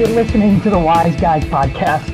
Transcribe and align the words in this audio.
You're 0.00 0.08
listening 0.08 0.62
to 0.62 0.70
the 0.70 0.78
Wise 0.78 1.14
Guys 1.20 1.44
podcast, 1.44 2.08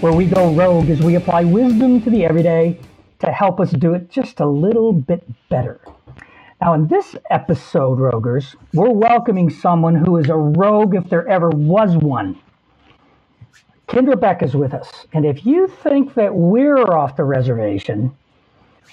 where 0.00 0.14
we 0.14 0.24
go 0.24 0.54
rogue 0.54 0.88
as 0.88 1.02
we 1.02 1.16
apply 1.16 1.44
wisdom 1.44 2.00
to 2.00 2.08
the 2.08 2.24
everyday 2.24 2.80
to 3.18 3.26
help 3.26 3.60
us 3.60 3.70
do 3.72 3.92
it 3.92 4.08
just 4.08 4.40
a 4.40 4.46
little 4.46 4.90
bit 4.90 5.22
better. 5.50 5.78
Now, 6.62 6.72
in 6.72 6.86
this 6.86 7.14
episode, 7.28 7.98
Roguers, 7.98 8.56
we're 8.72 8.88
welcoming 8.88 9.50
someone 9.50 9.94
who 9.94 10.16
is 10.16 10.30
a 10.30 10.34
rogue 10.34 10.94
if 10.94 11.10
there 11.10 11.28
ever 11.28 11.50
was 11.50 11.94
one. 11.94 12.40
Kindra 13.86 14.18
Beck 14.18 14.42
is 14.42 14.54
with 14.54 14.72
us, 14.72 15.04
and 15.12 15.26
if 15.26 15.44
you 15.44 15.68
think 15.68 16.14
that 16.14 16.34
we're 16.34 16.90
off 16.96 17.16
the 17.16 17.24
reservation, 17.24 18.16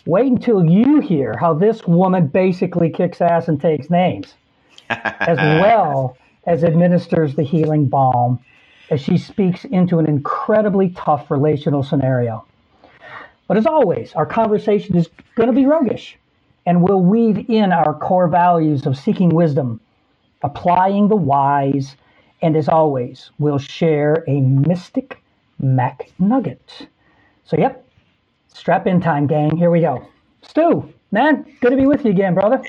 wait 0.05 0.30
until 0.30 0.66
you 0.66 1.00
hear 1.00 1.34
how 1.39 1.54
this 1.54 1.88
woman 1.88 2.27
basically 2.27 2.90
kicks 2.90 3.21
ass 3.21 3.48
and 3.48 3.62
takes 3.62 3.90
names, 3.90 4.34
as 4.90 5.38
well 5.38 6.18
as 6.46 6.64
administers 6.64 7.36
the 7.36 7.44
healing 7.44 7.86
balm 7.86 8.40
as 8.90 9.02
she 9.02 9.18
speaks 9.18 9.66
into 9.66 10.00
an 10.00 10.06
incredibly 10.08 10.90
tough 10.90 11.32
relational 11.32 11.84
scenario. 11.84 12.46
But 13.48 13.58
as 13.58 13.66
always, 13.66 14.14
our 14.14 14.26
conversation 14.26 14.96
is 14.96 15.10
going 15.36 15.48
to 15.48 15.54
be 15.54 15.66
roguish 15.66 16.18
and 16.66 16.82
we'll 16.82 17.02
weave 17.02 17.50
in 17.50 17.72
our 17.72 17.94
core 17.94 18.28
values 18.28 18.86
of 18.86 18.98
seeking 18.98 19.30
wisdom, 19.30 19.80
applying 20.44 21.08
the 21.08 21.16
wise, 21.16 21.96
and 22.42 22.55
as 22.55 22.70
always, 22.70 23.32
we'll 23.40 23.58
share 23.58 24.24
a 24.28 24.40
mystic 24.40 25.22
MacNugget. 25.62 26.88
So, 27.46 27.58
yep, 27.58 27.86
strap 28.48 28.88
in 28.88 29.02
time, 29.02 29.28
gang. 29.28 29.58
Here 29.58 29.70
we 29.70 29.82
go. 29.82 30.08
Stu, 30.41 30.93
man, 31.13 31.45
good 31.62 31.70
to 31.70 31.77
be 31.77 31.85
with 31.85 32.03
you 32.03 32.12
again, 32.12 32.34
brother. 32.34 32.62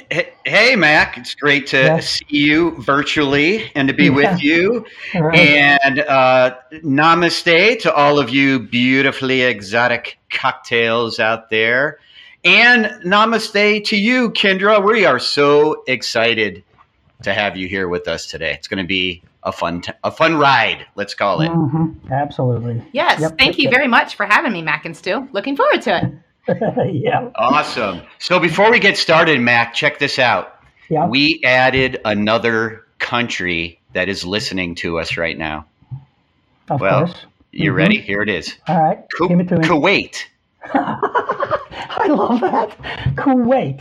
Hey, 0.44 0.76
Mac. 0.76 1.16
It's 1.16 1.34
great 1.34 1.66
to 1.68 1.78
yes. 1.78 2.10
see 2.10 2.24
you 2.28 2.72
virtually 2.82 3.72
and 3.74 3.88
to 3.88 3.94
be 3.94 4.04
yeah. 4.04 4.10
with 4.10 4.42
you. 4.42 4.86
Right. 5.14 5.38
And 5.38 6.00
uh, 6.00 6.56
namaste 6.84 7.80
to 7.82 7.94
all 7.94 8.18
of 8.18 8.30
you 8.30 8.58
beautifully 8.58 9.42
exotic 9.42 10.18
cocktails 10.30 11.18
out 11.20 11.50
there. 11.50 11.98
And 12.44 12.86
namaste 13.04 13.84
to 13.84 13.96
you, 13.96 14.30
Kindra. 14.30 14.84
We 14.84 15.06
are 15.06 15.20
so 15.20 15.84
excited 15.86 16.64
to 17.22 17.32
have 17.32 17.56
you 17.56 17.68
here 17.68 17.88
with 17.88 18.08
us 18.08 18.26
today. 18.26 18.52
It's 18.52 18.68
going 18.68 18.82
to 18.82 18.86
be 18.88 19.22
a 19.44 19.52
fun 19.52 19.82
t- 19.82 19.92
a 20.02 20.10
fun 20.10 20.36
ride. 20.36 20.84
Let's 20.96 21.14
call 21.14 21.40
it. 21.40 21.48
Mm-hmm. 21.50 22.12
Absolutely. 22.12 22.82
Yes. 22.92 23.20
Yep, 23.20 23.38
thank 23.38 23.52
yep, 23.52 23.58
you 23.58 23.64
yep. 23.64 23.72
very 23.72 23.88
much 23.88 24.16
for 24.16 24.26
having 24.26 24.52
me, 24.52 24.62
Mac 24.62 24.84
and 24.84 24.96
Stu. 24.96 25.28
Looking 25.32 25.56
forward 25.56 25.82
to 25.82 26.04
it. 26.04 26.12
yeah. 26.92 27.30
Awesome. 27.34 28.02
So 28.18 28.38
before 28.38 28.70
we 28.70 28.78
get 28.78 28.96
started, 28.96 29.40
Mac, 29.40 29.74
check 29.74 29.98
this 29.98 30.18
out. 30.18 30.58
Yeah. 30.88 31.06
We 31.06 31.40
added 31.44 32.00
another 32.04 32.84
country 32.98 33.80
that 33.94 34.08
is 34.08 34.24
listening 34.24 34.74
to 34.76 34.98
us 34.98 35.16
right 35.16 35.36
now. 35.36 35.66
Of 36.68 36.80
well, 36.80 37.06
course. 37.06 37.26
You 37.52 37.70
mm-hmm. 37.70 37.76
ready? 37.76 38.00
Here 38.00 38.22
it 38.22 38.28
is. 38.28 38.56
All 38.66 38.82
right. 38.82 38.98
Ku- 39.16 39.28
Kuwait. 39.28 40.24
I 40.74 42.06
love 42.08 42.40
that. 42.40 42.76
Kuwait. 43.14 43.80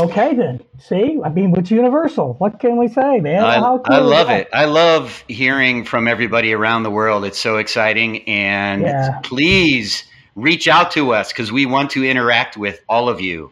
Okay, 0.00 0.34
then. 0.34 0.62
See, 0.78 1.18
I 1.22 1.28
mean, 1.28 1.54
it's 1.56 1.70
universal. 1.70 2.34
What 2.34 2.60
can 2.60 2.78
we 2.78 2.88
say, 2.88 3.20
man? 3.20 3.44
I, 3.44 3.58
cool 3.58 3.82
I 3.86 3.98
love 3.98 4.30
it. 4.30 4.48
I 4.52 4.64
love 4.64 5.24
hearing 5.28 5.84
from 5.84 6.08
everybody 6.08 6.52
around 6.52 6.82
the 6.82 6.90
world. 6.90 7.24
It's 7.24 7.38
so 7.38 7.58
exciting. 7.58 8.26
And 8.28 8.82
yeah. 8.82 9.20
please 9.22 10.04
reach 10.36 10.68
out 10.68 10.90
to 10.92 11.12
us 11.12 11.28
because 11.32 11.52
we 11.52 11.66
want 11.66 11.90
to 11.90 12.04
interact 12.04 12.56
with 12.56 12.80
all 12.88 13.08
of 13.08 13.20
you. 13.20 13.50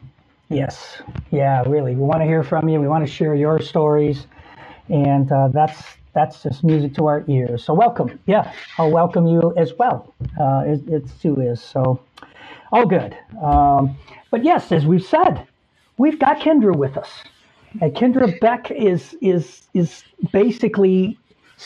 Yes. 0.48 1.00
Yeah, 1.30 1.62
really. 1.66 1.94
We 1.94 2.02
want 2.02 2.20
to 2.20 2.26
hear 2.26 2.42
from 2.42 2.68
you. 2.68 2.80
We 2.80 2.88
want 2.88 3.06
to 3.06 3.12
share 3.12 3.34
your 3.34 3.60
stories. 3.60 4.26
And 4.88 5.30
uh, 5.30 5.48
that's 5.48 5.82
that's 6.12 6.42
just 6.42 6.64
music 6.64 6.94
to 6.94 7.06
our 7.06 7.24
ears. 7.28 7.64
So 7.64 7.72
welcome. 7.72 8.19
Yeah, 8.26 8.52
I'll 8.78 8.90
welcome 8.90 9.26
you 9.26 9.54
as 9.56 9.74
well. 9.78 10.12
Uh, 10.40 10.64
it, 10.66 10.82
it's 10.88 11.12
too 11.22 11.40
is. 11.40 11.62
So 11.62 12.00
all 12.72 12.86
good. 12.86 13.16
Um, 13.42 13.96
but 14.30 14.44
yes, 14.44 14.72
as 14.72 14.86
we've 14.86 15.04
said, 15.04 15.46
we've 15.98 16.19
got 16.19 16.40
Kindra 16.40 16.74
with 16.74 16.96
us. 16.96 17.10
And 17.80 17.94
Kindra 17.94 18.38
Beck 18.40 18.72
is 18.72 19.14
is 19.20 19.69
is 19.74 20.02
basically 20.32 21.16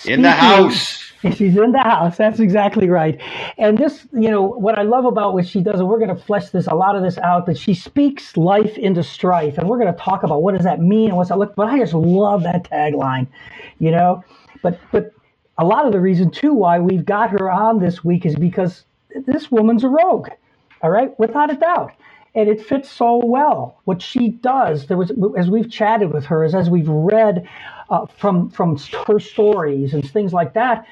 in 0.04 0.20
the 0.20 0.30
house. 0.30 1.13
She's 1.32 1.56
in 1.56 1.72
the 1.72 1.78
house. 1.82 2.16
That's 2.16 2.40
exactly 2.40 2.88
right. 2.88 3.20
And 3.58 3.78
this, 3.78 4.06
you 4.12 4.30
know, 4.30 4.42
what 4.42 4.78
I 4.78 4.82
love 4.82 5.04
about 5.04 5.34
what 5.34 5.46
she 5.46 5.60
does, 5.60 5.80
and 5.80 5.88
we're 5.88 5.98
going 5.98 6.14
to 6.14 6.22
flesh 6.22 6.50
this 6.50 6.66
a 6.66 6.74
lot 6.74 6.96
of 6.96 7.02
this 7.02 7.18
out. 7.18 7.46
but 7.46 7.56
she 7.58 7.74
speaks 7.74 8.36
life 8.36 8.76
into 8.78 9.02
strife, 9.02 9.58
and 9.58 9.68
we're 9.68 9.78
going 9.78 9.92
to 9.92 9.98
talk 9.98 10.22
about 10.22 10.42
what 10.42 10.54
does 10.54 10.64
that 10.64 10.80
mean 10.80 11.08
and 11.08 11.16
what's 11.16 11.30
that 11.30 11.38
look. 11.38 11.54
But 11.56 11.68
I 11.68 11.78
just 11.78 11.94
love 11.94 12.42
that 12.44 12.64
tagline, 12.64 13.26
you 13.78 13.90
know. 13.90 14.24
But 14.62 14.78
but 14.92 15.12
a 15.58 15.64
lot 15.64 15.86
of 15.86 15.92
the 15.92 16.00
reason 16.00 16.30
too 16.30 16.52
why 16.54 16.78
we've 16.78 17.04
got 17.04 17.30
her 17.30 17.50
on 17.50 17.78
this 17.80 18.04
week 18.04 18.26
is 18.26 18.36
because 18.36 18.84
this 19.26 19.50
woman's 19.50 19.84
a 19.84 19.88
rogue. 19.88 20.28
All 20.82 20.90
right, 20.90 21.18
without 21.18 21.50
a 21.52 21.56
doubt. 21.56 21.92
And 22.34 22.48
it 22.48 22.60
fits 22.60 22.90
so 22.90 23.24
well. 23.24 23.80
What 23.84 24.02
she 24.02 24.30
does, 24.30 24.86
there 24.88 24.96
was, 24.96 25.12
as 25.38 25.48
we've 25.48 25.70
chatted 25.70 26.12
with 26.12 26.24
her, 26.26 26.42
as, 26.44 26.54
as 26.54 26.68
we've 26.68 26.88
read 26.88 27.48
uh, 27.90 28.06
from 28.06 28.50
from 28.50 28.76
her 29.06 29.20
stories 29.20 29.94
and 29.94 30.08
things 30.10 30.32
like 30.32 30.52
that, 30.54 30.84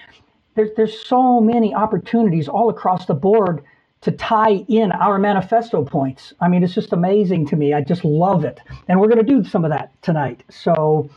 there's 0.54 0.70
there's 0.76 1.06
so 1.06 1.40
many 1.40 1.74
opportunities 1.74 2.48
all 2.48 2.70
across 2.70 3.06
the 3.06 3.14
board 3.14 3.64
to 4.02 4.10
tie 4.10 4.64
in 4.68 4.90
our 4.92 5.18
manifesto 5.18 5.84
points. 5.84 6.32
I 6.40 6.48
mean, 6.48 6.64
it's 6.64 6.74
just 6.74 6.92
amazing 6.92 7.46
to 7.48 7.56
me. 7.56 7.72
I 7.72 7.80
just 7.80 8.04
love 8.04 8.44
it, 8.44 8.60
and 8.88 9.00
we're 9.00 9.08
going 9.08 9.24
to 9.24 9.32
do 9.32 9.44
some 9.44 9.64
of 9.64 9.70
that 9.70 9.90
tonight. 10.02 10.42
So, 10.50 11.08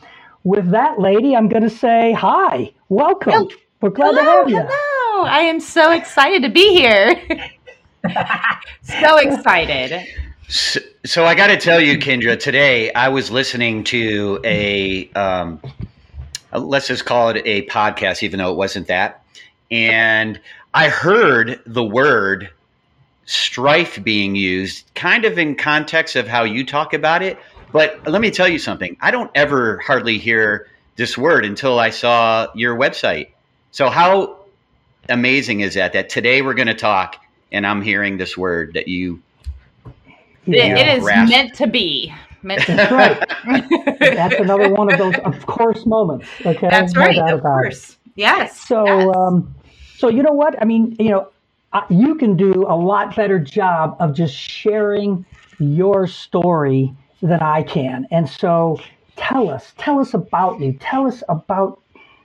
with 0.44 0.70
that, 0.72 1.00
lady, 1.00 1.36
I'm 1.36 1.50
going 1.50 1.64
to 1.64 1.70
say 1.70 2.14
hi, 2.14 2.72
welcome. 2.90 3.50
We're 3.82 3.90
glad 3.90 4.16
hello, 4.16 4.22
to 4.22 4.24
have 4.24 4.50
you. 4.50 4.68
Hello, 4.70 5.26
I 5.26 5.40
am 5.42 5.60
so 5.60 5.92
excited 5.92 6.42
to 6.44 6.50
be 6.50 6.74
here. 6.74 7.22
so 8.84 9.18
excited. 9.18 10.08
So, 10.48 10.80
so 11.06 11.26
I 11.26 11.36
got 11.36 11.48
to 11.48 11.58
tell 11.58 11.82
you, 11.82 11.98
Kindra, 11.98 12.40
today 12.40 12.94
I 12.94 13.10
was 13.10 13.32
listening 13.32 13.84
to 13.86 14.40
a, 14.44 15.10
um, 15.14 15.60
Uh, 16.56 16.60
let's 16.60 16.88
just 16.88 17.06
call 17.06 17.30
it 17.30 17.42
a 17.46 17.66
podcast, 17.68 18.24
even 18.24 18.40
though 18.40 18.52
it 18.52 18.58
wasn't 18.58 18.88
that. 18.88 19.24
And 19.70 20.40
I 20.74 20.90
heard 20.90 21.60
the 21.66 21.84
word 21.84 22.50
strife 23.26 24.02
being 24.04 24.36
used 24.36 24.90
kind 24.94 25.26
of 25.26 25.38
in 25.38 25.56
context 25.56 26.16
of 26.16 26.28
how 26.28 26.44
you 26.44 26.66
talk 26.66 26.94
about 26.94 27.22
it. 27.22 27.38
But 27.72 28.08
let 28.08 28.22
me 28.22 28.32
tell 28.32 28.48
you 28.48 28.60
something. 28.60 28.96
I 29.02 29.12
don't 29.12 29.32
ever 29.36 29.80
hardly 29.80 30.18
hear 30.18 30.70
this 30.96 31.18
word 31.18 31.44
until 31.44 31.78
I 31.80 31.90
saw 31.90 32.48
your 32.56 32.78
website. 32.78 33.30
So 33.72 33.90
how 33.90 34.38
amazing 35.10 35.60
is 35.60 35.74
that? 35.74 35.92
That 35.94 36.10
today 36.10 36.42
we're 36.42 36.54
going 36.54 36.68
to 36.68 36.74
talk 36.74 37.18
and 37.52 37.68
I'm 37.68 37.82
hearing 37.82 38.18
this 38.18 38.38
word 38.38 38.74
that 38.76 38.88
you. 38.88 39.22
it, 40.48 40.56
it 40.56 40.98
is 40.98 41.04
grasp. 41.04 41.32
meant 41.32 41.56
to 41.56 41.68
be. 41.68 42.14
Meant 42.46 42.62
to 42.62 42.76
That's 42.76 42.92
right. 42.92 44.00
That's 44.00 44.36
another 44.36 44.70
one 44.70 44.94
of 44.94 45.00
those 45.00 45.16
of 45.26 45.46
course 45.48 45.86
moments. 45.88 46.28
Okay, 46.46 46.70
that's 46.70 46.94
no 46.94 47.02
right. 47.02 47.18
Of 47.18 47.42
course, 47.42 47.92
it. 47.92 47.98
yes. 48.16 48.60
So, 48.68 48.86
yes. 48.86 49.16
Um, 49.16 49.56
so 49.98 50.10
you 50.10 50.22
know 50.22 50.32
what? 50.32 50.62
I 50.62 50.66
mean, 50.66 50.96
you 51.00 51.10
know, 51.10 51.32
you 51.90 52.14
can 52.14 52.38
do 52.38 52.66
a 52.68 52.76
lot 52.76 53.16
better 53.16 53.40
job 53.40 53.98
of 54.00 54.14
just 54.14 54.36
sharing 54.36 55.26
your 55.58 56.06
story 56.06 56.94
than 57.24 57.40
I 57.40 57.64
can, 57.64 58.08
and 58.12 58.30
so 58.30 58.80
tell 59.16 59.50
us, 59.50 59.74
tell 59.80 60.00
us 60.00 60.14
about 60.14 60.60
you, 60.60 60.74
tell 60.74 61.08
us 61.08 61.24
about 61.28 61.82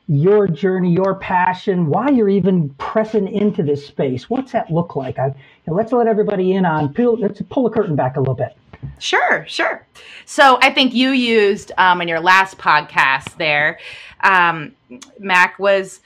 your 0.06 0.48
journey, 0.48 0.92
your 0.92 1.14
passion, 1.14 1.86
why 1.86 2.10
you're 2.10 2.28
even 2.28 2.68
pressing 2.74 3.26
into 3.26 3.62
this 3.62 3.86
space. 3.86 4.28
What's 4.28 4.52
that 4.52 4.70
look 4.70 4.96
like? 4.96 5.18
I, 5.18 5.34
let's 5.66 5.92
let 5.92 6.08
everybody 6.08 6.52
in 6.52 6.66
on. 6.66 6.92
Pull, 6.92 7.16
let's 7.20 7.40
pull 7.48 7.62
the 7.62 7.70
curtain 7.70 7.96
back 7.96 8.16
a 8.16 8.20
little 8.20 8.34
bit. 8.34 8.54
Sure, 8.98 9.44
sure. 9.48 9.86
So 10.24 10.58
I 10.62 10.72
think 10.72 10.94
you 10.94 11.10
used 11.10 11.72
um, 11.78 12.00
in 12.00 12.08
your 12.08 12.20
last 12.20 12.58
podcast 12.58 13.36
there, 13.36 13.78
um, 14.22 14.74
Mac 15.18 15.58
was 15.58 16.00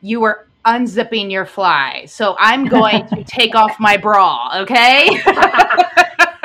you 0.00 0.20
were 0.20 0.46
unzipping 0.64 1.30
your 1.30 1.46
fly. 1.46 2.04
So 2.06 2.36
I'm 2.38 2.66
going 2.66 3.06
to 3.08 3.24
take 3.26 3.54
off 3.54 3.78
my 3.78 3.96
bra. 3.96 4.60
Okay. 4.62 5.08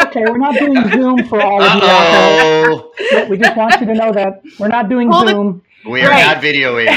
okay, 0.02 0.24
we're 0.28 0.38
not 0.38 0.56
doing 0.56 0.90
Zoom 0.92 1.28
for 1.28 1.42
all 1.42 1.62
of 1.62 1.76
you. 1.76 3.18
Out. 3.18 3.30
We 3.30 3.38
just 3.38 3.58
want 3.58 3.80
you 3.80 3.88
to 3.88 3.94
know 3.94 4.12
that 4.14 4.42
we're 4.60 4.68
not 4.68 4.90
doing 4.90 5.10
Pull 5.10 5.28
Zoom. 5.28 5.62
The- 5.84 5.90
we 5.90 6.02
are 6.02 6.10
right. 6.10 6.26
not 6.26 6.42
videoing. 6.42 6.88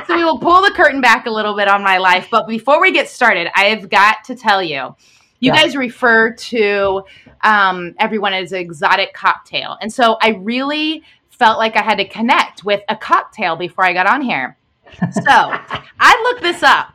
so 0.06 0.16
we 0.16 0.22
will 0.22 0.38
pull 0.38 0.62
the 0.62 0.70
curtain 0.70 1.00
back 1.00 1.26
a 1.26 1.30
little 1.30 1.56
bit 1.56 1.66
on 1.66 1.82
my 1.82 1.98
life. 1.98 2.28
But 2.30 2.46
before 2.46 2.80
we 2.80 2.92
get 2.92 3.08
started, 3.08 3.50
I 3.54 3.64
have 3.66 3.88
got 3.88 4.24
to 4.26 4.36
tell 4.36 4.62
you, 4.62 4.94
you 5.40 5.52
yeah. 5.52 5.62
guys 5.62 5.76
refer 5.76 6.32
to 6.32 7.02
um, 7.42 7.94
everyone 7.98 8.32
as 8.32 8.52
exotic 8.52 9.12
cocktail. 9.14 9.76
And 9.80 9.92
so 9.92 10.16
I 10.20 10.30
really 10.30 11.02
felt 11.30 11.58
like 11.58 11.76
I 11.76 11.82
had 11.82 11.96
to 11.96 12.06
connect 12.06 12.64
with 12.64 12.82
a 12.88 12.96
cocktail 12.96 13.56
before 13.56 13.84
I 13.84 13.92
got 13.94 14.06
on 14.06 14.20
here. 14.20 14.56
So 15.12 15.22
I 15.26 16.22
looked 16.24 16.42
this 16.42 16.62
up. 16.62 16.94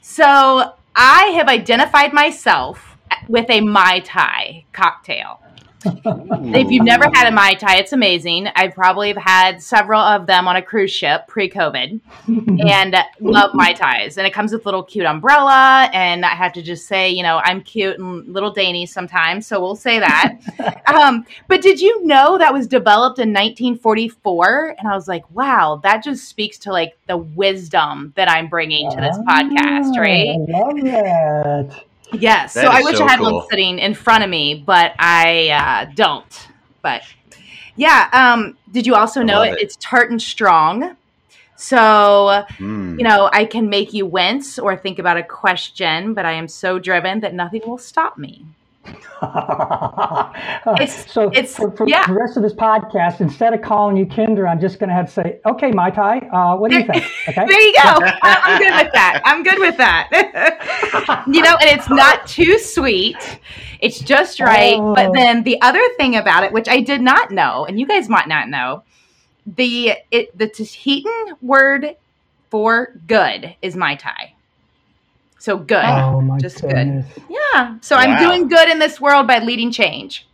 So 0.00 0.74
I 0.94 1.22
have 1.34 1.48
identified 1.48 2.12
myself 2.12 2.96
with 3.28 3.50
a 3.50 3.60
Mai 3.60 4.00
Tai 4.00 4.64
cocktail. 4.72 5.40
If 5.84 6.70
you've 6.70 6.84
never 6.84 7.04
had 7.14 7.26
a 7.26 7.30
Mai 7.30 7.54
Tai, 7.54 7.76
it's 7.76 7.92
amazing. 7.92 8.48
I 8.54 8.68
probably 8.68 9.08
have 9.08 9.16
had 9.16 9.62
several 9.62 10.00
of 10.00 10.26
them 10.26 10.46
on 10.46 10.56
a 10.56 10.62
cruise 10.62 10.90
ship 10.90 11.26
pre 11.26 11.48
COVID 11.48 12.00
and 12.26 12.96
love 13.20 13.50
Mai 13.54 13.72
Tais. 13.72 14.16
And 14.16 14.26
it 14.26 14.32
comes 14.32 14.52
with 14.52 14.66
little 14.66 14.82
cute 14.82 15.06
umbrella. 15.06 15.88
And 15.92 16.24
I 16.24 16.30
have 16.30 16.52
to 16.54 16.62
just 16.62 16.86
say, 16.86 17.10
you 17.10 17.22
know, 17.22 17.40
I'm 17.44 17.62
cute 17.62 17.98
and 17.98 18.32
little 18.32 18.50
dainty 18.50 18.86
sometimes. 18.86 19.46
So 19.46 19.60
we'll 19.60 19.76
say 19.76 19.98
that. 19.98 20.36
um, 20.86 21.24
but 21.48 21.62
did 21.62 21.80
you 21.80 22.04
know 22.06 22.38
that 22.38 22.52
was 22.52 22.66
developed 22.66 23.18
in 23.18 23.30
1944? 23.30 24.76
And 24.78 24.88
I 24.88 24.94
was 24.94 25.08
like, 25.08 25.28
wow, 25.30 25.80
that 25.82 26.04
just 26.04 26.28
speaks 26.28 26.58
to 26.58 26.72
like 26.72 26.98
the 27.06 27.16
wisdom 27.16 28.12
that 28.16 28.30
I'm 28.30 28.48
bringing 28.48 28.90
to 28.90 28.96
this 28.96 29.18
podcast, 29.18 29.96
right? 29.98 30.30
I 30.30 30.58
love 30.58 30.80
that. 30.82 31.84
Yes. 32.12 32.54
That 32.54 32.64
so 32.64 32.68
I 32.70 32.82
wish 32.82 32.98
so 32.98 33.04
I 33.04 33.10
had 33.10 33.20
cool. 33.20 33.38
one 33.38 33.48
sitting 33.48 33.78
in 33.78 33.94
front 33.94 34.24
of 34.24 34.30
me, 34.30 34.54
but 34.54 34.94
I 34.98 35.50
uh, 35.50 35.92
don't. 35.94 36.48
But 36.82 37.02
yeah. 37.76 38.08
Um, 38.12 38.56
did 38.70 38.86
you 38.86 38.94
also 38.94 39.22
know 39.22 39.42
it? 39.42 39.54
it. 39.54 39.60
It's 39.60 39.76
tart 39.80 40.10
and 40.10 40.20
strong. 40.20 40.96
So, 41.56 42.44
Mm. 42.58 42.96
you 42.98 43.04
know, 43.04 43.28
I 43.34 43.44
can 43.44 43.68
make 43.68 43.92
you 43.92 44.06
wince 44.06 44.58
or 44.58 44.76
think 44.76 44.98
about 44.98 45.18
a 45.18 45.22
question, 45.22 46.14
but 46.14 46.24
I 46.24 46.32
am 46.32 46.48
so 46.48 46.78
driven 46.78 47.20
that 47.20 47.34
nothing 47.34 47.60
will 47.66 47.76
stop 47.76 48.16
me. 48.16 48.46
It's- 50.80 51.10
so 51.12 51.28
it's- 51.28 51.56
for, 51.56 51.70
for 51.72 51.86
yeah. 51.88 52.06
the 52.06 52.14
rest 52.14 52.36
of 52.36 52.42
this 52.42 52.54
podcast, 52.54 53.20
instead 53.20 53.52
of 53.54 53.60
calling 53.62 53.96
you 53.96 54.06
Kindra, 54.06 54.48
I'm 54.48 54.60
just 54.60 54.78
going 54.78 54.88
to 54.88 54.94
have 54.94 55.06
to 55.06 55.12
say, 55.12 55.40
okay, 55.46 55.70
Mai 55.70 55.90
Tai, 55.90 56.18
uh, 56.18 56.56
what 56.56 56.70
do 56.70 56.78
you 56.78 56.84
think? 56.86 57.04
Okay. 57.28 57.46
There 57.46 57.60
you 57.60 57.72
go. 57.74 57.80
I- 57.84 58.40
I'm 58.44 58.58
good 58.58 58.72
with 58.84 58.92
that. 58.92 59.20
I'm 59.24 59.42
good 59.42 59.58
with 59.58 59.76
that. 59.76 61.24
you 61.28 61.42
know, 61.42 61.56
and 61.60 61.78
it's 61.78 61.88
not 61.90 62.26
too 62.26 62.58
sweet. 62.58 63.16
It's 63.80 64.00
just 64.00 64.40
right. 64.40 64.76
Oh. 64.78 64.94
But 64.94 65.12
then 65.14 65.42
the 65.42 65.60
other 65.62 65.82
thing 65.96 66.16
about 66.16 66.44
it, 66.44 66.52
which 66.52 66.68
I 66.68 66.80
did 66.80 67.00
not 67.00 67.30
know, 67.30 67.66
and 67.66 67.78
you 67.78 67.86
guys 67.86 68.08
might 68.08 68.28
not 68.28 68.48
know, 68.48 68.82
the 69.46 69.94
it, 70.10 70.36
the 70.36 70.48
Tahitian 70.48 71.36
word 71.42 71.96
for 72.50 72.94
good 73.06 73.54
is 73.62 73.76
my 73.76 73.94
tie. 73.94 74.34
So 75.40 75.56
good. 75.56 75.82
Oh 75.84 76.20
my 76.20 76.38
Just 76.38 76.60
good. 76.60 77.04
Yeah. 77.28 77.76
So 77.80 77.96
I'm 77.96 78.18
doing 78.22 78.46
good 78.48 78.68
in 78.68 78.78
this 78.78 79.00
world 79.00 79.26
by 79.26 79.38
leading 79.38 79.72
change. 79.72 80.26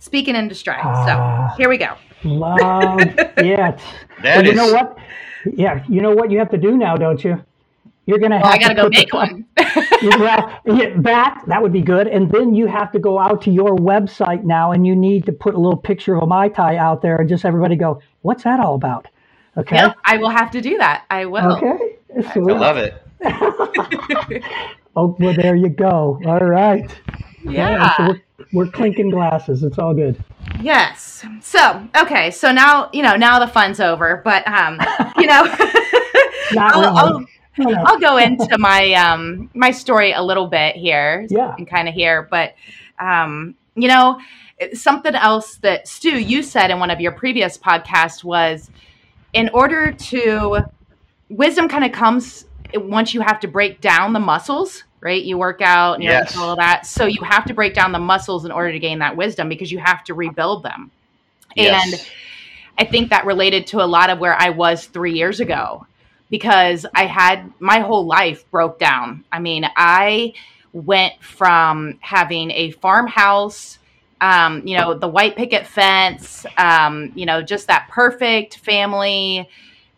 Speaking 0.00 0.34
into 0.36 0.54
stride. 0.54 0.80
Ah. 0.84 1.52
so 1.54 1.56
here 1.56 1.68
we 1.68 1.78
go. 1.78 1.94
Love 2.24 3.00
it. 3.00 3.16
That 3.36 3.80
Well, 4.22 4.44
you 4.44 4.50
is- 4.50 4.56
know 4.56 4.72
what? 4.72 4.98
Yeah, 5.54 5.84
you 5.88 6.02
know 6.02 6.10
what 6.10 6.30
you 6.32 6.38
have 6.40 6.50
to 6.50 6.58
do 6.58 6.76
now, 6.76 6.96
don't 6.96 7.22
you? 7.22 7.42
You're 8.06 8.18
going 8.18 8.32
to 8.32 8.38
have 8.38 8.44
Well, 8.46 8.52
I 8.54 8.58
got 8.58 8.68
to 8.68 8.74
to 8.74 8.82
go 8.82 8.84
put 8.88 8.92
the- 8.94 8.98
make 8.98 9.12
one. 9.12 9.44
well, 10.20 10.60
yeah, 10.76 10.94
that 11.02 11.42
that 11.46 11.62
would 11.62 11.72
be 11.72 11.82
good. 11.82 12.08
And 12.08 12.30
then 12.30 12.54
you 12.54 12.66
have 12.66 12.90
to 12.92 12.98
go 12.98 13.18
out 13.18 13.42
to 13.42 13.50
your 13.50 13.76
website 13.76 14.42
now, 14.44 14.72
and 14.72 14.84
you 14.86 14.96
need 14.96 15.24
to 15.26 15.32
put 15.32 15.54
a 15.54 15.58
little 15.58 15.76
picture 15.78 16.16
of 16.16 16.22
a 16.22 16.26
mai 16.26 16.48
tai 16.48 16.76
out 16.76 17.02
there, 17.02 17.16
and 17.16 17.28
just 17.28 17.44
everybody 17.44 17.76
go, 17.76 18.00
"What's 18.22 18.42
that 18.44 18.58
all 18.60 18.74
about?" 18.74 19.06
Okay. 19.56 19.76
Yep, 19.76 19.96
I 20.04 20.16
will 20.16 20.30
have 20.30 20.50
to 20.52 20.60
do 20.60 20.78
that. 20.78 21.04
I 21.10 21.26
will. 21.26 21.56
Okay. 21.56 21.96
I 22.34 22.38
love 22.38 22.76
it. 22.78 22.94
Oh, 24.98 25.16
well, 25.20 25.32
there 25.32 25.54
you 25.54 25.68
go. 25.68 26.20
All 26.26 26.40
right. 26.40 26.90
Yeah. 27.44 27.96
so 27.96 28.08
we're, 28.08 28.20
we're 28.52 28.70
clinking 28.72 29.10
glasses. 29.10 29.62
It's 29.62 29.78
all 29.78 29.94
good. 29.94 30.22
Yes. 30.60 31.24
So, 31.40 31.88
okay. 31.96 32.32
So 32.32 32.50
now, 32.50 32.90
you 32.92 33.02
know, 33.02 33.14
now 33.14 33.38
the 33.38 33.46
fun's 33.46 33.78
over, 33.78 34.20
but, 34.24 34.44
um, 34.48 34.80
you 35.16 35.28
know, 35.28 35.46
I'll, 36.58 36.96
I'll, 36.96 37.12
really. 37.12 37.26
No, 37.58 37.70
no. 37.70 37.84
I'll 37.86 38.00
go 38.00 38.16
into 38.16 38.58
my, 38.58 38.92
um, 38.94 39.48
my 39.54 39.70
story 39.70 40.10
a 40.10 40.22
little 40.22 40.48
bit 40.48 40.74
here. 40.74 41.28
Yeah. 41.30 41.54
And 41.56 41.68
kind 41.68 41.88
of 41.88 41.94
here, 41.94 42.26
but, 42.28 42.54
um, 42.98 43.54
you 43.76 43.86
know, 43.86 44.20
something 44.74 45.14
else 45.14 45.58
that 45.58 45.86
Stu, 45.86 46.18
you 46.18 46.42
said 46.42 46.72
in 46.72 46.80
one 46.80 46.90
of 46.90 47.00
your 47.00 47.12
previous 47.12 47.56
podcasts 47.56 48.24
was 48.24 48.68
in 49.32 49.48
order 49.50 49.92
to, 49.92 50.64
wisdom 51.28 51.68
kind 51.68 51.84
of 51.84 51.92
comes 51.92 52.46
once 52.74 53.14
you 53.14 53.20
have 53.20 53.40
to 53.40 53.48
break 53.48 53.80
down 53.80 54.12
the 54.12 54.20
muscles, 54.20 54.84
right? 55.00 55.22
You 55.22 55.38
work 55.38 55.60
out 55.60 55.94
and 55.94 56.02
you 56.02 56.08
Yes. 56.10 56.36
all 56.36 56.50
of 56.52 56.58
that. 56.58 56.86
So 56.86 57.06
you 57.06 57.22
have 57.22 57.44
to 57.46 57.54
break 57.54 57.74
down 57.74 57.92
the 57.92 57.98
muscles 57.98 58.44
in 58.44 58.50
order 58.50 58.72
to 58.72 58.78
gain 58.78 58.98
that 58.98 59.16
wisdom 59.16 59.48
because 59.48 59.70
you 59.70 59.78
have 59.78 60.04
to 60.04 60.14
rebuild 60.14 60.62
them. 60.62 60.90
Yes. 61.56 61.84
And 61.84 62.00
I 62.78 62.84
think 62.84 63.10
that 63.10 63.26
related 63.26 63.66
to 63.68 63.82
a 63.82 63.86
lot 63.86 64.10
of 64.10 64.18
where 64.18 64.34
I 64.34 64.50
was 64.50 64.86
three 64.86 65.14
years 65.14 65.40
ago 65.40 65.86
because 66.30 66.86
I 66.94 67.06
had 67.06 67.52
my 67.58 67.80
whole 67.80 68.06
life 68.06 68.48
broke 68.50 68.78
down. 68.78 69.24
I 69.32 69.38
mean, 69.38 69.64
I 69.76 70.34
went 70.72 71.14
from 71.22 71.98
having 72.00 72.50
a 72.50 72.70
farmhouse, 72.72 73.78
um, 74.20 74.66
you 74.66 74.76
know, 74.76 74.94
the 74.94 75.08
white 75.08 75.36
picket 75.36 75.66
fence, 75.66 76.44
um, 76.56 77.12
you 77.14 77.24
know, 77.24 77.42
just 77.42 77.68
that 77.68 77.88
perfect 77.88 78.58
family, 78.58 79.48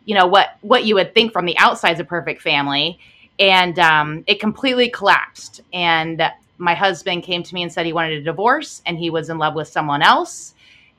you 0.04 0.14
know, 0.14 0.26
what 0.26 0.56
what 0.62 0.84
you 0.84 0.94
would 0.96 1.14
think 1.14 1.32
from 1.32 1.46
the 1.46 1.56
outside 1.58 1.92
is 1.92 2.00
a 2.00 2.04
perfect 2.04 2.42
family. 2.42 2.98
And 3.38 3.78
um, 3.78 4.24
it 4.26 4.38
completely 4.40 4.90
collapsed. 4.90 5.62
And 5.72 6.22
my 6.58 6.74
husband 6.74 7.22
came 7.22 7.42
to 7.42 7.54
me 7.54 7.62
and 7.62 7.72
said 7.72 7.86
he 7.86 7.92
wanted 7.94 8.18
a 8.18 8.22
divorce 8.22 8.82
and 8.84 8.98
he 8.98 9.08
was 9.10 9.30
in 9.30 9.38
love 9.38 9.54
with 9.54 9.68
someone 9.68 10.02
else. 10.02 10.54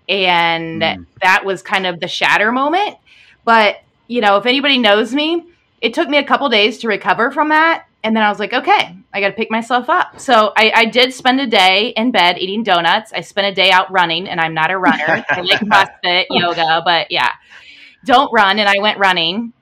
And 0.09 0.81
Mm. 0.81 1.05
that 1.21 1.45
was 1.45 1.61
kind 1.61 1.85
of 1.85 1.99
the 1.99 2.07
shatter 2.07 2.51
moment. 2.51 2.97
But 3.45 3.81
you 4.07 4.21
know 4.21 4.37
if 4.37 4.45
anybody 4.45 4.77
knows 4.77 5.13
me 5.13 5.45
it 5.81 5.93
took 5.93 6.07
me 6.09 6.17
a 6.17 6.23
couple 6.23 6.47
days 6.49 6.79
to 6.79 6.87
recover 6.87 7.31
from 7.31 7.49
that. 7.49 7.85
And 8.03 8.15
then 8.15 8.23
i 8.23 8.29
was 8.29 8.39
like 8.39 8.53
okay 8.53 8.95
i 9.13 9.21
gotta 9.21 9.33
pick 9.33 9.51
myself 9.51 9.89
up. 9.89 10.19
So 10.19 10.51
I, 10.57 10.71
I 10.75 10.85
did 10.85 11.13
spend 11.13 11.39
a 11.39 11.47
day 11.47 11.89
in 11.95 12.11
bed 12.11 12.37
eating 12.39 12.63
donuts. 12.63 13.13
I 13.13 13.21
spent 13.21 13.47
a 13.47 13.53
day 13.53 13.69
out 13.71 13.91
running 13.91 14.27
and 14.27 14.41
i'm 14.41 14.53
not 14.55 14.71
a 14.71 14.77
runner. 14.77 15.23
I 15.29 15.41
like 15.41 15.59
crossfit 15.61 16.25
yoga 16.31 16.81
but 16.83 17.11
yeah 17.11 17.31
don't 18.05 18.31
run 18.33 18.59
and 18.59 18.69
i 18.69 18.79
went 18.79 18.97
running 18.99 19.53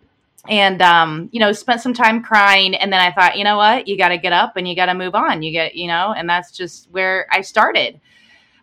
and 0.47 0.81
um, 0.81 1.29
you 1.31 1.39
know 1.39 1.51
spent 1.51 1.81
some 1.81 1.93
time 1.93 2.23
crying 2.23 2.75
and 2.75 2.91
then 2.93 2.99
i 3.01 3.11
thought 3.11 3.37
you 3.37 3.43
know 3.43 3.57
what 3.57 3.87
you 3.87 3.97
got 3.97 4.09
to 4.09 4.17
get 4.17 4.33
up 4.33 4.57
and 4.57 4.67
you 4.67 4.75
got 4.75 4.87
to 4.87 4.93
move 4.93 5.15
on 5.15 5.41
you 5.43 5.51
get 5.51 5.75
you 5.75 5.87
know 5.87 6.13
and 6.15 6.29
that's 6.29 6.51
just 6.55 6.89
where 6.91 7.27
i 7.31 7.41
started 7.41 7.99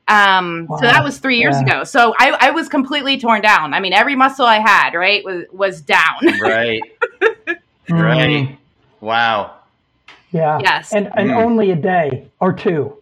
um, 0.09 0.69
so 0.79 0.87
that 0.87 1.03
was 1.05 1.19
three 1.19 1.39
years 1.39 1.57
Yeah. 1.57 1.63
ago 1.63 1.85
so 1.85 2.15
I, 2.19 2.31
I 2.41 2.51
was 2.51 2.69
completely 2.69 3.19
torn 3.21 3.43
down 3.43 3.75
i 3.75 3.81
mean 3.81 3.93
every 3.93 4.17
muscle 4.17 4.47
i 4.47 4.59
had 4.59 4.95
right 4.95 5.25
was 5.25 5.45
was 5.53 5.81
down 5.83 6.21
Right. 6.41 6.83
Mm, 7.91 8.01
Right. 8.03 8.59
Wow. 9.01 9.61
Yeah. 10.33 10.63
Yes. 10.63 10.93
And 10.93 11.11
and 11.17 11.31
Mm. 11.31 11.37
only 11.37 11.71
a 11.73 11.77
day 11.77 12.31
or 12.41 12.53
two. 12.53 12.97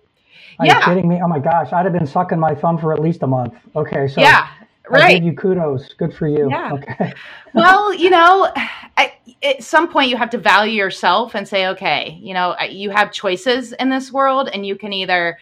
Are 0.58 0.66
Yeah. 0.66 0.78
you 0.78 0.84
kidding 0.84 1.08
me? 1.08 1.20
Oh 1.22 1.28
my 1.28 1.38
gosh, 1.40 1.72
I'd 1.72 1.84
have 1.84 1.92
been 1.92 2.06
sucking 2.06 2.38
my 2.38 2.54
thumb 2.54 2.78
for 2.78 2.92
at 2.92 3.00
least 3.00 3.22
a 3.22 3.26
month. 3.26 3.54
Okay, 3.74 4.08
so 4.08 4.20
yeah 4.22 4.48
I 4.96 5.00
right 5.00 5.14
give 5.14 5.24
you 5.24 5.34
kudos. 5.34 5.92
Good 5.94 6.14
for 6.14 6.28
you. 6.28 6.48
Yeah. 6.50 6.72
Okay. 6.72 7.12
well, 7.54 7.92
you 7.92 8.10
know, 8.10 8.52
I, 8.96 9.12
at 9.42 9.62
some 9.62 9.90
point 9.90 10.08
you 10.08 10.16
have 10.16 10.30
to 10.30 10.38
value 10.38 10.74
yourself 10.74 11.34
and 11.34 11.46
say, 11.46 11.66
okay, 11.68 12.18
you 12.22 12.34
know, 12.34 12.56
you 12.68 12.90
have 12.90 13.12
choices 13.12 13.72
in 13.72 13.88
this 13.88 14.12
world, 14.12 14.48
and 14.52 14.66
you 14.66 14.76
can 14.76 14.92
either, 14.92 15.38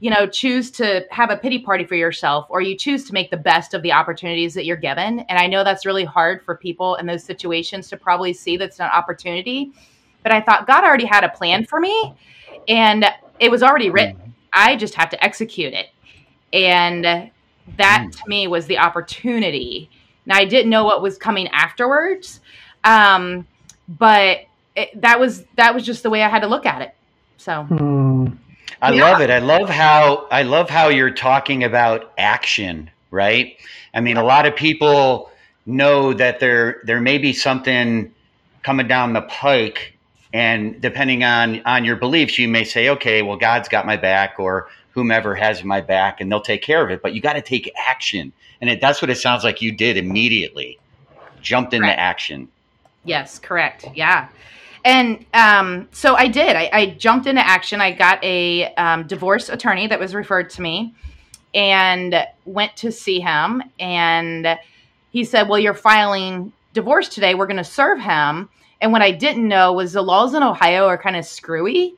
you 0.00 0.10
know, 0.10 0.26
choose 0.26 0.70
to 0.72 1.04
have 1.10 1.30
a 1.30 1.36
pity 1.36 1.58
party 1.58 1.84
for 1.84 1.94
yourself, 1.94 2.46
or 2.48 2.60
you 2.60 2.76
choose 2.76 3.04
to 3.04 3.12
make 3.12 3.30
the 3.30 3.36
best 3.36 3.74
of 3.74 3.82
the 3.82 3.92
opportunities 3.92 4.54
that 4.54 4.64
you're 4.64 4.76
given. 4.76 5.20
And 5.20 5.38
I 5.38 5.46
know 5.46 5.64
that's 5.64 5.84
really 5.84 6.04
hard 6.04 6.44
for 6.44 6.56
people 6.56 6.96
in 6.96 7.06
those 7.06 7.24
situations 7.24 7.88
to 7.88 7.96
probably 7.96 8.32
see 8.32 8.56
that's 8.56 8.80
an 8.80 8.86
opportunity. 8.86 9.72
But 10.22 10.32
I 10.32 10.40
thought 10.40 10.66
God 10.66 10.84
already 10.84 11.04
had 11.04 11.24
a 11.24 11.28
plan 11.28 11.66
for 11.66 11.80
me, 11.80 12.14
and 12.68 13.04
it 13.40 13.50
was 13.50 13.62
already 13.62 13.90
written. 13.90 14.16
Mm-hmm. 14.16 14.30
I 14.52 14.76
just 14.76 14.94
have 14.94 15.10
to 15.10 15.22
execute 15.22 15.74
it. 15.74 15.88
And 16.52 17.30
that 17.76 18.08
to 18.12 18.28
me 18.28 18.46
was 18.46 18.66
the 18.66 18.78
opportunity. 18.78 19.90
Now 20.26 20.36
I 20.36 20.44
didn't 20.44 20.70
know 20.70 20.84
what 20.84 21.02
was 21.02 21.18
coming 21.18 21.48
afterwards, 21.48 22.40
um, 22.84 23.46
but 23.88 24.40
it, 24.76 25.00
that 25.00 25.20
was 25.20 25.44
that 25.56 25.74
was 25.74 25.84
just 25.84 26.02
the 26.02 26.10
way 26.10 26.22
I 26.22 26.28
had 26.28 26.40
to 26.40 26.48
look 26.48 26.66
at 26.66 26.82
it. 26.82 26.94
So 27.38 27.64
Hmm. 27.64 28.26
I 28.82 28.90
Yeah. 28.90 29.02
love 29.02 29.20
it. 29.20 29.30
I 29.30 29.38
love 29.38 29.68
how 29.68 30.26
I 30.30 30.42
love 30.42 30.68
how 30.70 30.88
you're 30.88 31.10
talking 31.10 31.64
about 31.64 32.12
action, 32.18 32.90
right? 33.10 33.56
I 33.94 34.00
mean, 34.00 34.16
a 34.16 34.24
lot 34.24 34.46
of 34.46 34.56
people 34.56 35.30
know 35.66 36.12
that 36.12 36.40
there 36.40 36.82
there 36.84 37.00
may 37.00 37.18
be 37.18 37.32
something 37.32 38.12
coming 38.62 38.88
down 38.88 39.12
the 39.12 39.22
pike 39.22 39.98
and 40.32 40.80
depending 40.82 41.24
on 41.24 41.62
on 41.64 41.84
your 41.84 41.96
beliefs, 41.96 42.38
you 42.38 42.48
may 42.48 42.64
say, 42.64 42.88
"Okay, 42.90 43.22
well 43.22 43.36
God's 43.36 43.68
got 43.68 43.86
my 43.86 43.96
back 43.96 44.34
or 44.38 44.68
whomever 44.94 45.34
has 45.34 45.62
my 45.64 45.80
back 45.80 46.20
and 46.20 46.30
they'll 46.32 46.40
take 46.40 46.62
care 46.62 46.82
of 46.82 46.90
it." 46.90 47.02
But 47.02 47.14
you 47.14 47.20
got 47.20 47.34
to 47.34 47.42
take 47.42 47.70
action. 47.88 48.32
And 48.60 48.70
it, 48.70 48.80
that's 48.80 49.02
what 49.02 49.10
it 49.10 49.16
sounds 49.18 49.44
like 49.44 49.60
you 49.60 49.72
did 49.72 49.96
immediately. 49.96 50.78
Jumped 51.42 51.74
into 51.74 51.88
Right. 51.88 51.98
action. 51.98 52.48
yes, 53.04 53.38
correct, 53.38 53.84
yeah. 53.94 54.28
And 54.86 55.24
um, 55.34 55.88
so 55.92 56.14
I 56.14 56.28
did. 56.28 56.56
I, 56.56 56.70
I 56.72 56.86
jumped 56.86 57.26
into 57.26 57.46
action. 57.46 57.80
I 57.80 57.92
got 57.92 58.22
a 58.24 58.72
um, 58.74 59.06
divorce 59.06 59.48
attorney 59.48 59.86
that 59.86 59.98
was 59.98 60.14
referred 60.14 60.50
to 60.50 60.62
me, 60.62 60.94
and 61.54 62.26
went 62.44 62.76
to 62.76 62.90
see 62.92 63.20
him. 63.20 63.62
And 63.78 64.58
he 65.10 65.24
said, 65.24 65.48
"Well, 65.48 65.58
you're 65.58 65.74
filing 65.74 66.52
divorce 66.74 67.08
today. 67.08 67.34
We're 67.34 67.46
going 67.46 67.56
to 67.58 67.64
serve 67.64 67.98
him." 68.00 68.48
And 68.80 68.92
what 68.92 69.00
I 69.02 69.10
didn't 69.10 69.48
know 69.48 69.72
was 69.72 69.94
the 69.94 70.02
laws 70.02 70.34
in 70.34 70.42
Ohio 70.42 70.86
are 70.86 70.98
kind 70.98 71.16
of 71.16 71.24
screwy, 71.24 71.94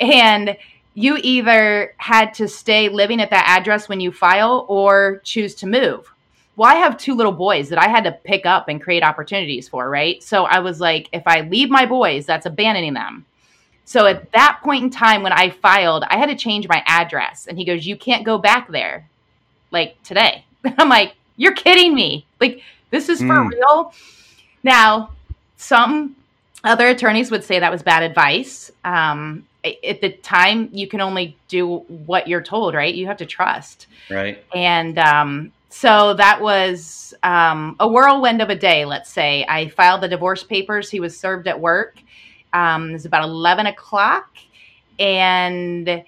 and 0.00 0.56
you 0.94 1.18
either 1.22 1.92
had 1.96 2.34
to 2.34 2.48
stay 2.48 2.88
living 2.88 3.20
at 3.20 3.30
that 3.30 3.44
address 3.48 3.88
when 3.88 4.00
you 4.00 4.12
file 4.12 4.64
or 4.68 5.20
choose 5.24 5.54
to 5.56 5.66
move. 5.66 6.10
Well, 6.56 6.70
I 6.70 6.76
have 6.76 6.96
two 6.96 7.14
little 7.14 7.32
boys 7.32 7.68
that 7.70 7.80
I 7.80 7.88
had 7.88 8.04
to 8.04 8.12
pick 8.12 8.46
up 8.46 8.68
and 8.68 8.80
create 8.80 9.02
opportunities 9.02 9.68
for, 9.68 9.90
right? 9.90 10.22
So 10.22 10.44
I 10.44 10.60
was 10.60 10.80
like, 10.80 11.08
if 11.12 11.24
I 11.26 11.40
leave 11.40 11.68
my 11.68 11.84
boys, 11.84 12.26
that's 12.26 12.46
abandoning 12.46 12.94
them. 12.94 13.26
So 13.84 14.06
at 14.06 14.30
that 14.32 14.60
point 14.62 14.84
in 14.84 14.90
time 14.90 15.22
when 15.22 15.32
I 15.32 15.50
filed, 15.50 16.04
I 16.04 16.16
had 16.16 16.28
to 16.30 16.36
change 16.36 16.68
my 16.68 16.82
address. 16.86 17.48
And 17.48 17.58
he 17.58 17.64
goes, 17.64 17.86
You 17.86 17.96
can't 17.96 18.24
go 18.24 18.38
back 18.38 18.70
there 18.70 19.08
like 19.72 20.00
today. 20.04 20.44
I'm 20.78 20.88
like, 20.88 21.14
You're 21.36 21.54
kidding 21.54 21.92
me. 21.92 22.24
Like, 22.40 22.62
this 22.90 23.08
is 23.08 23.18
for 23.18 23.26
Mm. 23.26 23.50
real. 23.50 23.92
Now, 24.62 25.10
some 25.56 26.14
other 26.64 26.88
attorneys 26.88 27.30
would 27.30 27.44
say 27.44 27.60
that 27.60 27.70
was 27.70 27.82
bad 27.82 28.02
advice. 28.02 28.70
Um, 28.84 29.46
at 29.64 30.00
the 30.00 30.10
time, 30.10 30.68
you 30.72 30.86
can 30.86 31.00
only 31.00 31.36
do 31.48 31.78
what 31.88 32.28
you're 32.28 32.42
told, 32.42 32.74
right? 32.74 32.94
You 32.94 33.06
have 33.06 33.18
to 33.18 33.26
trust. 33.26 33.86
Right. 34.10 34.42
And 34.54 34.98
um, 34.98 35.52
so 35.70 36.14
that 36.14 36.40
was 36.40 37.14
um, 37.22 37.76
a 37.80 37.88
whirlwind 37.88 38.42
of 38.42 38.50
a 38.50 38.54
day, 38.54 38.84
let's 38.84 39.10
say. 39.10 39.44
I 39.48 39.68
filed 39.68 40.02
the 40.02 40.08
divorce 40.08 40.42
papers. 40.42 40.90
He 40.90 41.00
was 41.00 41.18
served 41.18 41.48
at 41.48 41.58
work. 41.58 41.98
Um, 42.52 42.90
it 42.90 42.92
was 42.94 43.06
about 43.06 43.24
11 43.24 43.66
o'clock. 43.66 44.30
And 44.98 46.04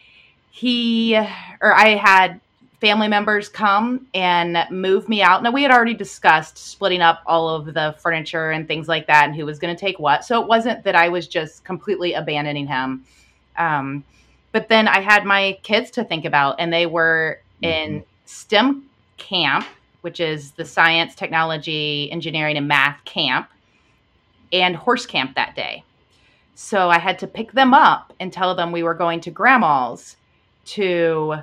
he, 0.51 1.17
or 1.17 1.75
I 1.75 1.97
had 1.97 2.41
family 2.81 3.09
members 3.09 3.49
come 3.49 4.07
and 4.13 4.59
move 4.71 5.09
me 5.09 5.23
out. 5.23 5.43
Now, 5.43 5.51
we 5.51 5.63
had 5.63 5.71
already 5.71 5.95
discussed 5.95 6.59
splitting 6.59 7.01
up 7.01 7.23
all 7.27 7.49
of 7.49 7.73
the 7.73 7.95
furniture 7.99 8.51
and 8.51 8.69
things 8.69 8.87
like 8.89 9.07
that 9.07 9.25
and 9.25 9.35
who 9.35 9.47
was 9.47 9.59
going 9.59 9.75
to 9.75 9.81
take 9.81 9.99
what. 9.99 10.25
So 10.25 10.41
it 10.41 10.47
wasn't 10.47 10.85
that 10.85 10.95
I 10.95 11.09
was 11.09 11.27
just 11.27 11.65
completely 11.65 12.13
abandoning 12.13 12.67
him. 12.67 13.05
Um, 13.57 14.05
but 14.53 14.69
then 14.69 14.89
I 14.89 15.01
had 15.01 15.25
my 15.25 15.59
kids 15.63 15.91
to 15.93 16.05
think 16.05 16.25
about, 16.25 16.57
and 16.59 16.73
they 16.73 16.87
were 16.87 17.41
in 17.63 18.05
STEM 18.27 18.85
camp, 19.17 19.67
which 20.03 20.21
is 20.21 20.53
the 20.53 20.65
science, 20.65 21.15
technology, 21.15 22.11
engineering, 22.13 22.57
and 22.57 22.69
math 22.69 23.05
camp, 23.05 23.49
and 24.53 24.77
horse 24.77 25.07
camp 25.07 25.35
that 25.35 25.57
day. 25.57 25.83
So 26.55 26.89
I 26.89 26.99
had 26.99 27.19
to 27.21 27.27
pick 27.27 27.53
them 27.53 27.75
up 27.75 28.13
and 28.21 28.33
tell 28.33 28.55
them 28.55 28.73
we 28.73 28.83
were 28.83 28.95
going 28.95 29.21
to 29.21 29.31
grandma's 29.31 30.17
to 30.67 31.37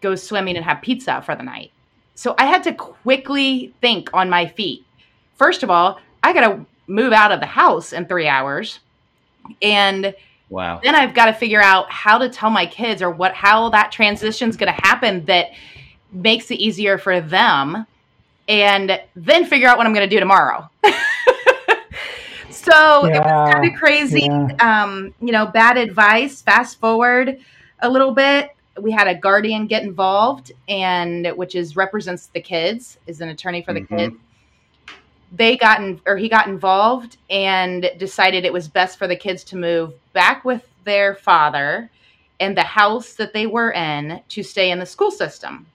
go 0.00 0.14
swimming 0.14 0.56
and 0.56 0.64
have 0.64 0.82
pizza 0.82 1.22
for 1.22 1.34
the 1.34 1.42
night. 1.42 1.70
So 2.14 2.34
I 2.38 2.46
had 2.46 2.64
to 2.64 2.72
quickly 2.74 3.72
think 3.80 4.10
on 4.12 4.28
my 4.30 4.46
feet. 4.46 4.84
First 5.36 5.62
of 5.62 5.70
all, 5.70 6.00
I 6.22 6.32
got 6.32 6.48
to 6.48 6.66
move 6.86 7.12
out 7.12 7.30
of 7.32 7.40
the 7.40 7.46
house 7.46 7.92
in 7.92 8.06
three 8.06 8.26
hours. 8.28 8.80
And 9.62 10.14
Wow. 10.50 10.80
then 10.82 10.94
I've 10.94 11.12
got 11.14 11.26
to 11.26 11.32
figure 11.34 11.60
out 11.62 11.90
how 11.90 12.18
to 12.18 12.28
tell 12.28 12.48
my 12.50 12.64
kids 12.66 13.02
or 13.02 13.10
what 13.10 13.34
how 13.34 13.68
that 13.70 13.92
transition's 13.92 14.56
going 14.56 14.72
to 14.74 14.80
happen 14.86 15.24
that 15.26 15.48
makes 16.10 16.50
it 16.50 16.54
easier 16.56 16.96
for 16.96 17.20
them 17.20 17.86
and 18.48 18.98
then 19.14 19.44
figure 19.44 19.68
out 19.68 19.76
what 19.76 19.86
I'm 19.86 19.92
going 19.92 20.08
to 20.08 20.14
do 20.14 20.18
tomorrow. 20.20 20.68
so 22.50 23.04
it 23.06 23.12
was 23.20 23.52
kind 23.52 23.66
of 23.72 23.78
crazy. 23.78 24.22
yeah. 24.22 24.82
Um, 24.82 25.14
you 25.20 25.32
know, 25.32 25.46
bad 25.46 25.76
advice. 25.76 26.40
Fast 26.42 26.80
forward 26.80 27.38
a 27.80 27.88
little 27.90 28.12
bit. 28.12 28.50
We 28.80 28.90
had 28.90 29.08
a 29.08 29.14
guardian 29.14 29.66
get 29.66 29.82
involved 29.82 30.52
and 30.68 31.26
which 31.36 31.54
is 31.54 31.76
represents 31.76 32.26
the 32.26 32.40
kids, 32.40 32.98
is 33.06 33.20
an 33.20 33.28
attorney 33.28 33.62
for 33.62 33.72
the 33.72 33.80
Mhm. 33.80 33.98
kids 33.98 34.16
they 35.32 35.56
got 35.56 35.80
in, 35.80 36.00
or 36.06 36.16
he 36.16 36.28
got 36.28 36.46
involved 36.46 37.18
and 37.28 37.90
decided 37.98 38.44
it 38.44 38.52
was 38.52 38.68
best 38.68 38.98
for 38.98 39.06
the 39.06 39.16
kids 39.16 39.44
to 39.44 39.56
move 39.56 39.92
back 40.12 40.44
with 40.44 40.66
their 40.84 41.14
father 41.14 41.90
and 42.40 42.56
the 42.56 42.62
house 42.62 43.14
that 43.14 43.32
they 43.32 43.46
were 43.46 43.72
in 43.72 44.22
to 44.28 44.42
stay 44.42 44.70
in 44.70 44.78
the 44.78 44.86
school 44.86 45.10
system. 45.10 45.66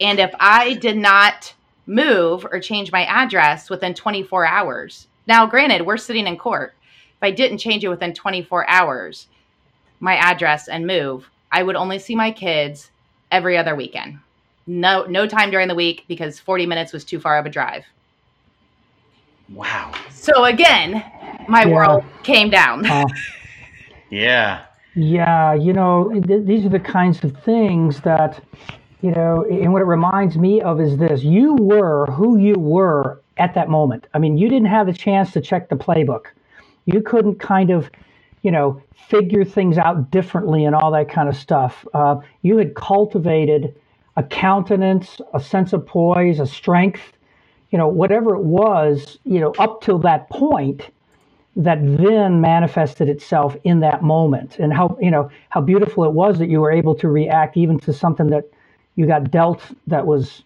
And 0.00 0.18
if 0.18 0.34
I 0.40 0.74
did 0.74 0.96
not 0.96 1.54
move 1.86 2.46
or 2.50 2.60
change 2.60 2.90
my 2.92 3.04
address 3.04 3.68
within 3.68 3.94
24 3.94 4.46
hours, 4.46 5.06
now 5.26 5.46
granted, 5.46 5.82
we're 5.82 5.96
sitting 5.96 6.26
in 6.26 6.36
court. 6.36 6.74
If 7.16 7.22
I 7.22 7.30
didn't 7.30 7.58
change 7.58 7.84
it 7.84 7.88
within 7.88 8.14
24 8.14 8.68
hours, 8.68 9.26
my 10.00 10.16
address 10.16 10.68
and 10.68 10.86
move, 10.86 11.30
I 11.54 11.62
would 11.62 11.76
only 11.76 12.00
see 12.00 12.16
my 12.16 12.32
kids 12.32 12.90
every 13.30 13.56
other 13.56 13.76
weekend. 13.76 14.18
No, 14.66 15.04
no 15.04 15.24
time 15.26 15.52
during 15.52 15.68
the 15.68 15.74
week 15.76 16.04
because 16.08 16.40
40 16.40 16.66
minutes 16.66 16.92
was 16.92 17.04
too 17.04 17.20
far 17.20 17.38
of 17.38 17.46
a 17.46 17.48
drive. 17.48 17.84
Wow. 19.52 19.92
So 20.10 20.44
again, 20.46 21.04
my 21.48 21.62
Yeah. 21.64 21.74
world 21.74 22.04
came 22.24 22.50
down. 22.50 22.84
Uh, 22.86 23.06
Yeah. 24.10 24.60
Yeah, 24.94 25.54
you 25.54 25.72
know, 25.72 26.08
th- 26.28 26.44
these 26.44 26.64
are 26.64 26.68
the 26.68 26.78
kinds 26.78 27.24
of 27.24 27.36
things 27.42 28.00
that, 28.02 28.40
you 29.02 29.10
know, 29.10 29.44
and 29.50 29.72
what 29.72 29.82
it 29.82 29.86
reminds 29.86 30.36
me 30.38 30.60
of 30.60 30.80
is 30.80 30.96
this 30.98 31.24
you 31.24 31.54
were 31.54 32.06
who 32.06 32.38
you 32.38 32.54
were 32.54 33.20
at 33.38 33.54
that 33.54 33.68
moment. 33.68 34.06
I 34.14 34.18
mean, 34.18 34.38
you 34.38 34.48
didn't 34.48 34.68
have 34.68 34.86
the 34.86 34.92
chance 34.92 35.32
to 35.32 35.40
check 35.40 35.68
the 35.68 35.74
playbook. 35.74 36.26
You 36.86 37.00
couldn't 37.00 37.40
kind 37.40 37.70
of, 37.70 37.90
you 38.44 38.50
know, 38.50 38.80
figure 39.08 39.44
things 39.44 39.78
out 39.78 40.10
differently 40.10 40.66
and 40.66 40.76
all 40.76 40.92
that 40.92 41.08
kind 41.08 41.28
of 41.28 41.36
stuff. 41.36 41.86
Uh, 41.94 42.16
you 42.42 42.58
had 42.58 42.74
cultivated 42.74 43.74
a 44.16 44.22
countenance, 44.22 45.20
a 45.32 45.40
sense 45.40 45.72
of 45.72 45.84
poise, 45.86 46.38
a 46.38 46.46
strength, 46.46 47.00
you 47.70 47.78
know, 47.78 47.88
whatever 47.88 48.36
it 48.36 48.42
was, 48.44 49.18
you 49.24 49.40
know, 49.40 49.52
up 49.58 49.80
till 49.80 49.98
that 49.98 50.28
point 50.28 50.90
that 51.56 51.78
then 51.96 52.40
manifested 52.40 53.08
itself 53.08 53.56
in 53.64 53.80
that 53.80 54.02
moment 54.02 54.58
and 54.58 54.72
how 54.72 54.98
you 55.00 55.10
know 55.10 55.30
how 55.50 55.60
beautiful 55.60 56.04
it 56.04 56.12
was 56.12 56.38
that 56.38 56.48
you 56.48 56.60
were 56.60 56.72
able 56.72 56.96
to 56.96 57.08
react 57.08 57.56
even 57.56 57.78
to 57.78 57.92
something 57.92 58.28
that 58.28 58.44
you 58.96 59.06
got 59.06 59.30
dealt 59.30 59.62
that 59.86 60.04
was 60.04 60.42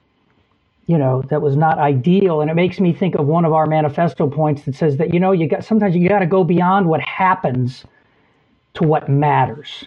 you 0.89 0.99
know 0.99 1.23
that 1.31 1.43
was 1.43 1.57
not 1.57 1.79
ideal. 1.79 2.43
And 2.43 2.51
it 2.51 2.55
makes 2.55 2.81
me 2.81 2.93
think 2.95 3.17
of 3.17 3.27
one 3.27 3.47
of 3.47 3.55
our 3.55 3.67
manifesto 3.67 4.29
points 4.29 4.65
that 4.65 4.77
says 4.77 4.99
that 4.99 5.15
you 5.15 5.21
know 5.21 5.33
you 5.33 5.49
got 5.49 5.65
sometimes 5.65 5.97
you 5.97 6.09
got 6.09 6.21
to 6.21 6.27
go 6.27 6.45
beyond 6.45 6.89
what 6.89 7.03
happens 7.03 7.85
to 8.75 8.85
what 8.85 9.09
matters. 9.11 9.87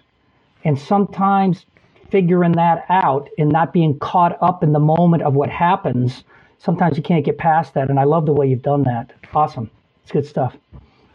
And 0.65 0.79
sometimes 0.79 1.65
figuring 2.11 2.53
that 2.53 2.85
out 2.89 3.29
and 3.39 3.49
not 3.49 3.73
being 3.73 3.99
caught 3.99 4.37
up 4.43 4.63
in 4.63 4.73
the 4.73 4.79
moment 4.79 5.23
of 5.23 5.35
what 5.35 5.49
happens 5.49 6.23
sometimes 6.59 6.97
you 6.97 7.03
can't 7.03 7.25
get 7.25 7.37
past 7.39 7.73
that. 7.75 7.89
And 7.89 7.99
i 7.99 8.05
love 8.05 8.27
the 8.27 8.33
way 8.33 8.47
you've 8.47 8.63
done 8.63 8.83
that. 8.83 9.13
Awesome. 9.33 9.71
It's 10.03 10.11
good 10.13 10.27
stuff 10.27 10.57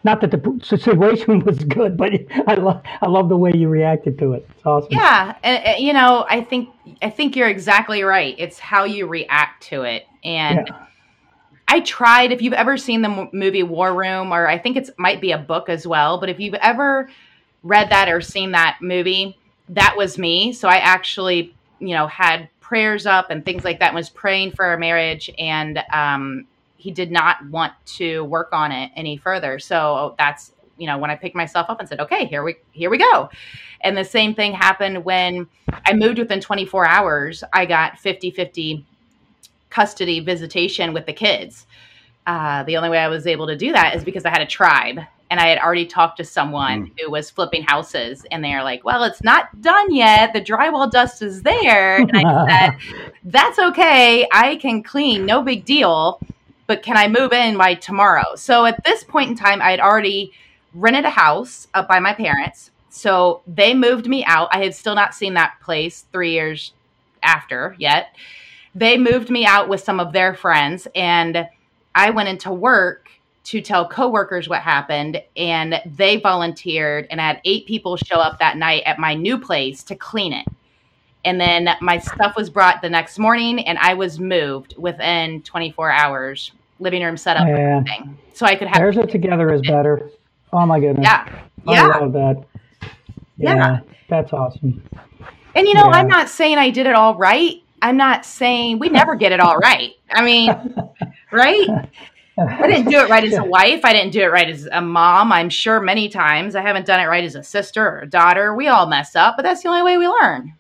not 0.06 0.20
that 0.22 0.30
the 0.30 0.60
situation 0.64 1.40
was 1.44 1.58
good, 1.64 1.96
but 1.98 2.12
I 2.46 2.54
love 2.54 2.82
I 3.02 3.08
love 3.08 3.28
the 3.28 3.36
way 3.36 3.50
you 3.54 3.68
reacted 3.68 4.18
to 4.20 4.32
it. 4.32 4.48
It's 4.54 4.64
awesome. 4.64 4.88
Yeah, 4.92 5.34
and, 5.42 5.78
you 5.82 5.92
know, 5.92 6.24
I 6.30 6.40
think 6.42 6.70
I 7.02 7.10
think 7.10 7.36
you're 7.36 7.48
exactly 7.48 8.02
right. 8.02 8.34
It's 8.38 8.58
how 8.58 8.84
you 8.84 9.06
react 9.06 9.64
to 9.64 9.82
it, 9.82 10.06
and 10.24 10.68
Yeah. 10.68 10.86
I 11.68 11.80
tried. 11.80 12.30
If 12.30 12.40
you've 12.40 12.52
ever 12.54 12.76
seen 12.78 13.02
the 13.02 13.08
mo- 13.08 13.30
movie 13.32 13.64
War 13.64 13.92
Room, 13.92 14.32
or 14.32 14.46
I 14.48 14.56
think 14.56 14.76
it 14.76 14.88
might 14.96 15.20
be 15.20 15.32
a 15.32 15.38
book 15.38 15.68
as 15.68 15.86
well, 15.86 16.18
but 16.18 16.28
if 16.30 16.38
you've 16.38 16.54
ever 16.54 17.10
read 17.64 17.90
that 17.90 18.08
or 18.08 18.20
seen 18.20 18.52
that 18.52 18.78
movie, 18.80 19.36
that 19.70 19.96
was 19.96 20.16
me. 20.16 20.52
So 20.52 20.68
I 20.68 20.76
actually, 20.76 21.52
you 21.80 21.96
know, 21.96 22.06
had 22.06 22.48
prayers 22.60 23.06
up 23.06 23.30
and 23.30 23.44
things 23.44 23.64
like 23.64 23.80
that. 23.80 23.88
and 23.88 23.96
Was 23.96 24.08
praying 24.08 24.52
for 24.52 24.64
our 24.64 24.76
marriage, 24.78 25.28
and 25.36 25.82
um, 25.92 26.46
he 26.76 26.90
did 26.90 27.10
not 27.10 27.44
want 27.50 27.72
to 27.86 28.24
work 28.24 28.48
on 28.52 28.72
it 28.72 28.90
any 28.96 29.16
further. 29.16 29.58
So 29.58 30.14
that's 30.18 30.52
you 30.78 30.86
know 30.86 30.98
when 30.98 31.10
I 31.10 31.16
picked 31.16 31.34
myself 31.34 31.68
up 31.68 31.80
and 31.80 31.88
said, 31.88 32.00
"Okay, 32.00 32.26
here 32.26 32.42
we 32.42 32.56
here 32.72 32.90
we 32.90 32.98
go." 32.98 33.30
And 33.80 33.96
the 33.96 34.04
same 34.04 34.34
thing 34.34 34.52
happened 34.52 35.04
when 35.04 35.46
I 35.84 35.92
moved 35.92 36.18
within 36.18 36.40
24 36.40 36.86
hours. 36.86 37.44
I 37.52 37.66
got 37.66 37.98
50-50 37.98 38.84
custody 39.70 40.20
visitation 40.20 40.92
with 40.92 41.06
the 41.06 41.12
kids. 41.12 41.66
Uh, 42.26 42.62
the 42.64 42.76
only 42.76 42.88
way 42.88 42.98
I 42.98 43.08
was 43.08 43.26
able 43.26 43.46
to 43.46 43.56
do 43.56 43.72
that 43.72 43.94
is 43.94 44.02
because 44.02 44.24
I 44.24 44.30
had 44.30 44.40
a 44.40 44.46
tribe 44.46 44.98
and 45.30 45.40
I 45.40 45.48
had 45.48 45.58
already 45.58 45.86
talked 45.86 46.18
to 46.18 46.24
someone 46.24 46.90
who 46.98 47.10
was 47.10 47.30
flipping 47.30 47.62
houses, 47.62 48.24
and 48.30 48.44
they're 48.44 48.62
like, 48.62 48.84
"Well, 48.84 49.04
it's 49.04 49.22
not 49.22 49.60
done 49.60 49.92
yet. 49.92 50.32
The 50.32 50.40
drywall 50.40 50.90
dust 50.90 51.22
is 51.22 51.42
there." 51.42 51.96
And 51.96 52.12
I 52.14 52.46
said, 52.48 53.12
"That's 53.24 53.58
okay. 53.58 54.28
I 54.32 54.56
can 54.56 54.82
clean. 54.82 55.26
No 55.26 55.42
big 55.42 55.64
deal." 55.64 56.20
But 56.66 56.82
can 56.82 56.96
I 56.96 57.08
move 57.08 57.32
in 57.32 57.56
by 57.56 57.74
tomorrow? 57.74 58.34
So 58.36 58.64
at 58.64 58.84
this 58.84 59.04
point 59.04 59.30
in 59.30 59.36
time, 59.36 59.62
I 59.62 59.70
had 59.70 59.80
already 59.80 60.32
rented 60.74 61.04
a 61.04 61.10
house 61.10 61.68
up 61.74 61.88
by 61.88 62.00
my 62.00 62.12
parents. 62.12 62.70
So 62.90 63.42
they 63.46 63.74
moved 63.74 64.06
me 64.06 64.24
out. 64.24 64.48
I 64.52 64.62
had 64.62 64.74
still 64.74 64.94
not 64.94 65.14
seen 65.14 65.34
that 65.34 65.60
place 65.62 66.06
three 66.12 66.32
years 66.32 66.72
after 67.22 67.76
yet. 67.78 68.14
They 68.74 68.98
moved 68.98 69.30
me 69.30 69.46
out 69.46 69.68
with 69.68 69.82
some 69.82 70.00
of 70.00 70.12
their 70.12 70.34
friends, 70.34 70.86
and 70.94 71.48
I 71.94 72.10
went 72.10 72.28
into 72.28 72.52
work 72.52 73.08
to 73.44 73.60
tell 73.60 73.88
coworkers 73.88 74.48
what 74.48 74.60
happened, 74.60 75.22
and 75.36 75.80
they 75.86 76.16
volunteered, 76.16 77.06
and 77.10 77.20
I 77.20 77.26
had 77.26 77.40
eight 77.44 77.66
people 77.66 77.96
show 77.96 78.16
up 78.16 78.38
that 78.38 78.56
night 78.56 78.82
at 78.84 78.98
my 78.98 79.14
new 79.14 79.38
place 79.38 79.82
to 79.84 79.94
clean 79.94 80.32
it. 80.32 80.46
And 81.26 81.40
then 81.40 81.68
my 81.80 81.98
stuff 81.98 82.36
was 82.36 82.48
brought 82.48 82.80
the 82.82 82.88
next 82.88 83.18
morning, 83.18 83.58
and 83.66 83.76
I 83.78 83.94
was 83.94 84.20
moved 84.20 84.76
within 84.78 85.42
24 85.42 85.90
hours, 85.90 86.52
living 86.78 87.02
room 87.02 87.16
set 87.16 87.36
up, 87.36 87.48
Yeah. 87.48 87.78
everything, 87.78 88.16
so 88.32 88.46
I 88.46 88.54
could 88.54 88.68
have. 88.68 88.76
There's 88.76 88.96
it 88.96 89.10
together 89.10 89.52
is 89.52 89.60
better. 89.62 90.08
Oh 90.52 90.64
my 90.64 90.78
goodness. 90.78 91.02
Yeah, 91.04 91.28
I 91.66 91.72
yeah. 91.72 91.86
love 91.88 92.12
that. 92.12 92.44
Yeah. 93.36 93.80
That's 94.08 94.32
awesome. 94.32 94.82
And 95.56 95.66
you 95.66 95.74
know, 95.74 95.86
Yeah. 95.86 95.96
I'm 95.98 96.06
not 96.08 96.28
saying 96.28 96.58
I 96.58 96.70
did 96.70 96.86
it 96.86 96.94
all 96.94 97.16
right. 97.16 97.56
I'm 97.82 97.96
not 97.96 98.24
saying 98.24 98.78
we 98.78 98.88
never 98.88 99.16
get 99.16 99.32
it 99.32 99.40
all 99.40 99.56
right. 99.56 99.94
I 100.10 100.24
mean, 100.24 100.48
right? 101.32 101.68
I 102.38 102.66
didn't 102.68 102.88
do 102.90 102.98
it 102.98 103.08
right 103.08 103.24
as 103.24 103.34
a 103.34 103.44
wife. 103.44 103.80
I 103.84 103.92
didn't 103.92 104.12
do 104.12 104.20
it 104.22 104.30
right 104.30 104.48
as 104.48 104.66
a 104.70 104.80
mom. 104.80 105.32
I'm 105.32 105.48
sure 105.48 105.80
many 105.80 106.08
times 106.08 106.54
I 106.54 106.60
haven't 106.60 106.86
done 106.86 107.00
it 107.00 107.06
right 107.06 107.24
as 107.24 107.34
a 107.34 107.42
sister 107.42 107.84
or 107.86 108.00
a 108.02 108.06
daughter. 108.06 108.54
We 108.54 108.68
all 108.68 108.86
mess 108.86 109.16
up, 109.16 109.34
but 109.36 109.42
that's 109.42 109.62
the 109.62 109.68
only 109.70 109.82
way 109.82 109.96
we 109.98 110.06
learn. 110.06 110.52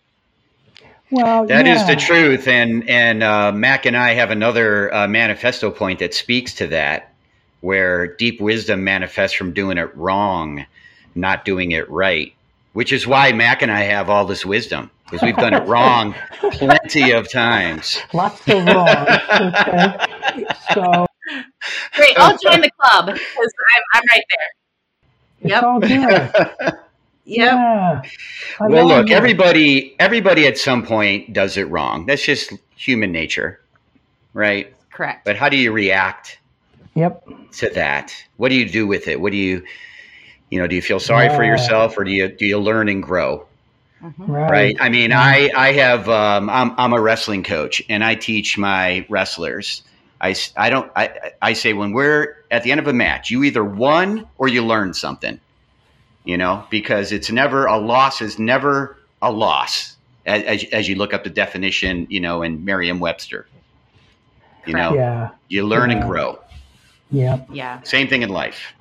Well, 1.10 1.46
That 1.48 1.66
is 1.66 1.84
yeah. 1.84 1.86
the 1.86 1.96
truth, 1.96 2.48
and 2.48 2.88
and 2.88 3.22
uh, 3.22 3.52
Mac 3.52 3.86
and 3.86 3.96
I 3.96 4.14
have 4.14 4.30
another 4.30 4.92
uh, 4.94 5.08
manifesto 5.08 5.70
point 5.70 6.00
that 6.00 6.14
speaks 6.14 6.54
to 6.56 6.68
that, 6.68 7.14
where 7.60 8.16
deep 8.16 8.40
wisdom 8.40 8.84
manifests 8.84 9.36
from 9.36 9.52
doing 9.52 9.78
it 9.78 9.94
wrong, 9.96 10.66
not 11.14 11.44
doing 11.44 11.72
it 11.72 11.90
right. 11.90 12.34
Which 12.72 12.92
is 12.92 13.06
why 13.06 13.32
Mac 13.32 13.62
and 13.62 13.72
I 13.72 13.82
have 13.82 14.10
all 14.10 14.26
this 14.26 14.46
wisdom 14.46 14.90
because 15.06 15.22
we've 15.22 15.38
done 15.38 15.54
it 15.54 15.64
wrong 15.66 16.16
plenty 16.50 17.12
of 17.12 17.30
times. 17.30 17.98
Lots 18.12 18.48
of 18.48 18.66
wrong. 18.66 19.08
Okay. 19.40 19.94
So 20.74 21.06
Great, 21.96 22.16
I'll 22.20 22.36
join 22.38 22.60
the 22.62 22.70
club 22.80 23.06
because 23.06 23.52
I'm, 23.76 23.82
I'm 23.94 24.04
right 24.10 24.24
there. 24.30 24.48
it's 25.42 25.62
Yep. 25.62 25.62
all 25.62 25.80
good. 25.82 26.32
Yep. 27.26 27.52
Yeah. 27.52 28.02
I 28.60 28.68
well, 28.68 28.86
look, 28.86 29.10
it. 29.10 29.14
everybody 29.14 29.96
everybody 29.98 30.46
at 30.46 30.56
some 30.58 30.84
point 30.84 31.32
does 31.32 31.56
it 31.56 31.64
wrong. 31.68 32.06
That's 32.06 32.24
just 32.24 32.52
human 32.76 33.12
nature, 33.12 33.60
right? 34.32 34.72
Correct. 34.90 35.24
But 35.24 35.36
how 35.36 35.48
do 35.48 35.56
you 35.56 35.72
react 35.72 36.38
Yep. 36.94 37.28
to 37.58 37.68
that? 37.70 38.14
What 38.36 38.48
do 38.50 38.54
you 38.54 38.68
do 38.68 38.86
with 38.86 39.08
it? 39.08 39.20
What 39.20 39.32
do 39.32 39.38
you, 39.38 39.62
you 40.50 40.58
know, 40.60 40.66
do 40.66 40.74
you 40.76 40.82
feel 40.82 41.00
sorry 41.00 41.28
for 41.30 41.44
yourself 41.44 41.98
or 41.98 42.04
do 42.04 42.12
you 42.12 42.28
do 42.28 42.46
you 42.46 42.58
learn 42.58 42.88
and 42.88 43.02
grow? 43.02 43.46
Mhm. 44.02 44.14
Right. 44.18 44.50
Right. 44.50 44.76
I 44.80 44.88
mean, 44.88 45.12
I 45.12 45.50
I 45.56 45.72
have 45.72 46.08
um, 46.08 46.48
I'm 46.48 46.72
I'm 46.78 46.92
a 46.92 47.00
wrestling 47.00 47.42
coach 47.42 47.82
and 47.88 48.04
I 48.04 48.14
teach 48.14 48.56
my 48.56 49.04
wrestlers. 49.08 49.82
I, 50.20 50.34
I 50.56 50.70
don't 50.70 50.90
I 50.96 51.32
I 51.42 51.52
say 51.54 51.72
when 51.72 51.92
we're 51.92 52.36
at 52.50 52.62
the 52.62 52.70
end 52.70 52.80
of 52.80 52.86
a 52.86 52.92
match, 52.92 53.30
you 53.30 53.42
either 53.44 53.64
won 53.64 54.26
or 54.38 54.48
you 54.48 54.64
learned 54.64 54.96
something. 54.96 55.40
You 56.26 56.36
know, 56.36 56.66
because 56.70 57.12
it's 57.12 57.30
never 57.30 57.64
a 57.66 57.78
loss 57.78 58.20
is 58.20 58.38
never 58.38 58.98
a 59.22 59.30
loss 59.32 59.96
as 60.26 60.42
as, 60.42 60.64
as 60.72 60.88
you 60.88 60.96
look 60.96 61.14
up 61.14 61.22
the 61.24 61.30
definition, 61.30 62.06
you 62.10 62.20
know, 62.20 62.42
in 62.42 62.64
Merriam-Webster. 62.64 63.46
You 64.66 64.74
know, 64.74 64.94
Yeah. 64.94 65.30
you 65.48 65.64
learn 65.64 65.90
and 65.92 66.02
grow. 66.02 66.40
Yeah. 67.12 67.44
Yeah. 67.52 67.80
Same 67.84 68.08
thing 68.08 68.22
in 68.22 68.28
life. 68.30 68.74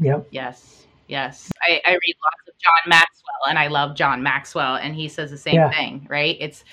Yep. 0.00 0.26
Yes. 0.32 0.84
Yes. 1.06 1.48
I, 1.62 1.80
I 1.86 1.90
read 1.92 2.16
lots 2.24 2.48
of 2.48 2.54
John 2.58 2.88
Maxwell 2.88 3.48
and 3.48 3.58
I 3.58 3.68
love 3.68 3.94
John 3.96 4.22
Maxwell 4.22 4.74
and 4.76 4.94
he 4.96 5.06
says 5.08 5.30
the 5.30 5.38
same 5.38 5.54
Yeah. 5.54 5.70
thing, 5.70 6.04
right? 6.10 6.36
It's 6.40 6.64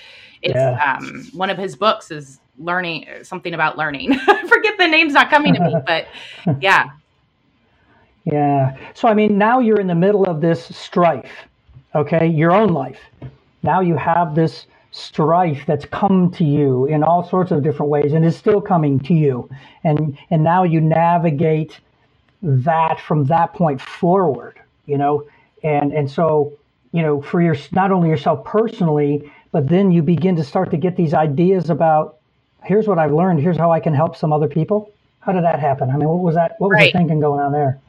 it's 0.42 0.56
Yeah. 0.56 0.98
um 0.98 1.26
one 1.34 1.52
of 1.52 1.58
his 1.60 1.76
books 1.76 2.10
is 2.10 2.40
learning 2.58 3.06
something 3.22 3.54
about 3.54 3.78
learning. 3.78 4.14
I 4.28 4.48
forget 4.48 4.78
the 4.80 4.88
name's 4.88 5.14
not 5.14 5.30
coming 5.30 5.54
to 5.54 5.60
me, 5.62 5.76
but 5.86 6.08
yeah. 6.62 6.86
Yeah. 8.26 8.78
So 8.96 9.08
I 9.08 9.14
mean, 9.14 9.38
now 9.38 9.60
you're 9.60 9.80
in 9.80 9.88
the 9.88 9.96
middle 9.96 10.26
of 10.26 10.42
this 10.42 10.64
strife. 10.76 11.32
Okay, 11.96 12.28
your 12.28 12.52
own 12.54 12.70
life. 12.70 13.00
Now 13.64 13.82
you 13.82 13.96
have 13.98 14.36
this 14.36 14.68
strife 14.92 15.64
that's 15.68 15.86
come 15.86 16.32
to 16.32 16.44
you 16.46 16.86
in 16.88 17.04
all 17.04 17.28
sorts 17.28 17.52
of 17.52 17.64
different 17.64 17.92
ways, 17.92 18.14
and 18.14 18.26
is 18.26 18.38
still 18.38 18.62
coming 18.62 19.00
to 19.02 19.14
you. 19.14 19.50
And 19.84 20.18
and 20.32 20.44
now 20.44 20.64
you 20.64 20.82
navigate 20.82 21.80
that 22.44 23.00
from 23.02 23.26
that 23.26 23.54
point 23.54 23.82
forward. 23.82 24.60
You 24.88 24.98
know, 24.98 25.26
and 25.64 25.94
and 25.94 26.10
so 26.12 26.54
you 26.94 27.04
know 27.04 27.22
for 27.22 27.42
your 27.42 27.56
not 27.74 27.92
only 27.92 28.10
yourself 28.10 28.44
personally, 28.46 29.32
but 29.52 29.70
then 29.70 29.92
you 29.92 30.02
begin 30.04 30.36
to 30.38 30.44
start 30.44 30.72
to 30.72 30.78
get 30.78 30.96
these 30.98 31.14
ideas 31.14 31.70
about 31.70 32.18
here's 32.64 32.88
what 32.88 33.00
I've 33.00 33.14
learned. 33.14 33.40
Here's 33.42 33.58
how 33.58 33.72
I 33.72 33.80
can 33.80 33.94
help 33.94 34.16
some 34.18 34.34
other 34.34 34.48
people. 34.48 34.92
How 35.22 35.32
did 35.34 35.44
that 35.44 35.60
happen? 35.60 35.90
I 35.92 35.98
mean, 35.98 36.10
what 36.10 36.20
was 36.20 36.36
that? 36.36 36.56
What 36.60 36.72
was 36.72 36.80
Right. 36.80 36.94
the 36.94 37.00
thinking 37.00 37.20
going 37.20 37.42
on 37.42 37.52
there? 37.52 37.80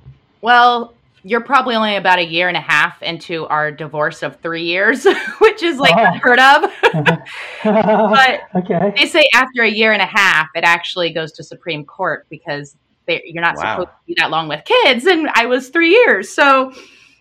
Well, 0.40 0.94
you're 1.22 1.40
probably 1.40 1.74
only 1.74 1.96
about 1.96 2.18
a 2.20 2.24
year 2.24 2.46
and 2.48 2.56
a 2.56 2.60
half 2.60 3.02
into 3.02 3.46
our 3.46 3.72
divorce 3.72 4.22
of 4.22 4.38
three 4.40 4.62
years, 4.62 5.04
which 5.40 5.62
is 5.62 5.78
like 5.78 5.94
Oh. 5.96 6.04
unheard 6.04 6.38
of. 6.38 6.70
but 7.64 8.40
okay. 8.54 8.92
they 8.96 9.06
say 9.06 9.24
after 9.34 9.62
a 9.62 9.68
year 9.70 9.92
and 9.92 10.02
a 10.02 10.06
half, 10.06 10.48
it 10.54 10.62
actually 10.64 11.12
goes 11.12 11.32
to 11.32 11.42
Supreme 11.44 11.84
Court 11.84 12.26
because 12.30 12.76
they, 13.06 13.22
you're 13.26 13.42
not 13.42 13.56
Wow. 13.56 13.72
supposed 13.72 13.88
to 13.88 14.06
be 14.06 14.14
that 14.18 14.30
long 14.30 14.46
with 14.48 14.64
kids. 14.64 15.04
And 15.06 15.28
I 15.34 15.46
was 15.46 15.68
three 15.70 15.90
years. 15.90 16.28
So 16.28 16.72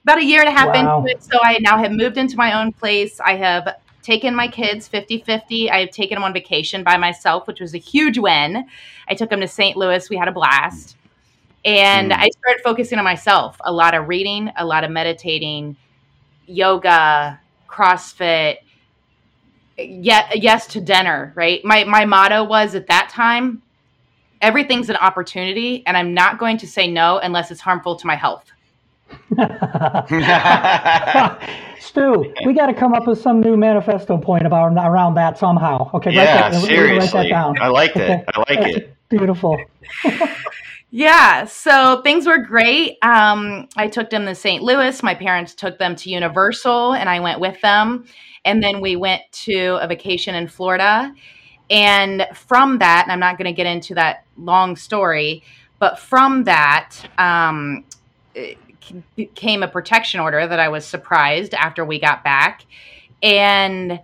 about 0.04 0.20
a 0.20 0.24
year 0.26 0.40
and 0.42 0.50
a 0.50 0.52
half 0.52 0.68
Wow. 0.74 1.00
into 1.00 1.12
it. 1.12 1.24
So 1.24 1.40
I 1.44 1.58
now 1.62 1.78
have 1.80 1.92
moved 1.92 2.18
into 2.18 2.38
my 2.38 2.60
own 2.62 2.74
place. 2.74 3.20
I 3.20 3.36
have 3.38 3.76
taken 4.04 4.36
my 4.36 4.48
kids 4.48 4.88
50 4.88 5.22
50. 5.22 5.72
I 5.72 5.80
have 5.80 5.90
taken 5.90 6.16
them 6.16 6.24
on 6.24 6.32
vacation 6.32 6.84
by 6.84 6.98
myself, 6.98 7.48
which 7.48 7.60
was 7.60 7.74
a 7.74 7.80
huge 7.80 8.20
win. 8.20 8.66
I 9.08 9.16
took 9.16 9.32
them 9.32 9.42
to 9.42 9.48
St. 9.48 9.76
Louis. 9.76 10.08
We 10.12 10.18
had 10.18 10.28
a 10.28 10.32
blast. 10.32 10.96
And 11.66 12.12
Mm. 12.12 12.18
I 12.18 12.30
started 12.30 12.62
focusing 12.64 13.00
on 13.00 13.04
myself 13.04 13.58
a 13.66 13.74
lot 13.74 13.96
of 13.96 14.08
reading, 14.08 14.52
a 14.56 14.64
lot 14.66 14.84
of 14.84 14.92
meditating, 14.92 15.76
yoga, 16.46 17.40
CrossFit, 17.68 18.58
yet 19.78 20.42
yes 20.42 20.68
to 20.68 20.80
dinner 20.80 21.34
right 21.36 21.60
my 21.66 21.84
my 21.84 22.06
motto 22.06 22.46
was 22.46 22.76
at 22.76 22.88
that 22.88 23.10
time 23.10 23.62
everything's 24.42 24.90
an 24.90 24.96
opportunity 24.96 25.84
and 25.86 25.98
i'm 25.98 26.14
not 26.14 26.40
going 26.40 26.58
to 26.58 26.66
say 26.66 26.88
no 26.90 27.18
unless 27.18 27.52
it's 27.52 27.60
harmful 27.60 27.94
to 27.98 28.08
my 28.08 28.16
health 28.16 28.54
Stu, 31.80 32.34
we 32.46 32.54
got 32.54 32.68
to 32.68 32.74
come 32.74 32.94
up 32.94 33.06
with 33.06 33.20
some 33.22 33.42
new 33.42 33.58
manifesto 33.58 34.18
point 34.18 34.46
about 34.46 34.72
around 34.74 35.16
that 35.16 35.38
somehow. 35.38 35.90
Okay, 35.94 36.10
write 36.10 36.16
yeah, 36.24 36.50
that, 36.50 36.62
we're 36.64 36.88
write 36.98 37.02
that 37.02 37.10
seriously. 37.10 37.30
down. 37.30 37.60
I 37.62 37.68
like 37.68 37.94
that. 37.94 38.26
I 38.34 38.40
like 38.40 38.76
it. 38.76 38.96
Beautiful. 39.10 39.58
yeah 40.92 41.46
so 41.46 42.02
things 42.02 42.26
were 42.28 42.38
great. 42.38 42.98
Um, 43.02 43.68
i 43.76 43.88
took 43.88 44.10
them 44.10 44.26
to 44.26 44.36
st 44.36 44.64
louis. 44.64 45.02
My 45.04 45.16
parents 45.16 45.54
took 45.54 45.78
them 45.78 45.96
to 45.98 46.10
universal 46.10 46.94
and 46.94 47.10
i 47.10 47.20
went 47.20 47.40
with 47.40 47.60
them. 47.62 48.06
And 48.44 48.62
then 48.62 48.80
we 48.80 48.96
went 48.96 49.24
to 49.32 49.78
a 49.82 49.88
vacation 49.88 50.36
in 50.36 50.48
florida. 50.48 51.14
And 51.70 52.28
from 52.34 52.80
that 52.80 53.04
and 53.04 53.12
i'm 53.12 53.20
not 53.20 53.38
going 53.38 53.46
to 53.46 53.54
get 53.54 53.66
into 53.66 53.96
that 53.96 54.26
long 54.38 54.76
story 54.76 55.44
but 55.80 56.00
from 56.00 56.46
that 56.46 56.96
um, 57.18 57.84
it 58.34 58.58
became 59.16 59.64
a 59.64 59.68
protection 59.68 60.20
order 60.20 60.48
that 60.48 60.60
i 60.60 60.68
was 60.70 60.86
surprised 60.86 61.54
after 61.54 61.84
we 61.84 62.00
got 62.00 62.24
back. 62.24 62.66
And 63.24 64.00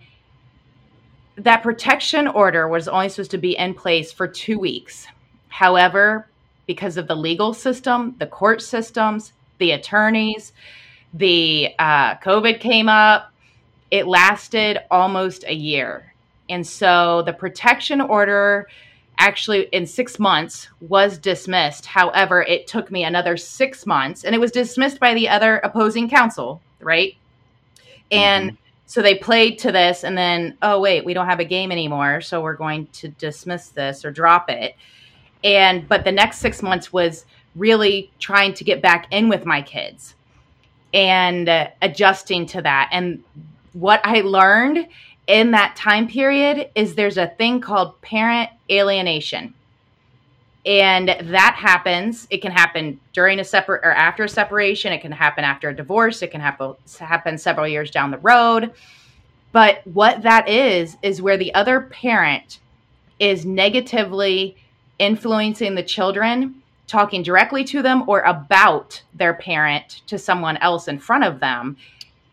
that 1.36 1.64
protection 1.64 2.28
order 2.28 2.68
was 2.68 2.88
only 2.88 3.10
supposed 3.10 3.32
to 3.32 3.38
be 3.38 3.58
in 3.58 3.74
place 3.74 4.12
for 4.12 4.28
two 4.28 4.60
weeks. 4.60 5.08
However, 5.50 6.28
because 6.72 6.96
of 6.96 7.06
the 7.06 7.16
legal 7.16 7.54
system, 7.54 8.16
the 8.18 8.26
court 8.26 8.62
systems, 8.62 9.34
the 9.58 9.72
attorneys, 9.72 10.54
the 11.14 11.68
uh, 11.78 12.16
COVID 12.16 12.62
came 12.62 12.88
up, 12.88 13.34
it 13.92 14.08
lasted 14.08 14.80
almost 14.90 15.44
a 15.44 15.54
year. 15.54 16.14
And 16.50 16.66
so 16.66 17.24
the 17.24 17.34
protection 17.34 18.00
order 18.00 18.70
actually 19.18 19.64
in 19.74 19.86
six 19.86 20.18
months 20.18 20.70
was 20.80 21.18
dismissed. 21.18 21.86
However, 21.86 22.42
it 22.42 22.68
took 22.68 22.90
me 22.90 23.04
another 23.04 23.36
six 23.36 23.86
months 23.86 24.24
and 24.24 24.34
it 24.34 24.40
was 24.40 24.54
dismissed 24.54 24.98
by 24.98 25.14
the 25.14 25.28
other 25.28 25.58
opposing 25.58 26.10
counsel, 26.10 26.62
right? 26.80 27.18
And 28.14 28.58
so 28.86 29.02
they 29.02 29.16
played 29.16 29.60
to 29.60 29.74
this 29.74 30.06
and 30.06 30.18
then, 30.18 30.58
oh, 30.62 30.80
wait, 30.80 31.04
we 31.04 31.14
don't 31.14 31.28
have 31.28 31.42
a 31.42 31.46
game 31.46 31.70
anymore. 31.70 32.22
So 32.22 32.42
we're 32.42 32.56
going 32.56 32.88
to 32.94 33.10
dismiss 33.10 33.68
this 33.68 34.06
or 34.06 34.12
drop 34.12 34.50
it. 34.50 34.78
And, 35.44 35.88
but 35.88 36.04
the 36.04 36.12
next 36.12 36.40
six 36.40 36.62
months 36.62 36.94
was 36.94 37.26
really 37.56 38.12
trying 38.20 38.54
to 38.54 38.64
get 38.64 38.82
back 38.82 39.08
in 39.12 39.30
with 39.30 39.46
my 39.46 39.62
kids 39.62 40.16
and 40.94 41.50
uh, 41.50 41.68
adjusting 41.82 42.46
to 42.48 42.62
that. 42.62 42.90
And 42.92 43.24
what 43.74 44.02
I 44.04 44.22
learned 44.22 44.88
in 45.28 45.52
that 45.52 45.76
time 45.76 46.08
period 46.08 46.70
is 46.76 46.96
there's 46.96 47.18
a 47.18 47.28
thing 47.28 47.62
called 47.62 48.00
parent 48.02 48.50
alienation. 48.70 49.54
And 50.66 51.10
that 51.10 51.56
happens. 51.58 52.28
It 52.30 52.42
can 52.42 52.52
happen 52.52 53.00
during 53.14 53.40
a 53.40 53.44
separate 53.44 53.84
or 53.84 53.92
after 53.92 54.26
a 54.26 54.30
separation. 54.30 54.94
It 54.94 55.02
can 55.02 55.12
happen 55.12 55.44
after 55.44 55.70
a 55.70 55.76
divorce. 55.76 56.22
It 56.22 56.30
can 56.30 56.42
happen 56.42 56.76
happen 57.00 57.38
several 57.38 57.68
years 57.68 57.90
down 57.90 58.12
the 58.12 58.20
road. 58.20 58.72
But 59.52 59.82
what 59.86 60.22
that 60.22 60.48
is 60.48 60.98
is 61.02 61.22
where 61.22 61.38
the 61.38 61.54
other 61.56 61.82
parent 61.82 62.60
is 63.20 63.46
negatively 63.46 64.56
influencing 65.02 65.76
the 65.76 65.84
children, 65.84 66.62
talking 66.88 67.24
directly 67.24 67.64
to 67.64 67.82
them 67.82 68.08
or 68.08 68.22
about 68.22 69.02
their 69.16 69.34
parent 69.34 70.02
to 70.08 70.18
someone 70.18 70.58
else 70.58 70.88
in 70.88 71.00
front 71.00 71.24
of 71.24 71.40
them. 71.40 71.76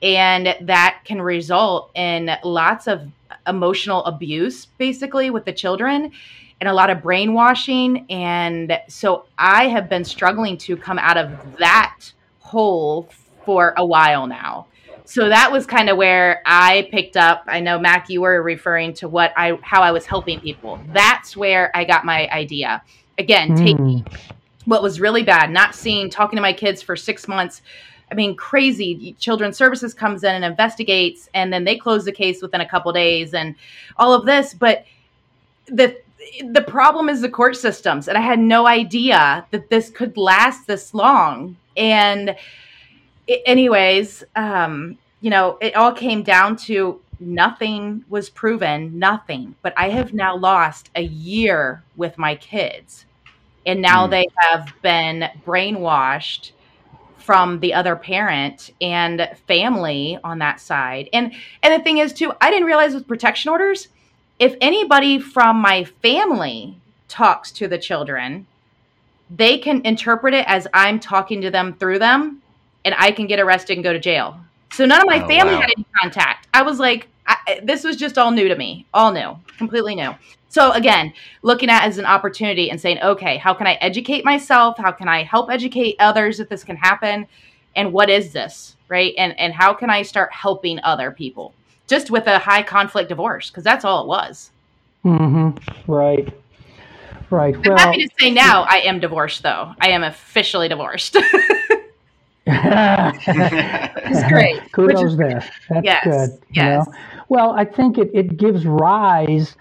And 0.03 0.55
that 0.61 1.01
can 1.05 1.21
result 1.21 1.91
in 1.95 2.31
lots 2.45 2.87
of 2.87 3.09
emotional 3.47 4.05
abuse, 4.05 4.67
basically, 4.67 5.31
with 5.31 5.45
the 5.45 5.53
children 5.53 6.13
and 6.61 6.69
a 6.69 6.73
lot 6.73 6.91
of 6.91 7.03
brainwashing. 7.03 8.05
And 8.11 8.79
so 8.89 9.25
I 9.39 9.69
have 9.69 9.89
been 9.89 10.05
struggling 10.05 10.59
to 10.59 10.77
come 10.77 10.99
out 10.99 11.17
of 11.17 11.57
that 11.59 11.97
hole 12.41 13.09
for 13.45 13.75
a 13.77 13.85
while 13.85 14.27
now. 14.27 14.67
So 15.09 15.31
that 15.31 15.51
was 15.51 15.65
kind 15.65 15.89
of 15.89 15.97
where 15.97 16.43
I 16.45 16.87
picked 16.91 17.17
up. 17.17 17.43
I 17.47 17.61
know 17.61 17.79
Mac, 17.79 18.11
you 18.11 18.21
were 18.21 18.43
referring 18.43 18.93
to 18.95 19.09
what 19.09 19.33
I 19.39 19.59
how 19.63 19.81
I 19.81 19.91
was 19.91 20.05
helping 20.05 20.39
people. 20.39 20.79
That's 20.93 21.35
where 21.35 21.75
I 21.75 21.85
got 21.85 22.05
my 22.05 22.29
idea. 22.29 22.83
Again, 23.17 23.53
Mm. 23.53 23.57
taking 23.57 24.07
what 24.67 24.83
was 24.83 25.01
really 25.01 25.23
bad, 25.23 25.51
not 25.51 25.75
seeing, 25.75 26.11
talking 26.11 26.37
to 26.37 26.43
my 26.43 26.53
kids 26.53 26.83
for 26.83 26.95
six 26.95 27.27
months. 27.27 27.63
I 28.13 28.15
mean, 28.15 28.37
crazy. 28.37 29.17
Children's 29.19 29.57
Services 29.57 29.95
comes 29.95 30.25
in 30.25 30.35
and 30.35 30.45
investigates, 30.45 31.31
and 31.33 31.51
then 31.51 31.65
they 31.65 31.77
close 31.77 32.05
the 32.05 32.13
case 32.13 32.43
within 32.43 32.61
a 32.61 32.69
couple 32.69 32.93
days, 32.93 33.33
and 33.33 33.55
all 33.97 34.13
of 34.13 34.27
this. 34.27 34.53
But 34.53 34.85
the 35.67 35.97
the 36.51 36.63
problem 36.63 37.09
is 37.09 37.23
the 37.23 37.31
court 37.31 37.57
systems, 37.57 38.09
and 38.09 38.19
I 38.19 38.21
had 38.21 38.39
no 38.39 38.67
idea 38.67 39.47
that 39.53 39.71
this 39.71 39.89
could 39.89 40.19
last 40.19 40.67
this 40.67 40.93
long. 40.93 41.57
And 41.79 42.37
i- 43.29 43.43
anyways, 43.47 44.25
um, 44.37 44.99
you 45.21 45.31
know, 45.31 45.59
it 45.61 45.75
all 45.77 45.93
came 45.93 46.23
down 46.23 46.57
to 46.57 47.01
nothing 47.21 48.05
was 48.09 48.31
proven, 48.31 48.99
nothing. 48.99 49.55
But 49.63 49.75
I 49.77 49.89
have 49.91 50.15
now 50.15 50.37
lost 50.37 50.91
a 50.95 51.03
year 51.03 51.83
with 51.97 52.17
my 52.17 52.37
kids, 52.37 53.05
and 53.67 53.83
now 53.83 54.05
Hmm. 54.07 54.11
they 54.11 54.27
have 54.37 54.73
been 54.83 55.29
brainwashed 55.45 56.53
from 57.17 57.61
the 57.61 57.75
other 57.75 57.97
parent 57.97 58.71
and 58.81 59.29
family 59.47 60.19
on 60.25 60.39
that 60.39 60.61
side. 60.61 61.09
And 61.13 61.35
and 61.63 61.75
the 61.75 61.85
thing 61.85 61.99
is 61.99 62.13
too, 62.13 62.33
I 62.41 62.51
didn't 62.51 62.67
realize 62.67 62.95
with 62.95 63.09
protection 63.09 63.51
orders, 63.51 63.89
if 64.39 64.55
anybody 64.61 65.19
from 65.19 65.61
my 65.61 65.85
family 65.85 66.77
talks 67.09 67.51
to 67.53 67.67
the 67.69 67.79
children, 67.79 68.47
they 69.29 69.59
can 69.59 69.85
interpret 69.85 70.33
it 70.33 70.45
as 70.47 70.69
I'm 70.73 71.01
talking 71.01 71.41
to 71.43 71.51
them 71.51 71.75
through 71.75 71.99
them 71.99 72.41
and 72.89 72.97
I 72.99 73.11
can 73.13 73.27
get 73.27 73.39
arrested 73.39 73.77
and 73.77 73.85
go 73.85 73.93
to 73.93 73.99
jail. 73.99 74.41
So 74.73 74.87
none 74.87 75.01
of 75.01 75.07
my 75.07 75.23
Oh, 75.23 75.29
family 75.29 75.55
wow. 75.55 75.61
had 75.61 75.71
any 75.77 75.87
contact. 76.01 76.49
I 76.55 76.63
was 76.63 76.79
like, 76.79 77.09
I, 77.27 77.61
this 77.63 77.85
was 77.85 77.97
just 77.97 78.17
all 78.17 78.31
new 78.31 78.49
to 78.49 78.57
me, 78.57 78.87
all 78.95 79.13
new, 79.13 79.37
completely 79.59 79.95
new. 79.95 80.15
So 80.49 80.73
again, 80.73 81.13
looking 81.43 81.69
at 81.69 81.85
it 81.85 81.89
as 81.89 81.99
an 81.99 82.07
opportunity 82.07 82.71
and 82.71 82.81
saying, 82.81 83.01
okay, 83.03 83.37
how 83.37 83.53
can 83.53 83.67
I 83.67 83.75
educate 83.75 84.25
myself? 84.25 84.79
How 84.79 84.91
can 84.91 85.07
I 85.07 85.23
help 85.23 85.51
educate 85.51 85.97
others 85.99 86.39
that 86.39 86.49
this 86.49 86.65
can 86.65 86.77
happen? 86.77 87.27
And 87.77 87.93
what 87.93 88.09
is 88.09 88.33
this, 88.33 88.75
right? 88.89 89.13
And 89.19 89.39
and 89.39 89.53
how 89.53 89.75
can 89.75 89.91
I 89.91 90.01
start 90.03 90.33
helping 90.33 90.81
other 90.83 91.11
people 91.11 91.53
just 91.87 92.11
with 92.11 92.27
a 92.27 92.39
high 92.39 92.63
conflict 92.63 93.11
divorce? 93.11 93.51
Because 93.51 93.65
that's 93.65 93.85
all 93.85 94.03
it 94.05 94.09
was. 94.09 94.51
Mm-hmm. 95.05 95.93
Right. 95.93 96.33
Right. 97.31 97.55
I'm 97.55 97.63
Well, 97.63 97.77
happy 97.77 98.07
to 98.07 98.15
say 98.19 98.31
now 98.31 98.63
I 98.63 98.79
am 98.79 99.01
divorced, 99.01 99.43
though. 99.43 99.75
I 99.83 99.91
am 99.91 100.03
officially 100.03 100.69
divorced. 100.69 101.19
it's 102.49 104.23
great. 104.29 104.73
Kudos 104.73 105.13
is- 105.13 105.17
there. 105.17 105.45
That's 105.69 105.85
Yes, 105.85 106.05
good. 106.05 106.31
you 106.53 106.63
know? 106.63 106.85
Well, 107.29 107.53
I 107.53 107.65
think 107.65 107.99
it, 107.99 108.11
it 108.15 108.37
gives 108.37 108.67
rise 108.67 109.57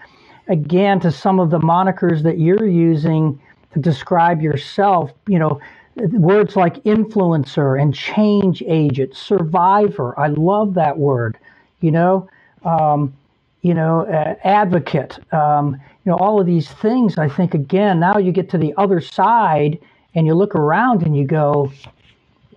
again 0.48 1.00
to 1.00 1.10
some 1.12 1.38
of 1.38 1.50
the 1.50 1.58
monikers 1.58 2.22
that 2.22 2.38
you're 2.38 2.66
using 2.66 3.40
to 3.74 3.78
describe 3.80 4.40
yourself. 4.40 5.12
You 5.26 5.38
know, 5.38 5.60
words 5.96 6.56
like 6.56 6.82
influencer 6.84 7.80
and 7.80 7.94
change 7.94 8.62
agent, 8.66 9.14
survivor. 9.16 10.18
I 10.18 10.28
love 10.28 10.74
that 10.74 10.96
word. 10.98 11.38
You 11.80 11.90
know, 11.92 12.28
um, 12.64 13.14
you 13.62 13.74
know, 13.74 14.06
uh, 14.06 14.34
advocate. 14.44 15.18
Um, 15.32 15.74
you 16.04 16.12
know, 16.12 16.16
all 16.16 16.40
of 16.40 16.46
these 16.46 16.70
things. 16.70 17.18
I 17.18 17.28
think 17.28 17.52
again, 17.54 18.00
now 18.00 18.16
you 18.16 18.32
get 18.32 18.48
to 18.50 18.58
the 18.58 18.72
other 18.78 19.00
side 19.00 19.78
and 20.14 20.26
you 20.26 20.34
look 20.34 20.54
around 20.54 21.02
and 21.02 21.14
you 21.16 21.26
go, 21.26 21.70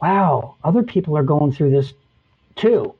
wow, 0.02 0.56
other 0.64 0.84
people 0.84 1.18
are 1.18 1.24
going 1.24 1.52
through 1.52 1.72
this 1.72 1.94
too. 2.56 2.94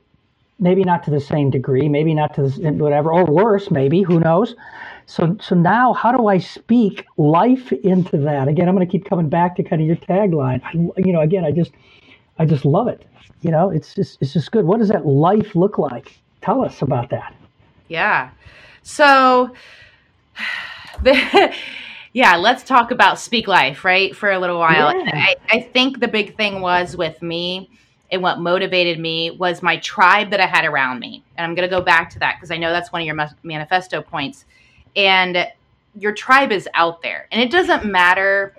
Maybe 0.60 0.84
not 0.84 1.02
to 1.04 1.10
the 1.10 1.20
same 1.20 1.50
degree, 1.50 1.88
maybe 1.88 2.14
not 2.14 2.34
to 2.34 2.48
the, 2.48 2.70
whatever, 2.72 3.12
or 3.12 3.24
worse, 3.24 3.70
maybe, 3.70 4.02
who 4.02 4.20
knows? 4.20 4.54
So, 5.06 5.36
so 5.40 5.56
now 5.56 5.92
how 5.92 6.12
do 6.12 6.28
I 6.28 6.38
speak 6.38 7.04
life 7.16 7.72
into 7.72 8.18
that? 8.18 8.46
Again, 8.48 8.68
I'm 8.68 8.74
going 8.76 8.86
to 8.86 8.90
keep 8.90 9.04
coming 9.04 9.28
back 9.28 9.56
to 9.56 9.64
kind 9.64 9.82
of 9.82 9.88
your 9.88 9.96
tagline. 9.96 10.62
I, 10.64 11.00
you 11.00 11.12
know, 11.12 11.20
again, 11.20 11.44
I 11.44 11.50
just, 11.50 11.72
I 12.38 12.46
just 12.46 12.64
love 12.64 12.86
it. 12.88 13.04
You 13.40 13.50
know, 13.50 13.70
it's 13.70 13.94
just, 13.94 14.18
it's 14.20 14.32
just 14.32 14.52
good. 14.52 14.64
What 14.64 14.78
does 14.78 14.88
that 14.88 15.04
life 15.04 15.56
look 15.56 15.78
like? 15.78 16.20
Tell 16.42 16.64
us 16.64 16.82
about 16.82 17.10
that. 17.10 17.34
yeah. 17.88 18.30
So, 18.84 19.50
the, 21.02 21.54
yeah, 22.12 22.36
let's 22.36 22.62
talk 22.62 22.90
about 22.90 23.18
Speak 23.18 23.48
Life, 23.48 23.84
right, 23.84 24.14
for 24.14 24.30
a 24.30 24.38
little 24.38 24.58
while. 24.58 24.94
Yeah. 24.96 25.10
I, 25.14 25.36
I 25.48 25.60
think 25.60 26.00
the 26.00 26.08
big 26.08 26.36
thing 26.36 26.60
was 26.60 26.96
with 26.96 27.20
me 27.22 27.70
and 28.10 28.22
what 28.22 28.38
motivated 28.38 28.98
me 28.98 29.30
was 29.30 29.62
my 29.62 29.78
tribe 29.78 30.30
that 30.30 30.40
I 30.40 30.46
had 30.46 30.66
around 30.66 31.00
me. 31.00 31.24
And 31.36 31.46
I'm 31.46 31.54
going 31.54 31.68
to 31.68 31.74
go 31.74 31.80
back 31.80 32.10
to 32.10 32.18
that 32.18 32.36
because 32.36 32.50
I 32.50 32.58
know 32.58 32.70
that's 32.70 32.92
one 32.92 33.00
of 33.00 33.06
your 33.06 33.16
manifesto 33.42 34.02
points. 34.02 34.44
And 34.94 35.48
your 35.98 36.12
tribe 36.12 36.52
is 36.52 36.68
out 36.74 37.00
there. 37.00 37.26
And 37.32 37.40
it 37.40 37.50
doesn't 37.50 37.86
matter 37.86 38.54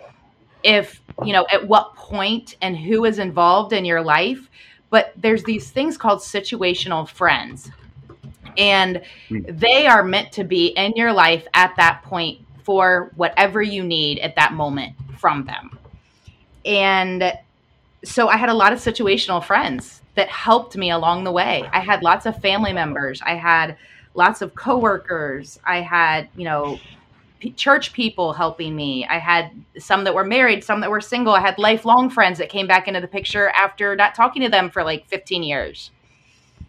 if, 0.64 1.02
you 1.24 1.34
know, 1.34 1.46
at 1.52 1.68
what 1.68 1.96
point 1.96 2.56
and 2.64 2.76
who 2.76 3.06
is 3.06 3.20
involved 3.20 3.74
in 3.74 3.86
your 3.86 4.02
life, 4.02 4.50
but 4.90 5.14
there's 5.16 5.44
these 5.44 5.70
things 5.70 5.96
called 5.96 6.20
situational 6.20 7.08
friends. 7.08 7.70
And 8.58 9.04
hmm. 9.30 9.42
they 9.48 9.86
are 9.86 10.04
meant 10.04 10.32
to 10.34 10.44
be 10.44 10.68
in 10.68 10.94
your 10.96 11.14
life 11.14 11.48
at 11.54 11.76
that 11.76 12.02
point 12.02 12.40
for 12.64 13.12
whatever 13.16 13.62
you 13.62 13.84
need 13.84 14.20
at 14.20 14.36
that 14.36 14.54
moment 14.54 14.96
from 15.18 15.46
them. 15.46 15.78
And 16.66 17.34
so 18.04 18.28
I 18.28 18.38
had 18.38 18.50
a 18.50 18.54
lot 18.54 18.74
of 18.74 18.80
situational 18.80 19.44
friends 19.44 20.02
that 20.16 20.30
helped 20.30 20.76
me 20.78 20.92
along 20.92 21.24
the 21.24 21.32
way. 21.32 21.68
I 21.72 21.80
had 21.80 22.04
lots 22.04 22.26
of 22.26 22.40
family 22.42 22.74
members. 22.74 23.22
I 23.26 23.36
had 23.36 23.78
lots 24.14 24.42
of 24.42 24.56
coworkers. 24.56 25.60
I 25.66 25.82
had, 25.82 26.30
you 26.36 26.46
know, 26.46 26.80
church 27.56 27.94
people 27.94 28.34
helping 28.34 28.76
me. 28.76 29.06
I 29.06 29.18
had 29.18 29.52
some 29.78 30.04
that 30.06 30.14
were 30.14 30.24
married, 30.24 30.64
some 30.64 30.82
that 30.82 30.90
were 30.90 31.02
single. 31.02 31.34
I 31.34 31.42
had 31.42 31.58
lifelong 31.58 32.10
friends 32.10 32.38
that 32.38 32.50
came 32.50 32.68
back 32.68 32.88
into 32.88 33.02
the 33.02 33.08
picture 33.08 33.50
after 33.50 33.96
not 33.96 34.16
talking 34.16 34.42
to 34.44 34.50
them 34.50 34.70
for 34.70 34.84
like 34.84 35.06
15 35.08 35.44
years. 35.44 35.92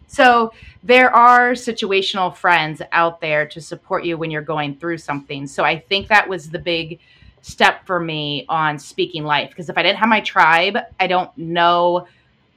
So 0.07 0.53
there 0.83 1.13
are 1.13 1.51
situational 1.51 2.35
friends 2.35 2.81
out 2.91 3.21
there 3.21 3.45
to 3.47 3.61
support 3.61 4.05
you 4.05 4.17
when 4.17 4.31
you're 4.31 4.41
going 4.41 4.77
through 4.77 4.99
something. 4.99 5.47
So 5.47 5.63
I 5.63 5.79
think 5.79 6.07
that 6.07 6.27
was 6.27 6.49
the 6.49 6.59
big 6.59 6.99
step 7.41 7.85
for 7.85 7.99
me 7.99 8.45
on 8.49 8.79
speaking 8.79 9.23
life 9.23 9.49
because 9.49 9.69
if 9.69 9.77
I 9.77 9.83
didn't 9.83 9.97
have 9.97 10.09
my 10.09 10.21
tribe, 10.21 10.77
I 10.99 11.07
don't 11.07 11.35
know. 11.37 12.07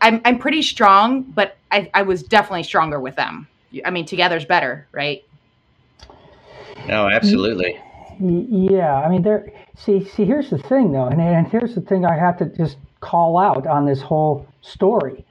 I'm 0.00 0.20
I'm 0.24 0.38
pretty 0.38 0.62
strong, 0.62 1.22
but 1.22 1.56
I, 1.70 1.90
I 1.92 2.02
was 2.02 2.22
definitely 2.22 2.62
stronger 2.62 3.00
with 3.00 3.16
them. 3.16 3.48
I 3.84 3.90
mean, 3.90 4.06
together's 4.06 4.44
better, 4.44 4.86
right? 4.92 5.24
no, 6.86 7.08
absolutely. 7.08 7.78
Yeah, 8.20 9.00
I 9.00 9.08
mean, 9.08 9.22
there. 9.22 9.52
See, 9.76 10.04
see, 10.04 10.24
here's 10.24 10.50
the 10.50 10.58
thing, 10.58 10.92
though, 10.92 11.06
and, 11.06 11.20
and 11.20 11.46
here's 11.46 11.74
the 11.74 11.80
thing 11.80 12.04
I 12.04 12.16
have 12.16 12.36
to 12.38 12.46
just 12.46 12.78
call 13.00 13.38
out 13.38 13.66
on 13.66 13.86
this 13.86 14.00
whole 14.00 14.46
story. 14.60 15.24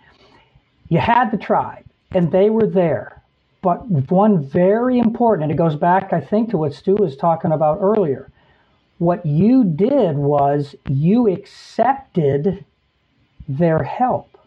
You 0.87 0.99
had 0.99 1.31
the 1.31 1.37
tribe, 1.37 1.83
and 2.11 2.31
they 2.31 2.49
were 2.49 2.67
there, 2.67 3.21
but 3.61 3.85
one 4.11 4.41
very 4.43 4.99
important, 4.99 5.43
and 5.43 5.51
it 5.51 5.57
goes 5.57 5.75
back, 5.75 6.13
I 6.13 6.21
think, 6.21 6.49
to 6.49 6.57
what 6.57 6.73
Stu 6.73 6.95
was 6.95 7.17
talking 7.17 7.51
about 7.51 7.79
earlier. 7.81 8.31
What 8.97 9.25
you 9.25 9.63
did 9.63 10.15
was 10.15 10.75
you 10.87 11.27
accepted 11.27 12.65
their 13.47 13.83
help. 13.83 14.37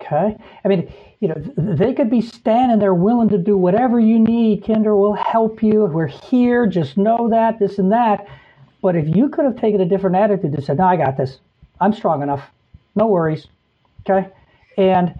Okay, 0.00 0.36
I 0.64 0.68
mean, 0.68 0.92
you 1.20 1.28
know, 1.28 1.36
they 1.56 1.92
could 1.92 2.10
be 2.10 2.20
standing 2.20 2.80
there 2.80 2.94
willing 2.94 3.28
to 3.28 3.38
do 3.38 3.56
whatever 3.56 4.00
you 4.00 4.18
need. 4.18 4.64
Kinder 4.66 4.96
will 4.96 5.14
help 5.14 5.62
you. 5.62 5.84
We're 5.84 6.08
here. 6.08 6.66
Just 6.66 6.96
know 6.96 7.28
that 7.28 7.60
this 7.60 7.78
and 7.78 7.92
that. 7.92 8.26
But 8.82 8.96
if 8.96 9.14
you 9.14 9.28
could 9.28 9.44
have 9.44 9.60
taken 9.60 9.80
a 9.80 9.84
different 9.84 10.16
attitude 10.16 10.54
and 10.54 10.64
said, 10.64 10.78
"No, 10.78 10.86
I 10.86 10.96
got 10.96 11.16
this. 11.16 11.38
I'm 11.80 11.92
strong 11.92 12.22
enough. 12.22 12.50
No 12.96 13.06
worries." 13.06 13.46
Okay, 14.00 14.28
and 14.76 15.14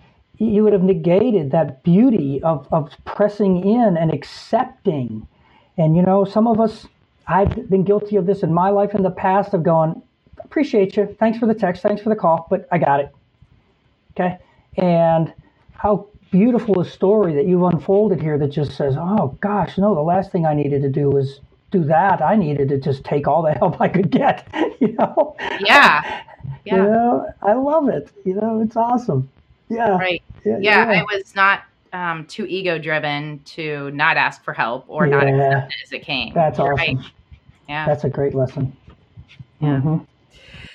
you 0.44 0.64
would 0.64 0.72
have 0.72 0.82
negated 0.82 1.50
that 1.52 1.82
beauty 1.82 2.42
of 2.42 2.68
of 2.72 2.92
pressing 3.04 3.64
in 3.66 3.96
and 3.96 4.12
accepting. 4.12 5.26
And 5.78 5.96
you 5.96 6.02
know, 6.02 6.24
some 6.24 6.46
of 6.46 6.60
us, 6.60 6.86
I've 7.26 7.68
been 7.70 7.84
guilty 7.84 8.16
of 8.16 8.26
this 8.26 8.42
in 8.42 8.52
my 8.52 8.70
life 8.70 8.94
in 8.94 9.02
the 9.02 9.10
past 9.10 9.54
of 9.54 9.62
going, 9.62 10.02
"Appreciate 10.38 10.96
you. 10.96 11.06
Thanks 11.18 11.38
for 11.38 11.46
the 11.46 11.54
text. 11.54 11.82
Thanks 11.82 12.02
for 12.02 12.10
the 12.10 12.16
call, 12.16 12.46
but 12.50 12.68
I 12.72 12.78
got 12.78 13.00
it." 13.00 13.14
Okay. 14.12 14.38
And 14.76 15.32
how 15.72 16.06
beautiful 16.30 16.80
a 16.80 16.84
story 16.84 17.34
that 17.34 17.46
you've 17.46 17.62
unfolded 17.62 18.20
here 18.20 18.38
that 18.38 18.48
just 18.48 18.72
says, 18.76 18.96
oh 18.98 19.36
gosh, 19.40 19.78
no, 19.78 19.94
the 19.94 20.00
last 20.00 20.32
thing 20.32 20.46
I 20.46 20.54
needed 20.54 20.82
to 20.82 20.88
do 20.88 21.10
was 21.10 21.40
do 21.70 21.84
that. 21.84 22.22
I 22.22 22.36
needed 22.36 22.68
to 22.70 22.78
just 22.78 23.04
take 23.04 23.28
all 23.28 23.42
the 23.42 23.52
help 23.58 23.80
I 23.80 23.88
could 23.88 24.10
get. 24.10 24.46
You 24.80 24.94
know? 24.98 25.36
Yeah. 25.60 26.22
You 26.64 26.76
know, 26.76 27.26
I 27.42 27.54
love 27.54 27.88
it. 27.88 28.10
You 28.24 28.34
know, 28.34 28.60
it's 28.62 28.76
awesome. 28.76 29.28
Yeah. 29.72 29.96
Right. 29.96 30.22
Yeah. 30.44 30.58
Yeah. 30.60 30.88
I 30.88 31.02
was 31.02 31.34
not 31.34 31.64
um, 31.92 32.26
too 32.26 32.46
ego 32.46 32.78
driven 32.78 33.40
to 33.44 33.90
not 33.92 34.16
ask 34.16 34.42
for 34.42 34.52
help 34.52 34.84
or 34.88 35.06
not 35.06 35.26
accept 35.26 35.72
it 35.72 35.78
as 35.84 35.92
it 35.92 36.02
came. 36.02 36.32
That's 36.34 36.58
awesome. 36.58 36.74
right. 36.74 36.98
Yeah. 37.68 37.86
That's 37.86 38.04
a 38.04 38.10
great 38.10 38.34
lesson. 38.34 38.76
Yeah. 39.60 39.80
Mhm. 39.80 40.06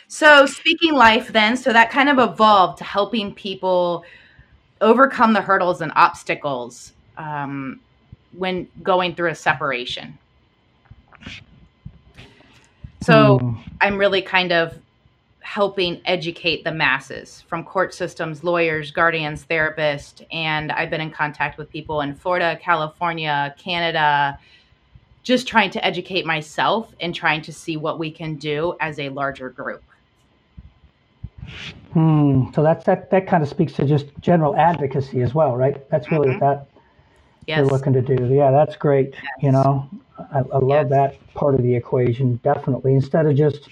So, 0.09 0.45
speaking 0.45 0.93
life, 0.93 1.33
then, 1.33 1.57
so 1.57 1.73
that 1.73 1.91
kind 1.91 2.07
of 2.07 2.17
evolved 2.17 2.77
to 2.77 2.85
helping 2.85 3.33
people 3.33 4.05
overcome 4.79 5.33
the 5.33 5.41
hurdles 5.41 5.81
and 5.81 5.91
obstacles 5.95 6.93
um, 7.17 7.81
when 8.31 8.67
going 8.83 9.15
through 9.15 9.31
a 9.31 9.35
separation. 9.35 10.17
So 13.01 13.39
mm. 13.39 13.57
I'm 13.81 13.97
really 13.97 14.21
kind 14.21 14.51
of 14.51 14.77
helping 15.47 16.01
educate 16.03 16.65
the 16.65 16.71
masses 16.71 17.41
from 17.47 17.63
court 17.63 17.93
systems, 17.93 18.43
lawyers, 18.43 18.91
guardians, 18.91 19.45
therapists, 19.49 20.21
and 20.29 20.73
I've 20.73 20.89
been 20.89 20.99
in 20.99 21.09
contact 21.09 21.57
with 21.57 21.69
people 21.69 22.01
in 22.01 22.15
Florida, 22.15 22.59
California, 22.61 23.55
Canada, 23.57 24.37
just 25.23 25.47
trying 25.47 25.71
to 25.71 25.85
educate 25.85 26.25
myself 26.25 26.93
and 26.99 27.15
trying 27.15 27.41
to 27.43 27.53
see 27.53 27.77
what 27.77 27.97
we 27.97 28.11
can 28.11 28.35
do 28.35 28.75
as 28.81 28.99
a 28.99 29.07
larger 29.07 29.49
group. 29.49 29.83
Hmm. 31.93 32.51
So 32.53 32.61
that's 32.61 32.83
that. 32.83 33.09
That 33.11 33.25
kind 33.25 33.41
of 33.41 33.47
speaks 33.47 33.71
to 33.73 33.85
just 33.85 34.07
general 34.19 34.53
advocacy 34.57 35.21
as 35.21 35.33
well, 35.33 35.55
right? 35.55 35.89
That's 35.89 36.11
really 36.11 36.27
mm-hmm. 36.27 36.43
what 36.43 36.67
that 36.67 36.81
yes. 37.47 37.59
you're 37.59 37.67
looking 37.67 37.93
to 37.93 38.01
do. 38.01 38.25
Yeah, 38.25 38.51
that's 38.51 38.75
great. 38.75 39.13
Yes. 39.13 39.23
You 39.39 39.51
know, 39.53 39.89
I, 40.19 40.39
I 40.39 40.57
love 40.57 40.89
yes. 40.89 40.89
that 40.89 41.33
part 41.35 41.55
of 41.55 41.63
the 41.63 41.73
equation. 41.73 42.35
Definitely. 42.43 42.95
Instead 42.95 43.25
of 43.25 43.37
just, 43.37 43.69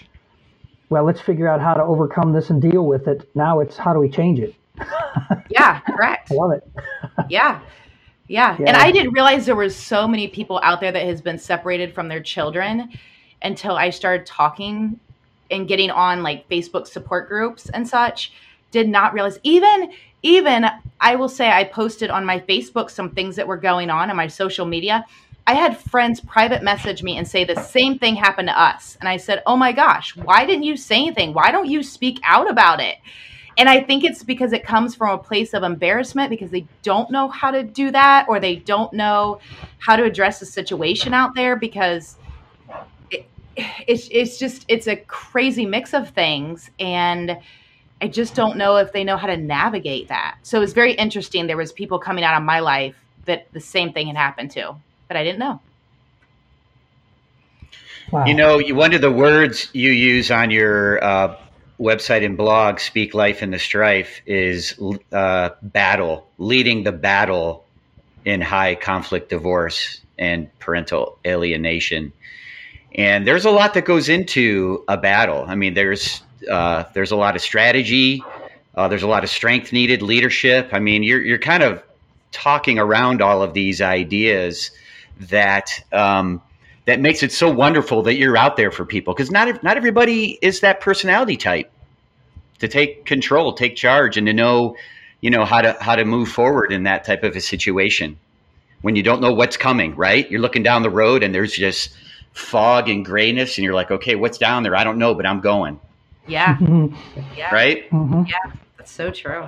well, 0.89 1.03
let's 1.03 1.21
figure 1.21 1.47
out 1.47 1.61
how 1.61 1.73
to 1.73 1.83
overcome 1.83 2.33
this 2.33 2.49
and 2.49 2.61
deal 2.61 2.85
with 2.85 3.07
it. 3.07 3.29
Now 3.35 3.59
it's 3.59 3.77
how 3.77 3.93
do 3.93 3.99
we 3.99 4.09
change 4.09 4.39
it? 4.39 4.55
yeah, 5.49 5.79
correct. 5.81 6.31
I 6.31 6.35
love 6.35 6.51
it. 6.51 6.69
yeah. 7.29 7.61
Yeah. 8.27 8.57
yeah. 8.59 8.65
And 8.67 8.77
I 8.77 8.91
didn't 8.91 9.13
realize 9.13 9.45
there 9.45 9.55
were 9.55 9.69
so 9.69 10.07
many 10.07 10.27
people 10.27 10.59
out 10.63 10.81
there 10.81 10.91
that 10.91 11.05
has 11.05 11.21
been 11.21 11.37
separated 11.37 11.93
from 11.93 12.07
their 12.07 12.21
children 12.21 12.91
until 13.41 13.75
I 13.75 13.91
started 13.91 14.25
talking 14.25 14.99
and 15.51 15.67
getting 15.67 15.91
on 15.91 16.23
like 16.23 16.49
Facebook 16.49 16.87
support 16.87 17.27
groups 17.27 17.69
and 17.69 17.87
such. 17.87 18.33
Did 18.71 18.89
not 18.89 19.13
realize 19.13 19.39
even 19.43 19.91
even 20.23 20.65
I 20.99 21.15
will 21.15 21.29
say 21.29 21.49
I 21.49 21.63
posted 21.63 22.09
on 22.09 22.25
my 22.25 22.39
Facebook 22.39 22.89
some 22.89 23.11
things 23.11 23.35
that 23.35 23.47
were 23.47 23.57
going 23.57 23.89
on 23.89 24.09
in 24.09 24.15
my 24.15 24.27
social 24.27 24.65
media. 24.65 25.05
I 25.47 25.53
had 25.53 25.77
friends 25.77 26.19
private 26.19 26.63
message 26.63 27.03
me 27.03 27.17
and 27.17 27.27
say 27.27 27.43
the 27.43 27.61
same 27.61 27.99
thing 27.99 28.15
happened 28.15 28.47
to 28.47 28.59
us. 28.59 28.97
And 28.99 29.07
I 29.07 29.17
said, 29.17 29.43
Oh 29.45 29.55
my 29.55 29.71
gosh, 29.71 30.15
why 30.15 30.45
didn't 30.45 30.63
you 30.63 30.75
say 30.75 30.97
anything? 30.97 31.33
Why 31.33 31.51
don't 31.51 31.69
you 31.69 31.83
speak 31.83 32.19
out 32.23 32.49
about 32.49 32.79
it? 32.79 32.97
And 33.57 33.69
I 33.69 33.81
think 33.81 34.03
it's 34.03 34.23
because 34.23 34.51
it 34.53 34.65
comes 34.65 34.95
from 34.95 35.17
a 35.17 35.21
place 35.21 35.53
of 35.53 35.63
embarrassment 35.63 36.29
because 36.29 36.51
they 36.51 36.67
don't 36.83 37.09
know 37.09 37.29
how 37.29 37.51
to 37.51 37.63
do 37.63 37.91
that 37.91 38.25
or 38.27 38.39
they 38.39 38.57
don't 38.57 38.91
know 38.91 39.39
how 39.79 39.95
to 39.95 40.03
address 40.03 40.39
the 40.39 40.45
situation 40.45 41.13
out 41.13 41.35
there 41.35 41.55
because 41.55 42.17
it, 43.09 43.25
it's, 43.87 44.09
it's 44.11 44.37
just, 44.37 44.65
it's 44.67 44.87
a 44.87 44.97
crazy 44.97 45.65
mix 45.65 45.93
of 45.93 46.09
things. 46.09 46.69
And 46.79 47.37
I 48.01 48.09
just 48.09 48.35
don't 48.35 48.57
know 48.57 48.75
if 48.75 48.91
they 48.91 49.05
know 49.05 49.15
how 49.15 49.27
to 49.27 49.37
navigate 49.37 50.09
that. 50.09 50.37
So 50.43 50.61
it's 50.61 50.73
very 50.73 50.93
interesting. 50.93 51.47
There 51.47 51.55
was 51.55 51.71
people 51.71 51.97
coming 51.97 52.25
out 52.25 52.35
of 52.35 52.43
my 52.43 52.59
life 52.59 52.95
that 53.23 53.47
the 53.53 53.61
same 53.61 53.93
thing 53.93 54.07
had 54.07 54.17
happened 54.17 54.51
to, 54.51 54.75
but 55.07 55.17
I 55.17 55.23
didn't 55.23 55.39
know. 55.39 55.59
Wow. 58.11 58.25
You 58.25 58.33
know, 58.33 58.61
one 58.75 58.93
of 58.93 59.01
the 59.01 59.11
words 59.11 59.69
you 59.73 59.91
use 59.91 60.29
on 60.29 60.51
your 60.51 61.03
uh, 61.03 61.37
website 61.79 62.23
and 62.23 62.37
blog, 62.37 62.79
Speak 62.79 63.13
Life 63.13 63.41
in 63.41 63.51
the 63.51 63.59
Strife, 63.59 64.21
is 64.25 64.79
uh, 65.11 65.49
battle, 65.61 66.27
leading 66.37 66.83
the 66.83 66.91
battle 66.91 67.65
in 68.23 68.41
high 68.41 68.75
conflict 68.75 69.29
divorce 69.29 70.01
and 70.17 70.49
parental 70.59 71.17
alienation. 71.25 72.13
And 72.93 73.27
there's 73.27 73.45
a 73.45 73.51
lot 73.51 73.73
that 73.73 73.85
goes 73.85 74.07
into 74.07 74.83
a 74.87 74.97
battle. 74.97 75.43
I 75.47 75.55
mean, 75.55 75.73
there's 75.73 76.21
uh, 76.49 76.85
there's 76.93 77.11
a 77.11 77.15
lot 77.15 77.35
of 77.35 77.41
strategy. 77.41 78.23
Uh, 78.75 78.87
there's 78.87 79.03
a 79.03 79.07
lot 79.07 79.23
of 79.23 79.29
strength 79.29 79.73
needed, 79.73 80.01
leadership. 80.01 80.69
I 80.71 80.79
mean, 80.79 81.03
you're 81.03 81.21
you're 81.21 81.39
kind 81.39 81.63
of 81.63 81.83
talking 82.31 82.79
around 82.79 83.21
all 83.21 83.41
of 83.41 83.53
these 83.53 83.81
ideas 83.81 84.71
that 85.19 85.83
um, 85.91 86.41
that 86.85 86.99
makes 86.99 87.23
it 87.23 87.31
so 87.31 87.49
wonderful 87.49 88.03
that 88.03 88.15
you're 88.15 88.37
out 88.37 88.57
there 88.57 88.71
for 88.71 88.85
people 88.85 89.13
because 89.13 89.31
not 89.31 89.63
not 89.63 89.77
everybody 89.77 90.37
is 90.41 90.59
that 90.61 90.81
personality 90.81 91.37
type 91.37 91.71
to 92.59 92.67
take 92.67 93.05
control, 93.05 93.53
take 93.53 93.75
charge, 93.75 94.17
and 94.17 94.27
to 94.27 94.33
know 94.33 94.75
you 95.21 95.29
know 95.29 95.45
how 95.45 95.61
to 95.61 95.75
how 95.79 95.95
to 95.95 96.05
move 96.05 96.29
forward 96.29 96.71
in 96.71 96.83
that 96.83 97.03
type 97.03 97.23
of 97.23 97.35
a 97.35 97.41
situation 97.41 98.17
when 98.81 98.95
you 98.95 99.03
don't 99.03 99.21
know 99.21 99.33
what's 99.33 99.57
coming. 99.57 99.95
Right? 99.95 100.29
You're 100.29 100.41
looking 100.41 100.63
down 100.63 100.83
the 100.83 100.89
road 100.89 101.23
and 101.23 101.33
there's 101.33 101.53
just 101.53 101.95
fog 102.33 102.89
and 102.89 103.03
grayness, 103.03 103.57
and 103.57 103.63
you're 103.63 103.73
like, 103.73 103.91
okay, 103.91 104.15
what's 104.15 104.37
down 104.37 104.63
there? 104.63 104.75
I 104.75 104.83
don't 104.83 104.97
know, 104.97 105.15
but 105.15 105.25
I'm 105.25 105.41
going. 105.41 105.79
Yeah. 106.27 106.57
yeah. 107.37 107.53
Right? 107.53 107.89
Mm-hmm. 107.89 108.23
Yeah. 108.27 108.53
That's 108.77 108.91
so 108.91 109.11
true. 109.11 109.47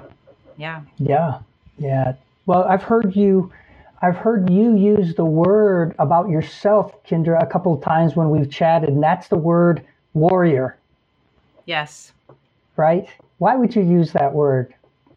Yeah. 0.58 0.82
Yeah. 0.98 1.40
Yeah. 1.78 2.14
Well, 2.46 2.64
I've 2.64 2.84
heard 2.84 3.16
you 3.16 3.52
I've 4.02 4.16
heard 4.16 4.50
you 4.50 4.76
use 4.76 5.16
the 5.16 5.26
word 5.26 5.96
about 5.98 6.30
yourself, 6.30 7.04
Kindra, 7.04 7.42
a 7.42 7.48
couple 7.48 7.74
of 7.74 7.82
times 7.82 8.16
when 8.16 8.30
we've 8.30 8.50
chatted, 8.50 8.90
and 8.90 9.02
that's 9.02 9.28
the 9.28 9.38
word 9.38 9.84
warrior. 10.14 10.78
Yes. 11.66 12.14
Right? 12.76 13.08
Why 13.40 13.56
would 13.56 13.76
you 13.76 13.82
use 13.82 14.12
that 14.14 14.32
word 14.34 14.74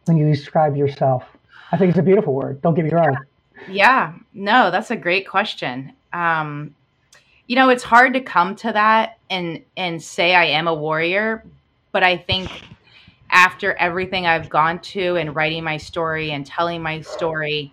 when 0.06 0.16
you 0.16 0.26
describe 0.26 0.76
yourself? 0.76 1.24
I 1.72 1.76
think 1.76 1.90
it's 1.90 1.98
a 1.98 2.02
beautiful 2.02 2.34
word. 2.34 2.62
Don't 2.62 2.74
get 2.74 2.86
me 2.86 2.90
wrong. 2.90 3.18
Yeah. 3.68 3.68
yeah. 3.68 4.14
No, 4.32 4.70
that's 4.70 4.90
a 4.90 4.96
great 4.96 5.28
question. 5.28 5.92
Um, 6.12 6.74
you 7.46 7.56
know, 7.56 7.68
it's 7.68 7.82
hard 7.82 8.14
to 8.14 8.20
come 8.20 8.56
to 8.56 8.72
that 8.72 9.18
and 9.28 9.62
and 9.76 10.02
say 10.02 10.34
I 10.34 10.44
am 10.46 10.68
a 10.68 10.74
warrior, 10.74 11.44
but 11.92 12.02
I 12.02 12.16
think 12.16 12.50
after 13.30 13.74
everything 13.74 14.26
I've 14.26 14.48
gone 14.48 14.80
to 14.80 15.16
and 15.16 15.34
writing 15.34 15.64
my 15.64 15.76
story 15.76 16.32
and 16.32 16.46
telling 16.46 16.82
my 16.82 17.00
story 17.00 17.72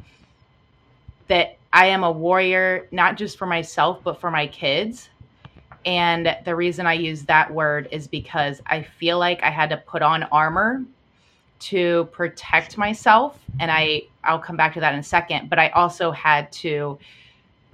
that 1.27 1.57
I 1.73 1.87
am 1.87 2.03
a 2.03 2.11
warrior 2.11 2.87
not 2.91 3.17
just 3.17 3.37
for 3.37 3.45
myself 3.45 3.99
but 4.03 4.19
for 4.19 4.31
my 4.31 4.47
kids. 4.47 5.09
And 5.85 6.35
the 6.43 6.55
reason 6.55 6.85
I 6.85 6.93
use 6.93 7.23
that 7.23 7.53
word 7.53 7.87
is 7.91 8.07
because 8.07 8.61
I 8.65 8.81
feel 8.81 9.19
like 9.19 9.41
I 9.43 9.49
had 9.49 9.69
to 9.69 9.77
put 9.77 10.01
on 10.01 10.23
armor 10.23 10.83
to 11.59 12.09
protect 12.11 12.77
myself 12.77 13.39
and 13.59 13.71
I 13.71 14.03
I'll 14.23 14.39
come 14.39 14.57
back 14.57 14.73
to 14.73 14.79
that 14.81 14.93
in 14.93 14.99
a 14.99 15.03
second, 15.03 15.49
but 15.49 15.59
I 15.59 15.69
also 15.69 16.11
had 16.11 16.51
to 16.53 16.99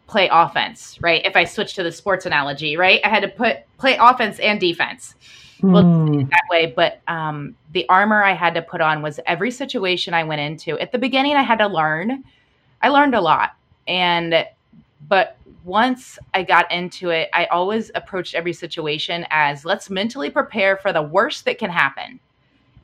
play 0.08 0.30
offense, 0.32 1.00
right? 1.02 1.26
If 1.26 1.36
I 1.36 1.44
switch 1.44 1.74
to 1.76 1.84
the 1.84 1.92
sports 1.92 2.26
analogy, 2.26 2.78
right? 2.78 3.00
I 3.04 3.10
had 3.10 3.22
to 3.22 3.30
put 3.30 3.58
play 3.78 3.98
offense 4.00 4.40
and 4.40 4.60
defense. 4.60 5.16
Well, 5.62 5.84
mm. 5.84 6.30
that 6.30 6.44
way, 6.52 6.74
but 6.76 7.02
um, 7.08 7.56
the 7.72 7.88
armor 7.88 8.22
I 8.22 8.34
had 8.34 8.54
to 8.56 8.62
put 8.62 8.82
on 8.82 9.02
was 9.02 9.20
every 9.26 9.50
situation 9.50 10.14
I 10.14 10.26
went 10.26 10.42
into. 10.42 10.78
At 10.78 10.92
the 10.92 10.98
beginning, 10.98 11.36
I 11.36 11.42
had 11.42 11.60
to 11.60 11.68
learn. 11.68 12.24
I 12.84 12.90
learned 12.90 13.16
a 13.16 13.22
lot, 13.22 13.56
and 13.88 14.46
but 15.08 15.38
once 15.64 16.20
I 16.34 16.44
got 16.44 16.72
into 16.72 17.10
it, 17.10 17.30
I 17.34 17.46
always 17.46 17.90
approached 17.96 18.36
every 18.36 18.54
situation 18.54 19.26
as 19.30 19.64
let's 19.64 19.90
mentally 19.90 20.30
prepare 20.30 20.78
for 20.78 20.92
the 20.92 21.02
worst 21.02 21.46
that 21.46 21.58
can 21.58 21.72
happen, 21.72 22.20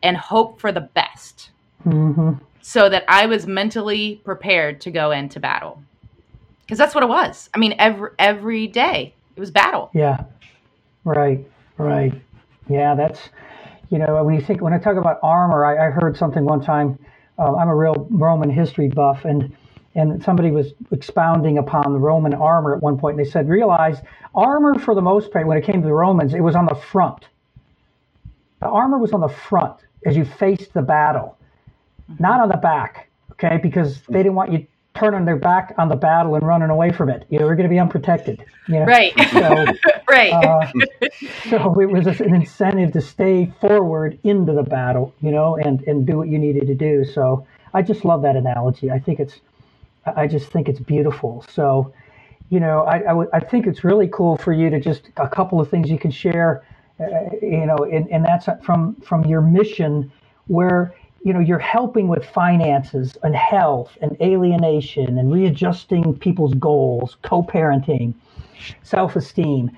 and 0.02 0.16
hope 0.18 0.60
for 0.60 0.72
the 0.72 0.82
best, 0.82 1.52
mm-hmm. 1.86 2.34
so 2.62 2.90
that 2.90 3.04
I 3.10 3.26
was 3.26 3.46
mentally 3.46 4.22
prepared 4.24 4.80
to 4.82 4.92
go 4.92 5.12
into 5.12 5.40
battle 5.40 5.84
because 6.62 6.78
that's 6.78 6.94
what 6.94 7.04
it 7.04 7.10
was. 7.10 7.50
I 7.54 7.58
mean, 7.58 7.76
every 7.78 8.12
every 8.20 8.68
day 8.68 9.14
it 9.36 9.40
was 9.40 9.52
battle. 9.52 9.90
Yeah, 9.94 10.24
right, 11.04 11.46
right. 11.78 12.14
Yeah, 12.70 12.96
that's 12.96 13.20
you 13.90 13.98
know 13.98 14.24
when 14.24 14.36
you 14.36 14.42
think 14.42 14.62
when 14.62 14.72
I 14.72 14.78
talk 14.78 14.96
about 14.96 15.20
armor, 15.24 15.66
I, 15.66 15.88
I 15.88 15.90
heard 15.90 16.16
something 16.16 16.46
one 16.46 16.62
time. 16.62 16.98
Uh, 17.38 17.56
I'm 17.56 17.70
a 17.70 17.76
real 17.76 18.08
Roman 18.12 18.50
history 18.50 18.88
buff, 18.90 19.26
and 19.26 19.56
and 20.00 20.24
somebody 20.24 20.52
was 20.52 20.74
expounding 20.92 21.58
upon 21.58 21.94
the 21.94 22.00
Roman 22.00 22.34
armor 22.34 22.76
at 22.76 22.82
one 22.82 22.98
point, 22.98 23.18
and 23.18 23.26
they 23.26 23.30
said, 23.30 23.50
realize 23.50 23.98
armor 24.34 24.78
for 24.80 24.96
the 24.96 25.02
most 25.02 25.32
part, 25.32 25.48
when 25.48 25.58
it 25.58 25.64
came 25.64 25.82
to 25.82 25.88
the 25.88 25.94
Romans, 25.94 26.34
it 26.34 26.42
was 26.42 26.56
on 26.56 26.66
the 26.66 26.76
front. 26.76 27.28
The 28.62 28.68
armor 28.68 28.98
was 28.98 29.14
on 29.14 29.22
the 29.22 29.30
front 29.30 29.78
as 30.06 30.16
you 30.16 30.26
faced 30.26 30.74
the 30.74 30.82
battle, 30.82 31.38
not 32.20 32.40
on 32.42 32.50
the 32.50 32.58
back. 32.58 33.10
Okay, 33.34 33.58
because 33.62 34.02
they 34.10 34.20
didn't 34.20 34.36
want 34.36 34.52
you 34.52 34.68
turning 34.96 35.24
their 35.24 35.38
back 35.38 35.74
on 35.78 35.88
the 35.88 35.96
battle 35.96 36.36
and 36.36 36.46
running 36.46 36.70
away 36.70 36.92
from 36.92 37.10
it. 37.10 37.26
You 37.30 37.40
know, 37.40 37.46
we're 37.46 37.56
going 37.56 37.70
to 37.70 37.74
be 37.74 37.80
unprotected. 37.80 38.44
You 38.68 38.80
know? 38.80 38.86
Right. 38.86 39.14
So, 39.32 39.66
right. 40.10 40.34
Uh, 40.34 40.68
so 41.50 41.80
it 41.80 41.86
was 41.86 42.20
an 42.20 42.36
incentive 42.36 42.92
to 42.94 43.02
stay 43.02 43.52
forward 43.62 44.20
into 44.24 44.52
the 44.52 44.64
battle, 44.64 45.14
you 45.22 45.32
know, 45.32 45.56
and, 45.56 45.82
and 45.84 46.06
do 46.06 46.18
what 46.18 46.28
you 46.28 46.38
needed 46.38 46.68
to 46.68 46.76
do. 46.76 47.06
So 47.06 47.48
I 47.74 47.82
just 47.82 48.04
love 48.04 48.24
that 48.24 48.36
analogy. 48.36 48.92
I 48.92 49.00
think 49.00 49.22
it's, 49.22 49.40
I 50.06 50.28
just 50.28 50.52
think 50.52 50.70
it's 50.70 50.80
beautiful. 50.80 51.46
So, 51.50 51.94
you 52.50 52.60
know, 52.60 52.84
I, 52.84 52.96
I, 52.98 53.04
w- 53.04 53.30
I 53.34 53.40
think 53.42 53.68
it's 53.68 53.84
really 53.84 54.10
cool 54.14 54.38
for 54.38 54.54
you 54.54 54.70
to 54.70 54.80
just 54.80 55.10
a 55.18 55.30
couple 55.30 55.62
of 55.62 55.70
things 55.70 55.90
you 55.90 56.00
can 56.00 56.12
share, 56.12 56.64
uh, 57.00 57.06
you 57.42 57.66
know, 57.66 57.78
and, 57.78 58.10
and 58.12 58.26
that's 58.26 58.48
from, 58.64 58.96
from 59.02 59.26
your 59.26 59.42
mission 59.42 60.12
where 60.48 60.96
you 61.26 61.34
know 61.34 61.40
you're 61.42 61.60
helping 61.60 62.08
with 62.08 62.26
finances 62.26 63.18
and 63.24 63.36
health 63.36 63.98
and 64.02 64.18
alienation 64.22 65.18
and 65.20 65.34
readjusting 65.34 66.18
people's 66.20 66.54
goals 66.56 67.18
co-parenting 67.24 68.14
self-esteem. 68.84 69.72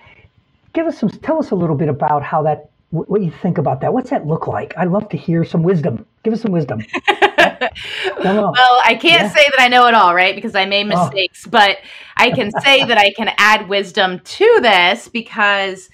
Give 0.74 0.88
us 0.88 1.00
some 1.00 1.10
tell 1.10 1.40
us 1.40 1.52
a 1.52 1.56
little 1.56 1.76
bit 1.78 1.90
about 1.90 2.24
how 2.24 2.44
that 2.44 2.72
what 2.92 3.22
you 3.22 3.32
think 3.32 3.58
about 3.58 3.82
that. 3.82 3.94
What's 3.94 4.12
that 4.12 4.28
look 4.28 4.48
like? 4.48 4.74
I'd 4.78 4.90
love 4.92 5.10
to 5.10 5.18
hear 5.18 5.46
some 5.46 5.64
wisdom. 5.64 6.06
Give 6.24 6.34
us 6.34 6.42
some 6.42 6.52
wisdom 6.54 6.86
well, 8.24 8.54
I 8.86 8.98
can't 9.00 9.24
yeah. 9.24 9.30
say 9.30 9.44
that 9.50 9.60
I 9.60 9.68
know 9.68 9.88
it 9.88 9.94
all, 9.94 10.14
right? 10.14 10.36
Because 10.36 10.56
I 10.56 10.66
made 10.66 10.92
oh. 10.92 11.04
mistakes, 11.04 11.46
oh. 11.48 11.52
but 11.52 11.78
I 12.18 12.32
can 12.32 12.52
say 12.52 12.86
that 12.86 12.98
I 12.98 13.12
can 13.14 13.32
add 13.38 13.68
wisdom 13.68 14.20
to 14.20 14.60
this 14.62 15.08
because 15.08 15.90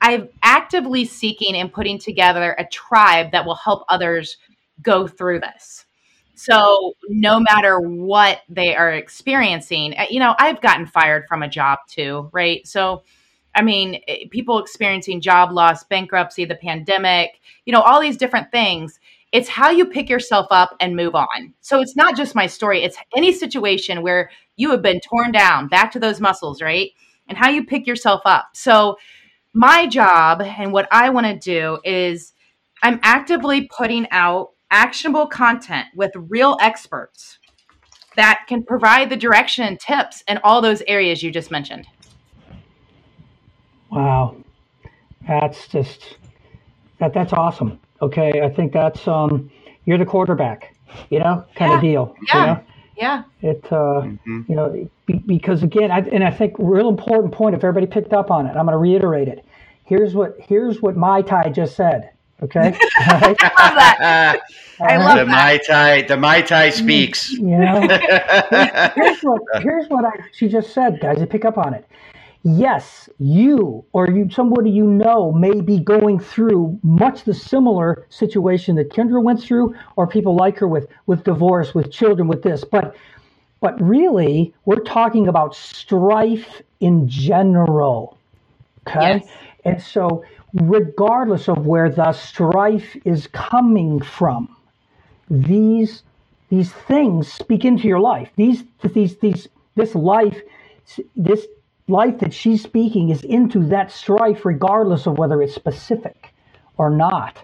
I'm 0.00 0.28
actively 0.42 1.04
seeking 1.04 1.56
and 1.56 1.72
putting 1.72 1.98
together 1.98 2.54
a 2.58 2.64
tribe 2.66 3.32
that 3.32 3.44
will 3.44 3.56
help 3.56 3.84
others 3.88 4.36
go 4.82 5.06
through 5.06 5.40
this. 5.40 5.86
So, 6.34 6.94
no 7.08 7.40
matter 7.40 7.80
what 7.80 8.42
they 8.48 8.76
are 8.76 8.92
experiencing, 8.92 9.98
eh, 9.98 10.06
you 10.08 10.20
know, 10.20 10.36
I've 10.38 10.60
gotten 10.60 10.86
fired 10.86 11.26
from 11.26 11.42
a 11.42 11.48
job 11.48 11.80
too, 11.88 12.30
right? 12.32 12.64
So, 12.64 13.02
I 13.56 13.62
mean, 13.62 14.00
eh, 14.06 14.26
people 14.30 14.60
experiencing 14.60 15.20
job 15.20 15.50
loss, 15.50 15.82
bankruptcy, 15.82 16.44
the 16.44 16.54
pandemic, 16.54 17.40
you 17.64 17.72
know, 17.72 17.80
all 17.80 18.00
these 18.00 18.16
different 18.16 18.52
things. 18.52 19.00
It's 19.32 19.48
how 19.48 19.70
you 19.70 19.86
pick 19.86 20.08
yourself 20.08 20.46
up 20.50 20.74
and 20.80 20.96
move 20.96 21.14
on. 21.14 21.54
So 21.60 21.80
it's 21.80 21.96
not 21.96 22.16
just 22.16 22.34
my 22.34 22.46
story, 22.46 22.82
it's 22.82 22.96
any 23.16 23.32
situation 23.32 24.02
where 24.02 24.30
you 24.56 24.70
have 24.70 24.82
been 24.82 25.00
torn 25.00 25.32
down, 25.32 25.68
back 25.68 25.92
to 25.92 26.00
those 26.00 26.20
muscles, 26.20 26.62
right? 26.62 26.90
And 27.28 27.36
how 27.36 27.50
you 27.50 27.64
pick 27.64 27.86
yourself 27.86 28.22
up. 28.24 28.50
So, 28.54 28.96
my 29.54 29.86
job 29.86 30.42
and 30.42 30.72
what 30.72 30.86
I 30.92 31.08
want 31.10 31.26
to 31.26 31.36
do 31.36 31.78
is 31.82 32.32
I'm 32.82 33.00
actively 33.02 33.68
putting 33.76 34.06
out 34.10 34.50
actionable 34.70 35.26
content 35.26 35.88
with 35.96 36.12
real 36.14 36.56
experts 36.60 37.38
that 38.16 38.44
can 38.46 38.62
provide 38.62 39.10
the 39.10 39.16
direction 39.16 39.64
and 39.64 39.80
tips 39.80 40.22
in 40.28 40.38
all 40.44 40.60
those 40.60 40.82
areas 40.86 41.22
you 41.22 41.30
just 41.30 41.50
mentioned. 41.50 41.86
Wow. 43.90 44.36
That's 45.26 45.68
just 45.68 46.16
that 46.98 47.14
that's 47.14 47.32
awesome. 47.32 47.80
Okay, 48.00 48.42
I 48.42 48.48
think 48.48 48.72
that's 48.72 49.06
um 49.08 49.50
you're 49.84 49.98
the 49.98 50.06
quarterback, 50.06 50.74
you 51.10 51.18
know, 51.18 51.44
kind 51.56 51.70
yeah. 51.70 51.76
of 51.76 51.80
deal. 51.80 52.16
Yeah. 52.28 52.40
You 52.40 52.46
know? 52.46 52.64
Yeah. 52.96 53.22
It 53.42 53.64
uh 53.66 54.02
mm-hmm. 54.02 54.42
you 54.48 54.56
know 54.56 54.90
be, 55.06 55.14
because 55.14 55.62
again 55.62 55.90
I, 55.90 56.00
and 56.00 56.24
I 56.24 56.30
think 56.30 56.54
real 56.58 56.88
important 56.88 57.32
point 57.32 57.54
if 57.54 57.64
everybody 57.64 57.86
picked 57.86 58.12
up 58.12 58.30
on 58.30 58.46
it. 58.46 58.50
I'm 58.50 58.66
going 58.66 58.72
to 58.72 58.78
reiterate 58.78 59.28
it. 59.28 59.44
Here's 59.84 60.14
what 60.14 60.36
here's 60.38 60.82
what 60.82 60.96
Mai 60.96 61.22
Tai 61.22 61.50
just 61.50 61.76
said. 61.76 62.10
Okay. 62.42 62.76
I 62.98 63.20
love 63.20 63.36
that. 63.36 64.40
I 64.80 64.96
love 64.96 65.18
the 65.18 65.24
that. 65.24 65.26
Mai 65.26 65.58
Tai. 65.66 66.02
The 66.02 66.16
Mai 66.16 66.42
Tai 66.42 66.70
speaks. 66.70 67.32
You 67.32 67.58
know, 67.58 67.80
here's, 68.94 69.20
what 69.22 69.42
here's 69.60 69.88
what 69.88 70.04
I, 70.04 70.12
she 70.32 70.48
just 70.48 70.72
said, 70.72 71.00
guys. 71.00 71.18
To 71.18 71.26
pick 71.26 71.44
up 71.44 71.58
on 71.58 71.74
it. 71.74 71.84
Yes, 72.44 73.08
you 73.18 73.84
or 73.92 74.08
you 74.08 74.30
somebody 74.30 74.70
you 74.70 74.84
know 74.84 75.32
may 75.32 75.60
be 75.60 75.78
going 75.80 76.18
through 76.20 76.78
much 76.82 77.24
the 77.24 77.34
similar 77.34 78.06
situation 78.10 78.76
that 78.76 78.90
Kindra 78.90 79.22
went 79.22 79.42
through, 79.42 79.74
or 79.96 80.06
people 80.06 80.36
like 80.36 80.58
her 80.58 80.68
with 80.68 80.88
with 81.06 81.24
divorce, 81.24 81.74
with 81.74 81.90
children, 81.90 82.28
with 82.28 82.42
this. 82.42 82.64
But 82.64 82.96
but 83.60 83.80
really, 83.80 84.54
we're 84.64 84.80
talking 84.84 85.28
about 85.28 85.54
strife 85.54 86.62
in 86.80 87.08
general. 87.08 88.16
Okay, 88.86 89.16
yes. 89.18 89.28
and 89.64 89.82
so 89.82 90.24
regardless 90.54 91.48
of 91.48 91.66
where 91.66 91.90
the 91.90 92.12
strife 92.12 92.96
is 93.04 93.26
coming 93.28 94.00
from. 94.00 94.56
These 95.28 96.04
these 96.48 96.72
things 96.72 97.30
speak 97.30 97.64
into 97.64 97.88
your 97.88 98.00
life. 98.00 98.30
These 98.36 98.64
these 98.94 99.16
these 99.18 99.48
this 99.74 99.94
life 99.94 100.40
this 101.16 101.46
life 101.88 102.18
that 102.18 102.32
she's 102.32 102.62
speaking 102.62 103.10
is 103.10 103.22
into 103.24 103.66
that 103.68 103.90
strife 103.90 104.44
regardless 104.44 105.06
of 105.06 105.18
whether 105.18 105.42
it's 105.42 105.54
specific 105.54 106.32
or 106.76 106.90
not. 106.90 107.38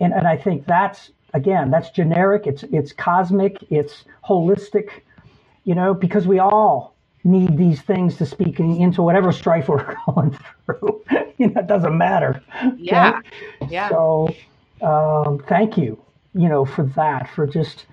And 0.00 0.12
and 0.12 0.26
I 0.26 0.36
think 0.36 0.66
that's 0.66 1.10
again 1.34 1.70
that's 1.70 1.90
generic, 1.90 2.46
it's 2.46 2.62
it's 2.64 2.92
cosmic, 2.92 3.58
it's 3.70 4.04
holistic, 4.24 5.02
you 5.64 5.74
know, 5.74 5.94
because 5.94 6.26
we 6.26 6.38
all 6.38 6.94
need 7.24 7.56
these 7.56 7.82
things 7.82 8.16
to 8.16 8.26
speak 8.26 8.60
into 8.60 9.02
whatever 9.02 9.30
strife 9.32 9.68
we're 9.68 9.94
going 10.06 10.36
through. 10.64 11.02
you 11.38 11.48
know, 11.48 11.60
it 11.60 11.66
doesn't 11.66 11.96
matter. 11.96 12.42
Yeah. 12.76 13.12
Right? 13.12 13.24
Yeah. 13.70 13.88
So 13.90 14.34
um, 14.82 15.38
thank 15.48 15.76
you, 15.76 16.02
you 16.34 16.48
know, 16.48 16.64
for 16.64 16.84
that, 16.96 17.28
for 17.34 17.46
just 17.46 17.86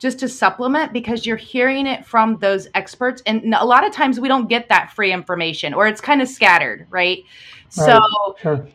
just 0.00 0.18
to 0.18 0.28
supplement 0.28 0.92
because 0.92 1.24
you're 1.24 1.36
hearing 1.36 1.86
it 1.86 2.04
from 2.04 2.36
those 2.36 2.68
experts 2.74 3.22
and 3.24 3.54
a 3.54 3.64
lot 3.64 3.86
of 3.86 3.92
times 3.92 4.20
we 4.20 4.28
don't 4.28 4.50
get 4.50 4.68
that 4.68 4.92
free 4.92 5.10
information 5.10 5.72
or 5.72 5.86
it's 5.86 6.00
kind 6.00 6.20
of 6.20 6.28
scattered 6.28 6.86
right, 6.90 7.24
right. 7.24 7.24
so 7.70 8.36
sure. 8.38 8.68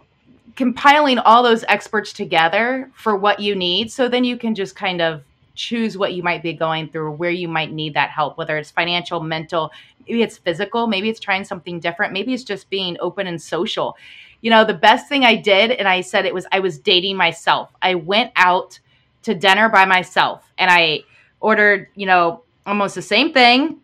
Compiling 0.60 1.18
all 1.20 1.42
those 1.42 1.64
experts 1.70 2.12
together 2.12 2.92
for 2.94 3.16
what 3.16 3.40
you 3.40 3.56
need 3.56 3.90
so 3.92 4.10
then 4.10 4.24
you 4.24 4.38
can 4.38 4.54
just 4.54 4.76
kind 4.76 5.02
of 5.02 5.24
choose 5.56 5.98
what 5.98 6.14
you 6.14 6.22
might 6.22 6.44
be 6.44 6.54
going 6.54 6.90
through 6.90 7.12
where 7.12 7.32
you 7.32 7.48
might 7.48 7.72
need 7.72 7.94
that 7.94 8.10
help 8.10 8.38
whether 8.38 8.58
it's 8.58 8.70
financial 8.70 9.22
mental 9.22 9.72
maybe 10.06 10.22
it's 10.22 10.38
physical 10.38 10.86
maybe 10.86 11.10
it's 11.10 11.20
trying 11.20 11.46
something 11.46 11.80
different 11.80 12.14
maybe 12.14 12.34
it's 12.34 12.44
just 12.44 12.70
being 12.70 12.98
open 13.00 13.26
and 13.26 13.42
social 13.42 13.98
you 14.42 14.50
know 14.50 14.66
the 14.66 14.74
best 14.74 15.08
thing 15.08 15.24
i 15.24 15.36
did 15.36 15.72
and 15.72 15.88
i 15.88 16.02
said 16.02 16.26
it 16.26 16.34
was 16.34 16.46
i 16.52 16.60
was 16.60 16.78
dating 16.78 17.16
myself 17.16 17.72
i 17.82 17.96
went 17.96 18.32
out 18.36 18.80
to 19.24 19.34
dinner 19.34 19.70
by 19.70 19.86
myself 19.86 20.52
and 20.58 20.70
i 20.70 21.02
ordered, 21.40 21.88
you 21.96 22.06
know, 22.06 22.44
almost 22.66 22.96
the 22.96 23.02
same 23.02 23.34
thing. 23.34 23.78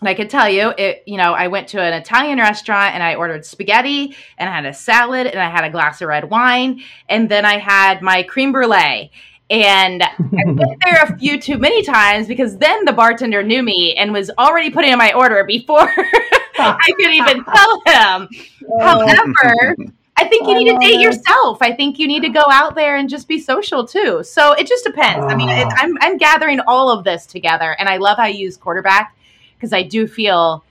And 0.00 0.08
I 0.08 0.14
could 0.14 0.30
tell 0.30 0.48
you, 0.48 0.72
it, 0.78 1.02
you 1.06 1.18
know, 1.18 1.34
I 1.34 1.48
went 1.48 1.68
to 1.68 1.80
an 1.80 1.92
Italian 1.92 2.38
restaurant 2.38 2.94
and 2.94 3.02
I 3.02 3.16
ordered 3.16 3.44
spaghetti 3.44 4.16
and 4.38 4.48
I 4.48 4.54
had 4.54 4.64
a 4.64 4.72
salad 4.72 5.26
and 5.26 5.38
I 5.38 5.50
had 5.50 5.64
a 5.64 5.70
glass 5.70 6.00
of 6.00 6.08
red 6.08 6.30
wine 6.30 6.82
and 7.08 7.28
then 7.28 7.44
I 7.44 7.58
had 7.58 8.00
my 8.00 8.22
cream 8.22 8.52
brulee. 8.52 9.10
And 9.50 10.02
I 10.02 10.44
went 10.46 10.80
there 10.84 11.02
a 11.02 11.18
few 11.18 11.38
too 11.38 11.58
many 11.58 11.82
times 11.82 12.28
because 12.28 12.56
then 12.56 12.84
the 12.84 12.92
bartender 12.92 13.42
knew 13.42 13.62
me 13.62 13.94
and 13.94 14.12
was 14.12 14.30
already 14.38 14.70
putting 14.70 14.92
in 14.92 14.98
my 14.98 15.12
order 15.12 15.42
before 15.44 15.80
I 16.58 16.92
could 16.96 17.12
even 17.12 17.44
tell 17.44 17.82
him. 17.86 18.28
However, 18.80 19.76
I 20.16 20.28
think 20.28 20.46
you 20.46 20.54
need 20.54 20.70
to 20.70 20.78
date 20.78 21.00
yourself. 21.00 21.58
I 21.62 21.72
think 21.72 21.98
you 21.98 22.06
need 22.06 22.22
to 22.22 22.28
go 22.28 22.44
out 22.50 22.74
there 22.74 22.96
and 22.96 23.08
just 23.08 23.26
be 23.26 23.40
social 23.40 23.86
too. 23.86 24.22
So 24.22 24.52
it 24.52 24.66
just 24.66 24.84
depends. 24.84 25.26
I 25.26 25.34
mean, 25.34 25.48
it, 25.48 25.66
ah. 25.66 25.76
I'm 25.78 25.96
I'm 26.00 26.16
gathering 26.16 26.60
all 26.60 26.90
of 26.90 27.04
this 27.04 27.26
together, 27.26 27.74
and 27.78 27.88
I 27.88 27.96
love 27.96 28.18
how 28.18 28.26
you 28.26 28.38
use 28.38 28.56
quarterback 28.56 29.16
because 29.60 29.72
I 29.72 29.82
do 29.82 30.06
feel. 30.06 30.64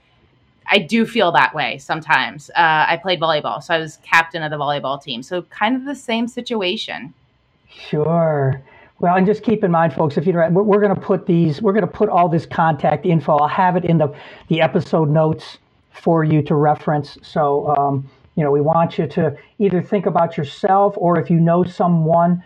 I 0.72 0.78
do 0.78 1.04
feel 1.04 1.32
that 1.32 1.52
way 1.52 1.78
sometimes. 1.78 2.48
Uh, 2.50 2.86
I 2.88 2.96
played 3.02 3.20
volleyball, 3.20 3.60
so 3.60 3.74
I 3.74 3.78
was 3.78 3.98
captain 4.04 4.44
of 4.44 4.52
the 4.52 4.56
volleyball 4.56 5.02
team. 5.02 5.20
So 5.20 5.42
kind 5.42 5.74
of 5.74 5.84
the 5.84 5.96
same 5.96 6.28
situation. 6.28 7.12
Sure. 7.68 8.62
Well, 9.00 9.16
and 9.16 9.26
just 9.26 9.42
keep 9.42 9.64
in 9.64 9.70
mind, 9.72 9.94
folks, 9.94 10.16
if 10.16 10.26
you 10.28 10.32
we're, 10.34 10.62
we're 10.62 10.80
going 10.80 10.94
to 10.94 11.00
put 11.00 11.26
these, 11.26 11.60
we're 11.60 11.72
going 11.72 11.86
to 11.86 11.90
put 11.90 12.08
all 12.08 12.28
this 12.28 12.46
contact 12.46 13.04
info. 13.04 13.36
I'll 13.38 13.48
have 13.48 13.74
it 13.76 13.84
in 13.84 13.98
the 13.98 14.14
the 14.48 14.60
episode 14.60 15.08
notes 15.08 15.58
for 15.90 16.22
you 16.22 16.42
to 16.42 16.54
reference. 16.54 17.18
So, 17.22 17.74
um, 17.76 18.08
you 18.36 18.44
know, 18.44 18.50
we 18.50 18.60
want 18.60 18.98
you 18.98 19.06
to 19.08 19.36
either 19.58 19.82
think 19.82 20.06
about 20.06 20.36
yourself 20.36 20.94
or 20.96 21.18
if 21.18 21.30
you 21.30 21.40
know 21.40 21.64
someone 21.64 22.44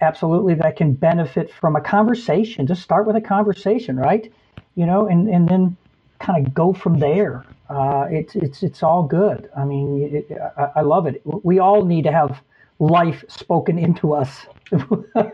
absolutely 0.00 0.54
that 0.54 0.76
can 0.76 0.92
benefit 0.92 1.52
from 1.52 1.76
a 1.76 1.80
conversation, 1.80 2.66
just 2.66 2.82
start 2.82 3.06
with 3.06 3.16
a 3.16 3.20
conversation, 3.20 3.96
right? 3.96 4.32
You 4.74 4.86
know, 4.86 5.08
and, 5.08 5.28
and 5.28 5.48
then 5.48 5.76
kind 6.24 6.46
of 6.46 6.54
go 6.54 6.72
from 6.72 6.98
there. 6.98 7.44
Uh, 7.68 8.06
it's, 8.10 8.34
it's, 8.36 8.62
it's 8.62 8.82
all 8.82 9.02
good. 9.02 9.50
I 9.56 9.64
mean, 9.64 10.14
it, 10.14 10.38
I, 10.56 10.68
I 10.76 10.80
love 10.80 11.06
it. 11.06 11.22
We 11.24 11.58
all 11.58 11.84
need 11.84 12.04
to 12.04 12.12
have 12.12 12.40
life 12.78 13.24
spoken 13.28 13.78
into 13.78 14.14
us 14.14 14.46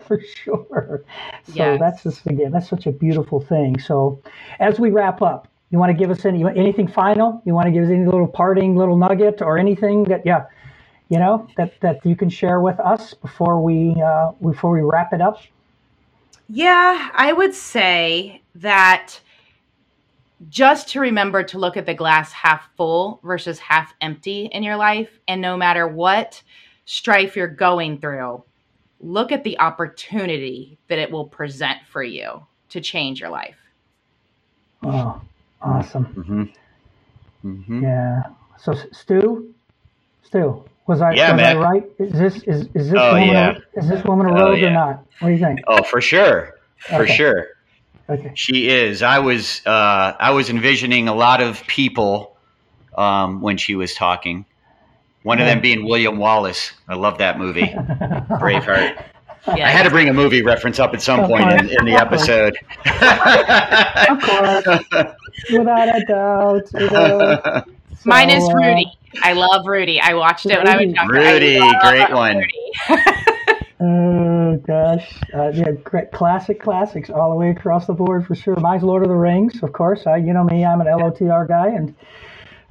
for 0.07 0.21
sure. 0.37 1.05
So 1.45 1.55
yes. 1.55 1.81
that's 1.81 2.03
just, 2.03 2.27
again, 2.27 2.51
that's 2.53 2.69
such 2.69 2.87
a 2.87 2.93
beautiful 2.93 3.41
thing. 3.41 3.79
So 3.79 4.21
as 4.59 4.79
we 4.79 4.91
wrap 4.91 5.23
up, 5.23 5.49
you 5.71 5.79
want 5.79 5.91
to 5.91 5.97
give 5.97 6.11
us 6.11 6.25
any 6.25 6.45
anything 6.45 6.89
final? 6.89 7.41
You 7.45 7.55
want 7.55 7.67
to 7.67 7.71
give 7.71 7.85
us 7.85 7.91
any 7.91 8.05
little 8.05 8.27
parting 8.27 8.77
little 8.77 8.97
nugget 8.97 9.41
or 9.41 9.57
anything 9.57 10.03
that 10.05 10.27
yeah, 10.27 10.47
you 11.09 11.19
know 11.19 11.47
that 11.57 11.81
that 11.81 12.05
you 12.05 12.17
can 12.17 12.29
share 12.29 12.61
with 12.61 12.79
us 12.81 13.15
before 13.15 13.63
we 13.63 13.95
uh, 14.03 14.33
before 14.43 14.73
we 14.73 14.81
wrap 14.81 15.13
it 15.13 15.21
up? 15.21 15.41
Yeah, 16.49 17.11
I 17.15 17.33
would 17.33 17.55
say 17.55 18.43
that 18.57 19.21
just 20.49 20.89
to 20.89 21.01
remember 21.01 21.43
to 21.43 21.59
look 21.59 21.77
at 21.77 21.87
the 21.87 21.95
glass 21.95 22.33
half 22.33 22.69
full 22.77 23.21
versus 23.23 23.59
half 23.59 23.95
empty 24.01 24.47
in 24.47 24.63
your 24.63 24.77
life, 24.77 25.21
and 25.29 25.41
no 25.41 25.57
matter 25.57 25.87
what 25.87 26.43
strife 26.87 27.37
you're 27.37 27.47
going 27.47 27.99
through, 27.99 28.43
look 29.01 29.33
at 29.33 29.45
the 29.45 29.59
opportunity 29.59 30.79
that 30.89 30.99
it 30.99 31.11
will 31.11 31.27
present 31.27 31.79
for 31.91 32.03
you 32.03 32.45
to 32.71 32.81
change 32.81 33.21
your 33.21 33.31
life. 33.31 33.57
Oh, 34.83 35.21
Awesome. 35.63 36.07
Mm-hmm. 36.07 37.49
Mm-hmm. 37.49 37.83
Yeah. 37.83 38.23
So 38.59 38.75
Stu, 38.93 39.55
Stu, 40.23 40.65
was 40.87 41.01
I 41.01 41.13
yeah, 41.13 41.33
was 41.33 41.43
I 41.43 41.55
right? 41.57 41.85
Is 41.99 42.13
this 42.13 42.43
is 42.45 42.69
is 42.75 42.91
this 42.91 42.99
oh, 42.99 43.15
woman 43.15 43.29
yeah. 43.29 43.59
a, 43.77 43.81
is 43.81 43.89
this 43.89 44.05
woman 44.05 44.27
a 44.27 44.33
rogue 44.33 44.43
oh, 44.43 44.53
yeah. 44.53 44.69
or 44.69 44.73
not? 44.73 45.07
What 45.21 45.29
do 45.29 45.35
you 45.35 45.39
think? 45.39 45.61
Oh, 45.67 45.83
for 45.83 46.01
sure, 46.01 46.59
for 46.79 47.03
okay. 47.03 47.15
sure. 47.15 47.49
Okay. 48.11 48.33
She 48.35 48.69
is. 48.69 49.03
I 49.03 49.21
was 49.21 49.65
uh, 49.67 50.15
I 50.19 50.33
was 50.33 50.51
envisioning 50.51 51.09
a 51.09 51.15
lot 51.15 51.41
of 51.41 51.65
people 51.67 52.37
um, 52.99 53.41
when 53.41 53.57
she 53.57 53.75
was 53.75 53.95
talking. 53.95 54.45
One 55.23 55.39
of 55.39 55.47
them 55.47 55.61
being 55.61 55.85
William 55.85 56.17
Wallace. 56.19 56.73
I 56.89 56.95
love 56.95 57.19
that 57.19 57.39
movie, 57.39 57.63
Braveheart. 57.67 59.05
Yeah. 59.47 59.67
I 59.67 59.71
had 59.71 59.85
to 59.85 59.91
bring 59.91 60.09
a 60.09 60.13
movie 60.13 60.43
reference 60.43 60.79
up 60.79 60.93
at 60.93 61.01
some 61.01 61.27
point 61.27 61.51
in, 61.51 61.69
in, 61.71 61.85
the 61.85 61.93
episode. 61.93 62.57
of 64.11 64.21
course, 64.23 64.65
without 65.53 65.97
a 65.97 66.05
doubt. 66.07 66.69
You. 66.75 66.89
So, 66.89 67.65
Mine 68.05 68.31
is 68.31 68.45
uh, 68.45 68.53
Rudy. 68.55 68.93
I 69.23 69.33
love 69.33 69.67
Rudy. 69.67 70.01
I 70.01 70.15
watched 70.15 70.47
it 70.47 70.59
when 70.59 70.69
I 70.69 70.77
was 70.77 70.93
younger. 70.93 71.15
Rudy, 71.15 71.59
great 71.81 72.13
one. 72.13 72.45
oh 73.81 74.57
gosh, 74.67 75.21
uh, 75.35 75.51
yeah, 75.55 75.73
great 75.73 76.13
classic 76.13 76.61
classics 76.61 77.11
all 77.11 77.31
the 77.31 77.37
way 77.37 77.51
across 77.51 77.87
the 77.87 77.95
board 77.95 78.27
for 78.27 78.35
sure. 78.35 78.57
Mine's 78.57 78.83
Lord 78.83 79.03
of 79.03 79.09
the 79.09 79.15
Rings, 79.15 79.63
of 79.63 79.73
course. 79.73 80.07
I, 80.07 80.17
you 80.17 80.33
know 80.33 80.45
me, 80.45 80.65
I'm 80.65 80.81
an 80.81 80.87
LOTR 80.87 81.49
guy, 81.49 81.69
and 81.69 81.95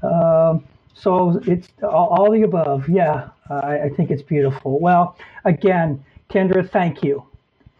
um, 0.03 0.63
so 0.93 1.41
it's 1.45 1.69
all, 1.83 2.09
all, 2.09 2.31
the 2.31 2.43
above. 2.43 2.87
Yeah, 2.89 3.29
I, 3.49 3.81
I 3.81 3.89
think 3.89 4.11
it's 4.11 4.21
beautiful. 4.21 4.79
Well, 4.79 5.17
again 5.45 6.03
Kindra, 6.29 6.69
thank 6.69 7.03
you. 7.03 7.23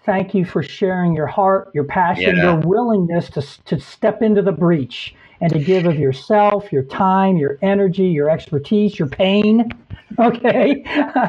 Thank 0.06 0.34
you 0.34 0.44
for 0.44 0.64
sharing 0.64 1.14
your 1.14 1.28
heart, 1.28 1.70
your 1.74 1.84
passion, 1.84 2.36
yeah. 2.36 2.44
your 2.44 2.56
willingness 2.58 3.30
to, 3.32 3.44
to 3.66 3.80
step 3.80 4.22
into 4.24 4.42
the 4.42 4.52
breach 4.52 5.14
and 5.40 5.54
to 5.54 5.60
give 5.60 5.86
of 5.86 5.98
yourself, 6.00 6.72
your 6.74 6.84
time, 6.84 7.38
your 7.38 7.60
energy, 7.62 8.08
your 8.08 8.30
expertise, 8.30 8.98
your 8.98 9.08
pain. 9.08 9.72
Okay. 10.18 10.84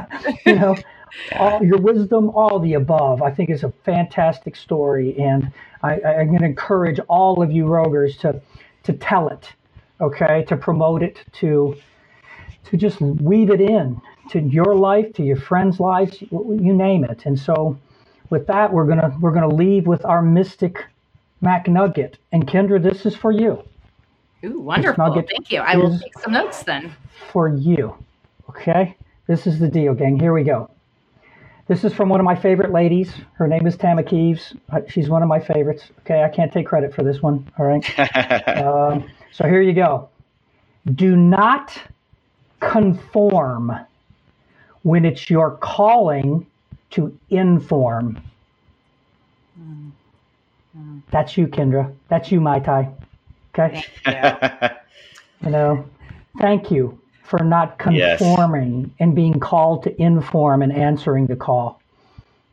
you 0.47 0.55
know, 0.55 0.75
all 1.39 1.63
your 1.63 1.79
wisdom, 1.79 2.31
all 2.31 2.59
the 2.59 2.75
above. 2.75 3.23
I 3.23 3.31
think 3.31 3.51
is 3.51 3.65
a 3.65 3.73
fantastic 3.85 4.57
story. 4.57 5.19
And 5.19 5.53
I, 5.83 6.01
I'm 6.01 6.29
going 6.29 6.41
to 6.41 6.47
encourage 6.47 6.99
all 7.09 7.43
of 7.43 7.51
you 7.51 7.67
Rogers 7.67 8.17
to, 8.19 8.41
to 8.85 8.93
tell 8.93 9.29
it. 9.29 9.53
Okay. 10.01 10.45
To 10.49 10.57
promote 10.57 11.03
it, 11.03 11.21
to, 11.35 11.77
to 12.65 12.77
just 12.77 13.01
weave 13.01 13.51
it 13.51 13.61
in 13.61 14.01
to 14.31 14.41
your 14.41 14.77
life, 14.77 15.13
to 15.15 15.23
your 15.25 15.37
friends' 15.37 15.81
lives, 15.81 16.23
you 16.23 16.73
name 16.73 17.05
it. 17.05 17.27
And 17.27 17.39
so, 17.39 17.77
with 18.31 18.47
that, 18.47 18.73
we're 18.73 18.87
gonna 18.87 19.17
we're 19.21 19.33
gonna 19.33 19.53
leave 19.53 19.87
with 19.87 20.05
our 20.05 20.23
mystic 20.23 20.85
MacNugget. 21.43 22.15
And 22.33 22.47
Kindra, 22.47 22.81
this 22.81 23.05
is 23.05 23.17
for 23.17 23.33
you. 23.33 23.63
Ooh, 24.45 24.61
wonderful! 24.61 25.13
Thank 25.15 25.51
you. 25.51 25.61
I 25.61 25.77
will 25.77 25.99
take 25.99 26.17
some 26.21 26.33
notes 26.33 26.63
then. 26.63 26.95
For 27.33 27.49
you, 27.49 27.97
okay? 28.49 28.97
This 29.27 29.47
is 29.47 29.59
the 29.59 29.69
deal, 29.69 29.95
gang. 29.95 30.19
Here 30.19 30.33
we 30.33 30.45
go. 30.45 30.71
This 31.71 31.85
is 31.85 31.95
from 31.95 32.09
one 32.09 32.19
of 32.19 32.25
my 32.25 32.35
favorite 32.35 32.73
ladies. 32.73 33.13
Her 33.35 33.47
name 33.47 33.65
is 33.65 33.77
Tama 33.77 34.03
Kieves. 34.03 34.55
Uh, 34.71 34.81
she's 34.89 35.09
one 35.09 35.23
of 35.23 35.29
my 35.29 35.39
favorites. 35.39 35.85
Okay, 36.01 36.25
I 36.25 36.29
can't 36.29 36.53
take 36.53 36.67
credit 36.67 36.93
for 36.93 37.05
this 37.05 37.23
one. 37.23 37.49
All 37.61 37.65
right. 37.65 38.49
um, 38.59 39.09
so 39.31 39.47
here 39.47 39.63
you 39.63 39.73
go. 39.73 40.09
Do 40.97 41.15
not 41.15 41.81
conform 42.59 43.73
when 44.83 45.05
it's 45.05 45.31
your 45.31 45.59
calling 45.59 46.45
to 46.91 47.17
inform. 47.31 48.21
Mm-hmm. 49.57 50.99
That's 51.13 51.37
you, 51.37 51.47
Kindra. 51.47 51.95
That's 52.09 52.33
you, 52.33 52.41
Mai 52.41 52.59
Tai. 52.59 52.89
Okay? 53.57 53.85
you 55.45 55.51
know, 55.51 55.89
thank 56.41 56.73
you 56.73 57.00
for 57.31 57.45
not 57.45 57.79
conforming 57.79 58.81
yes. 58.81 58.91
and 58.99 59.15
being 59.15 59.39
called 59.39 59.85
to 59.85 60.03
inform 60.03 60.63
and 60.63 60.73
answering 60.73 61.29
the 61.29 61.37
call. 61.37 61.81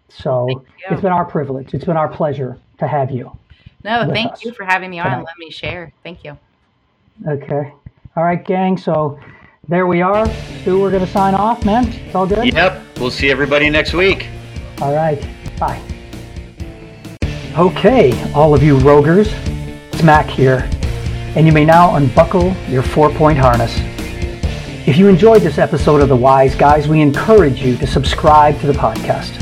So 0.10 0.64
it's 0.88 1.02
been 1.02 1.12
our 1.12 1.26
privilege. 1.26 1.74
It's 1.74 1.84
been 1.84 1.98
our 1.98 2.08
pleasure 2.08 2.60
to 2.78 2.88
have 2.88 3.10
you. 3.10 3.36
No, 3.84 4.08
thank 4.08 4.34
us. 4.34 4.44
you 4.44 4.52
for 4.54 4.66
having 4.66 4.92
me 4.92 5.00
on 5.00 5.12
and 5.12 5.24
let 5.24 5.34
me 5.40 5.50
share. 5.50 5.92
Thank 6.04 6.24
you. 6.24 6.38
Okay. 7.28 7.74
All 8.16 8.24
right, 8.24 8.46
gang. 8.46 8.78
So 8.78 9.20
there 9.68 9.88
we 9.88 10.04
are. 10.04 10.30
Stu, 10.62 10.80
we're 10.80 10.92
going 10.92 11.04
to 11.04 11.12
sign 11.12 11.34
off, 11.34 11.66
man. 11.66 11.88
It's 11.88 12.14
all 12.14 12.28
good? 12.28 12.54
Yep. 12.54 13.00
We'll 13.00 13.10
see 13.10 13.32
everybody 13.32 13.72
next 13.72 13.94
week. 13.94 14.28
All 14.80 14.94
right. 14.94 15.20
Bye. 15.60 15.82
Okay, 17.58 18.14
all 18.34 18.54
of 18.54 18.62
you 18.62 18.78
rogers, 18.78 19.30
it's 19.92 20.04
Mac 20.04 20.28
here, 20.28 20.70
and 21.36 21.48
you 21.48 21.52
may 21.52 21.66
now 21.66 21.96
unbuckle 21.96 22.54
your 22.70 22.84
four-point 22.84 23.40
harness. 23.40 23.97
If 24.88 24.96
you 24.96 25.10
enjoyed 25.10 25.42
this 25.42 25.58
episode 25.58 26.00
of 26.00 26.08
The 26.08 26.16
Wise 26.16 26.56
Guys, 26.56 26.88
we 26.88 27.02
encourage 27.02 27.62
you 27.62 27.76
to 27.76 27.86
subscribe 27.86 28.58
to 28.62 28.68
the 28.68 28.72
podcast. 28.72 29.38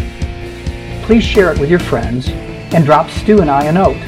Please 1.03 1.23
share 1.23 1.53
it 1.53 1.59
with 1.59 1.69
your 1.69 1.77
friends 1.77 2.29
and 2.29 2.83
drop 2.83 3.11
Stu 3.11 3.41
and 3.41 3.51
I 3.51 3.65
a 3.65 3.71
note. 3.71 4.01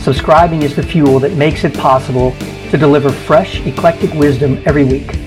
Subscribing 0.00 0.62
is 0.62 0.74
the 0.74 0.82
fuel 0.82 1.18
that 1.18 1.36
makes 1.36 1.64
it 1.64 1.74
possible 1.74 2.30
to 2.70 2.78
deliver 2.78 3.12
fresh, 3.12 3.60
eclectic 3.66 4.14
wisdom 4.14 4.62
every 4.64 4.84
week. 4.84 5.18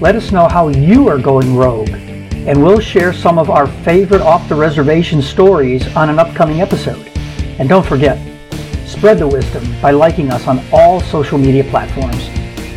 Let 0.00 0.16
us 0.16 0.32
know 0.32 0.48
how 0.48 0.66
you 0.66 1.06
are 1.06 1.18
going 1.18 1.54
rogue, 1.54 1.90
and 1.90 2.60
we'll 2.60 2.80
share 2.80 3.12
some 3.12 3.38
of 3.38 3.50
our 3.50 3.68
favorite 3.84 4.20
off 4.20 4.48
the 4.48 4.56
reservation 4.56 5.22
stories 5.22 5.86
on 5.94 6.10
an 6.10 6.18
upcoming 6.18 6.60
episode. 6.60 7.06
And 7.60 7.68
don't 7.68 7.86
forget, 7.86 8.18
spread 8.84 9.20
the 9.20 9.28
wisdom 9.28 9.62
by 9.80 9.92
liking 9.92 10.32
us 10.32 10.48
on 10.48 10.60
all 10.72 11.00
social 11.02 11.38
media 11.38 11.62
platforms 11.62 12.30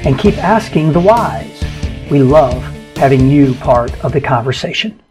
and 0.06 0.20
keep 0.20 0.38
asking 0.38 0.92
the 0.94 1.00
wise. 1.00 1.59
We 2.10 2.24
love 2.24 2.64
having 2.98 3.30
you 3.30 3.54
part 3.54 4.04
of 4.04 4.14
the 4.14 4.20
conversation. 4.20 5.00